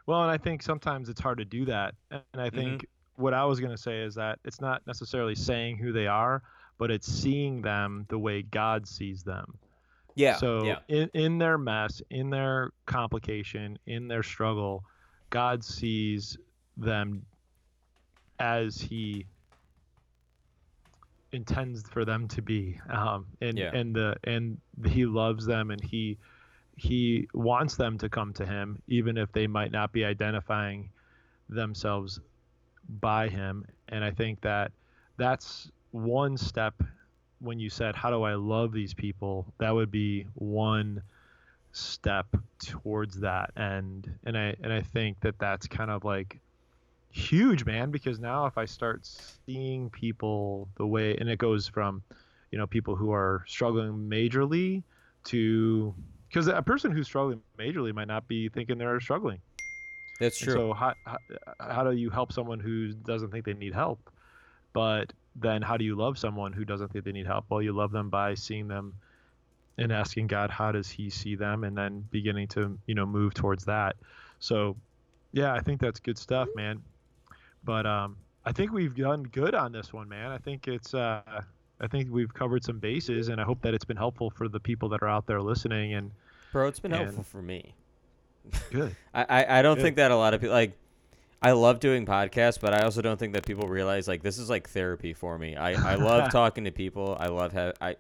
Well, 0.06 0.22
and 0.22 0.32
I 0.32 0.38
think 0.38 0.64
sometimes 0.64 1.10
it's 1.10 1.20
hard 1.20 1.40
to 1.40 1.46
do 1.46 1.66
that. 1.66 1.96
And 2.10 2.22
I 2.34 2.50
think 2.50 2.84
mm-hmm. 2.84 2.97
What 3.18 3.34
I 3.34 3.44
was 3.46 3.60
going 3.60 3.72
to 3.72 3.82
say 3.82 4.02
is 4.02 4.16
that 4.16 4.40
it's 4.46 4.62
not 4.62 4.86
necessarily 4.88 5.36
saying 5.36 5.78
who 5.78 5.92
they 5.92 6.08
are, 6.08 6.44
but 6.78 6.92
it's 6.92 7.12
seeing 7.12 7.62
them 7.62 8.06
the 8.10 8.18
way 8.18 8.44
God 8.44 8.88
sees 8.88 9.24
them. 9.24 9.58
Yeah. 10.16 10.38
So 10.38 10.64
yeah. 10.64 10.80
in 10.88 11.10
in 11.14 11.38
their 11.38 11.58
mess, 11.58 12.02
in 12.10 12.30
their 12.30 12.72
complication, 12.86 13.78
in 13.86 14.08
their 14.08 14.24
struggle, 14.24 14.84
God 15.30 15.64
sees 15.64 16.38
them 16.78 17.26
as 18.40 18.80
He 18.80 19.26
intends 21.32 21.84
for 21.90 22.06
them 22.06 22.28
to 22.30 22.42
be, 22.42 22.80
um, 22.90 23.26
and 23.42 23.58
yeah. 23.58 23.72
and 23.74 23.96
the 23.96 24.16
and 24.24 24.60
He 24.88 25.06
loves 25.06 25.46
them, 25.46 25.72
and 25.72 25.84
He 25.84 26.18
He 26.76 27.28
wants 27.34 27.76
them 27.76 27.98
to 28.00 28.10
come 28.10 28.34
to 28.34 28.46
Him, 28.46 28.82
even 28.88 29.18
if 29.18 29.32
they 29.32 29.48
might 29.48 29.72
not 29.72 29.92
be 29.92 30.06
identifying 30.06 30.90
themselves 31.50 32.20
by 32.90 33.30
Him. 33.30 33.66
And 33.90 34.04
I 34.04 34.12
think 34.12 34.42
that 34.42 34.72
that's 35.18 35.72
one 35.92 36.38
step 36.38 36.76
when 37.40 37.60
you 37.60 37.70
said 37.70 37.96
how 37.96 38.10
do 38.10 38.24
I 38.24 38.36
love 38.36 38.72
these 38.72 38.94
people, 38.94 39.46
that 39.60 39.74
would 39.74 39.92
be 39.92 40.26
one 40.36 41.02
step 41.72 42.28
towards 42.60 43.20
that. 43.20 43.52
And 43.56 44.10
and 44.26 44.38
I 44.38 44.56
and 44.62 44.74
I 44.74 44.82
think 44.82 45.20
that 45.22 45.38
that's 45.40 45.68
kind 45.68 45.92
of 45.92 46.04
like 46.04 46.40
huge 47.10 47.66
man 47.66 47.90
because 47.92 48.20
now 48.20 48.46
if 48.46 48.58
I 48.58 48.66
start 48.66 49.06
seeing 49.46 49.90
people 49.90 50.68
the 50.76 50.86
way 50.86 51.16
and 51.18 51.30
it 51.30 51.40
goes 51.40 51.68
from 51.68 52.04
you 52.52 52.58
know 52.58 52.68
people 52.68 52.96
who 52.96 53.12
are 53.12 53.44
struggling 53.48 53.94
majorly 54.10 54.84
to 55.26 55.94
because 56.28 56.48
a 56.48 56.62
person 56.62 56.92
who's 56.92 57.08
struggling 57.08 57.42
majorly 57.58 57.94
might 57.94 58.08
not 58.08 58.28
be 58.28 58.50
thinking 58.50 58.78
they're 58.78 59.00
struggling 59.00 59.40
that's 60.20 60.38
true 60.38 60.54
and 60.54 60.62
so 60.62 60.74
how, 60.74 60.94
how, 61.06 61.18
how 61.60 61.84
do 61.84 61.92
you 61.92 62.10
help 62.10 62.32
someone 62.32 62.60
who 62.60 62.94
doesn't 62.94 63.32
think 63.32 63.46
they 63.46 63.54
need 63.54 63.74
help 63.74 64.00
but 64.74 65.12
then 65.36 65.62
how 65.62 65.78
do 65.78 65.86
you 65.86 65.96
love 65.96 66.18
someone 66.18 66.54
who 66.54 66.66
doesn't 66.66 66.92
think 66.92 67.06
they 67.06 67.12
need 67.12 67.28
help? 67.28 67.46
Well, 67.50 67.62
you 67.62 67.74
love 67.74 67.92
them 67.92 68.10
by 68.10 68.34
seeing 68.34 68.68
them 68.68 68.94
and 69.78 69.92
asking 69.92 70.28
God, 70.28 70.50
how 70.50 70.72
does 70.72 70.90
He 70.90 71.10
see 71.10 71.36
them, 71.36 71.64
and 71.64 71.78
then 71.78 72.04
beginning 72.12 72.48
to 72.50 72.78
you 72.88 72.96
know 72.96 73.06
move 73.06 73.34
towards 73.34 73.66
that. 73.66 73.96
So, 74.40 74.76
yeah, 75.32 75.54
I 75.54 75.62
think 75.62 75.82
that's 75.82 76.00
good 76.00 76.18
stuff, 76.18 76.48
man. 76.56 76.82
But 77.64 77.86
um, 77.86 78.18
I 78.46 78.52
think 78.52 78.72
we've 78.72 78.96
done 78.96 79.24
good 79.24 79.54
on 79.54 79.72
this 79.72 79.94
one, 79.94 80.10
man. 80.10 80.32
I 80.32 80.38
think 80.38 80.68
it's 80.68 80.94
uh, 80.94 81.22
I 81.80 81.88
think 81.88 82.12
we've 82.12 82.34
covered 82.34 82.64
some 82.64 82.80
bases, 82.80 83.30
and 83.30 83.40
I 83.40 83.44
hope 83.44 83.62
that 83.62 83.74
it's 83.74 83.86
been 83.86 83.98
helpful 83.98 84.32
for 84.32 84.48
the 84.48 84.60
people 84.60 84.90
that 84.90 85.02
are 85.04 85.10
out 85.10 85.28
there 85.28 85.42
listening. 85.42 85.94
And 85.94 86.12
bro, 86.52 86.68
it's 86.68 86.80
been 86.80 86.94
and, 86.94 87.04
helpful 87.04 87.24
for 87.24 87.42
me. 87.42 87.74
Good. 88.72 88.96
I, 89.14 89.24
I, 89.24 89.60
I 89.60 89.62
don't 89.62 89.76
good. 89.76 89.84
think 89.84 89.96
that 89.98 90.12
a 90.12 90.16
lot 90.16 90.34
of 90.34 90.42
people 90.42 90.56
like 90.56 90.78
I 91.42 91.52
love 91.52 91.80
doing 91.80 92.06
podcasts, 92.06 92.60
but 92.60 92.74
I 92.74 92.84
also 92.84 93.02
don't 93.02 93.18
think 93.18 93.34
that 93.34 93.46
people 93.46 93.68
realize 93.68 94.08
like 94.08 94.24
this 94.24 94.40
is 94.40 94.50
like 94.50 94.70
therapy 94.70 95.14
for 95.14 95.38
me. 95.38 95.56
I, 95.56 95.94
I 95.94 95.96
love 95.96 96.32
talking 96.32 96.64
to 96.64 96.72
people. 96.72 97.16
I 97.20 97.28
love 97.28 97.54
have 97.54 97.76
I 97.80 97.96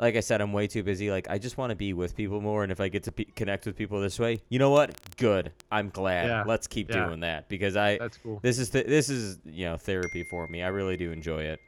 like 0.00 0.16
I 0.16 0.20
said, 0.20 0.40
I'm 0.40 0.52
way 0.52 0.66
too 0.66 0.82
busy. 0.82 1.10
Like 1.10 1.28
I 1.28 1.38
just 1.38 1.58
want 1.58 1.70
to 1.70 1.76
be 1.76 1.92
with 1.92 2.16
people 2.16 2.40
more, 2.40 2.62
and 2.62 2.72
if 2.72 2.80
I 2.80 2.88
get 2.88 3.02
to 3.04 3.12
connect 3.36 3.66
with 3.66 3.76
people 3.76 4.00
this 4.00 4.18
way, 4.18 4.40
you 4.48 4.58
know 4.58 4.70
what? 4.70 4.98
Good. 5.18 5.52
I'm 5.70 5.90
glad. 5.90 6.26
Yeah. 6.26 6.44
Let's 6.46 6.66
keep 6.66 6.90
yeah. 6.90 7.06
doing 7.06 7.20
that 7.20 7.48
because 7.48 7.76
I. 7.76 7.98
That's 7.98 8.16
cool. 8.16 8.40
This 8.42 8.58
is 8.58 8.70
th- 8.70 8.86
this 8.86 9.10
is 9.10 9.38
you 9.44 9.66
know 9.66 9.76
therapy 9.76 10.24
for 10.24 10.48
me. 10.48 10.62
I 10.62 10.68
really 10.68 10.96
do 10.96 11.12
enjoy 11.12 11.42
it. 11.42 11.60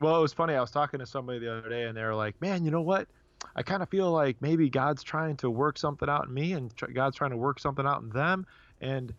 Well, 0.00 0.16
it 0.16 0.20
was 0.20 0.32
funny. 0.32 0.54
I 0.54 0.60
was 0.60 0.72
talking 0.72 0.98
to 0.98 1.06
somebody 1.06 1.38
the 1.38 1.56
other 1.56 1.68
day, 1.68 1.84
and 1.84 1.96
they 1.96 2.02
were 2.02 2.14
like, 2.14 2.40
"Man, 2.40 2.64
you 2.64 2.72
know 2.72 2.82
what? 2.82 3.06
I 3.54 3.62
kind 3.62 3.82
of 3.82 3.88
feel 3.88 4.10
like 4.10 4.36
maybe 4.40 4.68
God's 4.68 5.02
trying 5.02 5.36
to 5.38 5.50
work 5.50 5.78
something 5.78 6.08
out 6.08 6.26
in 6.26 6.34
me, 6.34 6.52
and 6.52 6.74
tr- 6.76 6.86
God's 6.86 7.16
trying 7.16 7.30
to 7.30 7.36
work 7.36 7.58
something 7.58 7.86
out 7.86 8.02
in 8.02 8.10
them." 8.10 8.46
And 8.80 9.14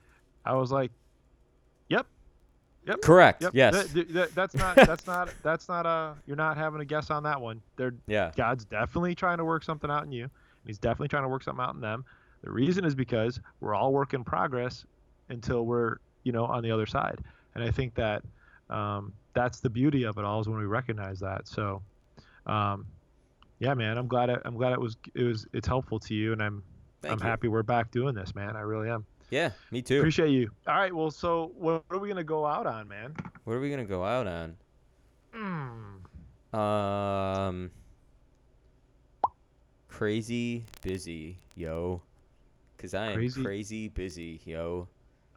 I 0.45 0.55
was 0.55 0.71
like, 0.71 0.91
"Yep, 1.89 2.05
yep, 2.85 3.01
correct. 3.01 3.41
Yep. 3.41 3.51
Yes, 3.53 3.87
that, 3.93 4.13
that, 4.13 4.35
that's 4.35 4.55
not 4.55 4.75
that's 4.75 5.07
not 5.07 5.29
that's 5.43 5.67
not 5.67 5.85
a 5.85 6.15
you're 6.25 6.37
not 6.37 6.57
having 6.57 6.81
a 6.81 6.85
guess 6.85 7.09
on 7.09 7.23
that 7.23 7.39
one. 7.39 7.61
They're 7.75 7.95
yeah. 8.07 8.31
God's 8.35 8.65
definitely 8.65 9.15
trying 9.15 9.37
to 9.37 9.45
work 9.45 9.63
something 9.63 9.89
out 9.89 10.03
in 10.03 10.11
you. 10.11 10.23
And 10.23 10.31
he's 10.65 10.79
definitely 10.79 11.09
trying 11.09 11.23
to 11.23 11.29
work 11.29 11.43
something 11.43 11.63
out 11.63 11.75
in 11.75 11.81
them. 11.81 12.05
The 12.43 12.51
reason 12.51 12.85
is 12.85 12.95
because 12.95 13.39
we're 13.59 13.75
all 13.75 13.91
work 13.91 14.13
in 14.13 14.23
progress 14.23 14.85
until 15.29 15.65
we're 15.65 15.97
you 16.23 16.31
know 16.31 16.45
on 16.45 16.63
the 16.63 16.71
other 16.71 16.85
side. 16.85 17.19
And 17.55 17.63
I 17.63 17.71
think 17.71 17.95
that 17.95 18.23
um, 18.69 19.13
that's 19.33 19.59
the 19.59 19.69
beauty 19.69 20.03
of 20.03 20.17
it 20.17 20.25
all 20.25 20.41
is 20.41 20.47
when 20.47 20.59
we 20.59 20.65
recognize 20.65 21.19
that. 21.19 21.47
So, 21.47 21.81
um, 22.45 22.85
yeah, 23.59 23.73
man, 23.73 23.97
I'm 23.97 24.07
glad 24.07 24.29
it, 24.29 24.41
I'm 24.45 24.55
glad 24.55 24.73
it 24.73 24.81
was 24.81 24.97
it 25.15 25.23
was 25.23 25.47
it's 25.53 25.67
helpful 25.67 25.99
to 26.01 26.13
you, 26.13 26.33
and 26.33 26.41
I'm 26.41 26.63
Thank 27.01 27.13
I'm 27.13 27.19
you. 27.19 27.25
happy 27.25 27.47
we're 27.47 27.63
back 27.63 27.91
doing 27.91 28.15
this, 28.15 28.35
man. 28.35 28.55
I 28.55 28.61
really 28.61 28.89
am. 28.89 29.05
Yeah, 29.29 29.51
me 29.71 29.81
too. 29.81 29.99
Appreciate 29.99 30.29
you. 30.29 30.49
All 30.67 30.75
right, 30.75 30.93
well, 30.93 31.11
so 31.11 31.51
what 31.57 31.83
are 31.89 31.97
we 31.97 32.07
gonna 32.07 32.23
go 32.23 32.45
out 32.45 32.65
on, 32.65 32.87
man? 32.87 33.15
What 33.43 33.53
are 33.53 33.59
we 33.59 33.69
gonna 33.69 33.85
go 33.85 34.03
out 34.03 34.27
on? 34.27 34.55
Mm. 35.35 36.57
Um, 36.57 37.71
crazy 39.89 40.63
busy, 40.81 41.37
yo. 41.55 42.01
Cause 42.77 42.93
I 42.93 43.07
am 43.07 43.15
crazy, 43.15 43.43
crazy 43.43 43.87
busy, 43.89 44.39
yo. 44.45 44.87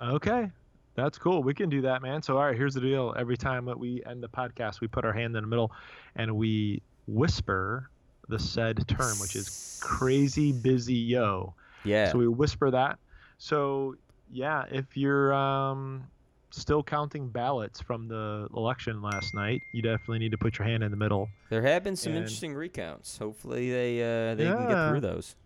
Okay, 0.00 0.50
that's 0.94 1.18
cool. 1.18 1.42
We 1.42 1.54
can 1.54 1.70
do 1.70 1.80
that, 1.82 2.02
man. 2.02 2.22
So, 2.22 2.36
all 2.36 2.44
right, 2.44 2.56
here's 2.56 2.74
the 2.74 2.80
deal. 2.80 3.14
Every 3.18 3.36
time 3.36 3.64
that 3.64 3.78
we 3.78 4.02
end 4.04 4.22
the 4.22 4.28
podcast, 4.28 4.80
we 4.80 4.88
put 4.88 5.04
our 5.04 5.12
hand 5.12 5.34
in 5.34 5.42
the 5.42 5.48
middle 5.48 5.72
and 6.16 6.36
we 6.36 6.82
whisper 7.06 7.90
the 8.30 8.38
said 8.38 8.86
term, 8.88 9.18
which 9.20 9.36
is 9.36 9.78
crazy 9.82 10.52
busy, 10.52 10.94
yo. 10.94 11.54
Yeah. 11.84 12.12
So 12.12 12.18
we 12.18 12.28
whisper 12.28 12.70
that 12.70 12.98
so 13.40 13.96
yeah, 14.30 14.66
if 14.70 14.96
you're 14.96 15.32
um, 15.32 16.04
still 16.50 16.82
counting 16.82 17.30
ballots 17.30 17.80
from 17.80 18.06
the 18.06 18.48
election 18.54 19.00
last 19.00 19.34
night, 19.34 19.62
you 19.72 19.80
definitely 19.80 20.18
need 20.18 20.32
to 20.32 20.38
put 20.38 20.58
your 20.58 20.68
hand 20.68 20.84
in 20.84 20.90
the 20.90 20.96
middle. 20.96 21.26
There 21.48 21.62
have 21.62 21.82
been 21.82 21.96
some 21.96 22.12
and, 22.12 22.18
interesting 22.18 22.54
recounts. 22.54 23.16
Hopefully 23.16 23.70
they 23.70 24.02
uh, 24.02 24.34
they 24.34 24.44
yeah, 24.44 24.56
can 24.56 24.68
get 24.68 24.88
through 24.90 25.00
those. 25.00 25.36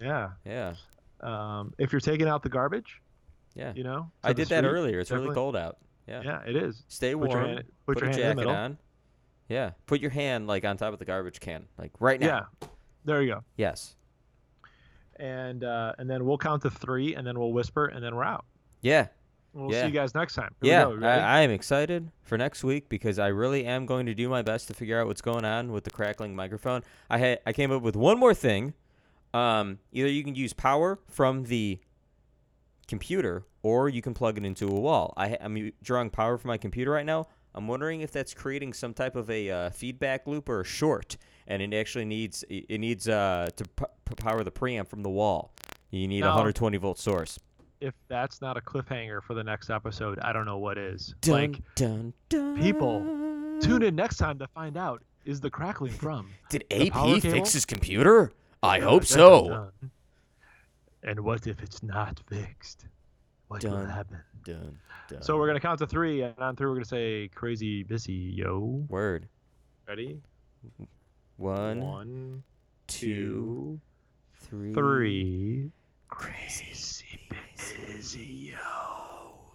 Yeah. 0.00 0.30
Yeah. 0.46 0.74
Um, 1.20 1.74
if 1.78 1.92
you're 1.92 2.00
taking 2.00 2.26
out 2.26 2.42
the 2.42 2.48
garbage, 2.48 3.02
yeah, 3.54 3.74
you 3.76 3.84
know, 3.84 4.10
I 4.24 4.32
did 4.32 4.48
that 4.48 4.64
earlier. 4.64 5.00
It's 5.00 5.10
definitely. 5.10 5.28
really 5.28 5.34
cold 5.34 5.56
out. 5.56 5.76
Yeah. 6.08 6.22
Yeah, 6.24 6.40
it 6.46 6.56
is. 6.56 6.84
Stay 6.88 7.14
warm. 7.14 7.28
Put 7.28 7.36
your, 7.36 7.46
hand, 7.46 7.64
put 7.86 7.94
put 7.98 8.02
your, 8.02 8.12
your 8.12 8.34
jacket 8.34 8.46
on. 8.48 8.78
Yeah. 9.52 9.72
Put 9.86 10.00
your 10.00 10.10
hand 10.10 10.46
like 10.46 10.64
on 10.64 10.76
top 10.76 10.92
of 10.92 10.98
the 10.98 11.04
garbage 11.04 11.40
can, 11.40 11.66
like 11.78 11.92
right 12.00 12.18
now. 12.20 12.48
Yeah. 12.62 12.68
There 13.04 13.22
you 13.22 13.34
go. 13.34 13.44
Yes. 13.56 13.94
And 15.16 15.62
uh, 15.62 15.92
and 15.98 16.08
then 16.08 16.24
we'll 16.24 16.38
count 16.38 16.62
to 16.62 16.70
three, 16.70 17.14
and 17.14 17.26
then 17.26 17.38
we'll 17.38 17.52
whisper, 17.52 17.86
and 17.86 18.02
then 18.02 18.16
we're 18.16 18.24
out. 18.24 18.44
Yeah. 18.80 19.08
We'll 19.52 19.70
Yeah. 19.70 19.82
see 19.82 19.88
you 19.88 19.92
guys 19.92 20.14
next 20.14 20.34
time. 20.34 20.54
Here 20.62 20.72
yeah. 20.72 20.84
go. 20.84 20.92
You 20.92 20.96
ready? 21.00 21.20
I, 21.20 21.38
I 21.38 21.40
am 21.42 21.50
excited 21.50 22.10
for 22.22 22.38
next 22.38 22.64
week 22.64 22.88
because 22.88 23.18
I 23.18 23.28
really 23.28 23.66
am 23.66 23.84
going 23.84 24.06
to 24.06 24.14
do 24.14 24.28
my 24.28 24.40
best 24.40 24.68
to 24.68 24.74
figure 24.74 24.98
out 24.98 25.06
what's 25.06 25.20
going 25.20 25.44
on 25.44 25.70
with 25.72 25.84
the 25.84 25.90
crackling 25.90 26.34
microphone. 26.34 26.82
I 27.10 27.18
had 27.18 27.40
I 27.46 27.52
came 27.52 27.70
up 27.70 27.82
with 27.82 27.94
one 27.94 28.18
more 28.18 28.34
thing. 28.34 28.72
Um, 29.34 29.78
either 29.92 30.08
you 30.08 30.24
can 30.24 30.34
use 30.34 30.52
power 30.52 30.98
from 31.08 31.44
the 31.44 31.78
computer 32.88 33.44
or 33.62 33.88
you 33.88 34.02
can 34.02 34.14
plug 34.14 34.38
it 34.38 34.44
into 34.44 34.68
a 34.68 34.80
wall. 34.80 35.14
I, 35.16 35.36
I'm 35.40 35.72
drawing 35.82 36.10
power 36.10 36.36
from 36.38 36.48
my 36.48 36.58
computer 36.58 36.90
right 36.90 37.06
now. 37.06 37.28
I'm 37.54 37.68
wondering 37.68 38.00
if 38.00 38.12
that's 38.12 38.32
creating 38.34 38.72
some 38.72 38.94
type 38.94 39.14
of 39.16 39.28
a 39.30 39.50
uh, 39.50 39.70
feedback 39.70 40.26
loop 40.26 40.48
or 40.48 40.60
a 40.60 40.64
short, 40.64 41.16
and 41.46 41.60
it 41.62 41.74
actually 41.74 42.04
needs 42.06 42.44
it 42.48 42.78
needs 42.80 43.08
uh, 43.08 43.48
to 43.56 43.64
p- 43.64 43.84
power 44.16 44.42
the 44.42 44.50
preamp 44.50 44.88
from 44.88 45.02
the 45.02 45.10
wall. 45.10 45.52
You 45.90 46.08
need 46.08 46.20
a 46.20 46.26
No. 46.26 46.28
120 46.30 46.76
volt 46.78 46.98
source. 46.98 47.38
if 47.80 47.92
that's 48.08 48.40
not 48.40 48.56
a 48.56 48.60
cliffhanger 48.60 49.22
for 49.22 49.34
the 49.34 49.42
next 49.44 49.68
episode, 49.68 50.18
I 50.20 50.32
don't 50.32 50.46
know 50.46 50.58
what 50.58 50.78
is. 50.78 51.14
Dun, 51.20 51.34
like, 51.34 51.60
dun, 51.74 52.12
dun. 52.28 52.56
people, 52.56 53.00
tune 53.60 53.82
in 53.82 53.94
next 53.96 54.16
time 54.18 54.38
to 54.38 54.46
find 54.54 54.76
out 54.76 55.02
is 55.24 55.40
the 55.40 55.50
crackling 55.50 55.92
from. 55.92 56.28
Did 56.48 56.64
AP 56.70 57.20
fix 57.20 57.52
his 57.52 57.64
computer? 57.66 58.32
I 58.62 58.78
hope 58.80 59.04
so. 59.04 59.70
And 61.02 61.20
what 61.20 61.46
if 61.48 61.60
it's 61.60 61.82
not 61.82 62.20
fixed? 62.28 62.86
What 63.52 63.62
will 63.64 63.70
Dun. 63.70 63.88
happen? 63.90 64.18
Dun, 64.44 64.78
dun. 65.10 65.20
So 65.22 65.36
we're 65.36 65.46
gonna 65.46 65.60
count 65.60 65.78
to 65.80 65.86
three, 65.86 66.22
and 66.22 66.34
on 66.38 66.56
three 66.56 66.68
we're 66.68 66.76
gonna 66.76 66.86
say 66.86 67.28
"crazy 67.34 67.82
busy, 67.82 68.14
yo." 68.14 68.86
Word. 68.88 69.28
Ready? 69.86 70.18
One, 71.36 71.80
One, 71.82 72.42
two, 72.86 73.06
two, 73.06 73.80
three. 74.48 74.72
three. 74.72 75.70
Crazy 76.08 77.28
busy, 77.58 78.54
yo. 78.56 79.52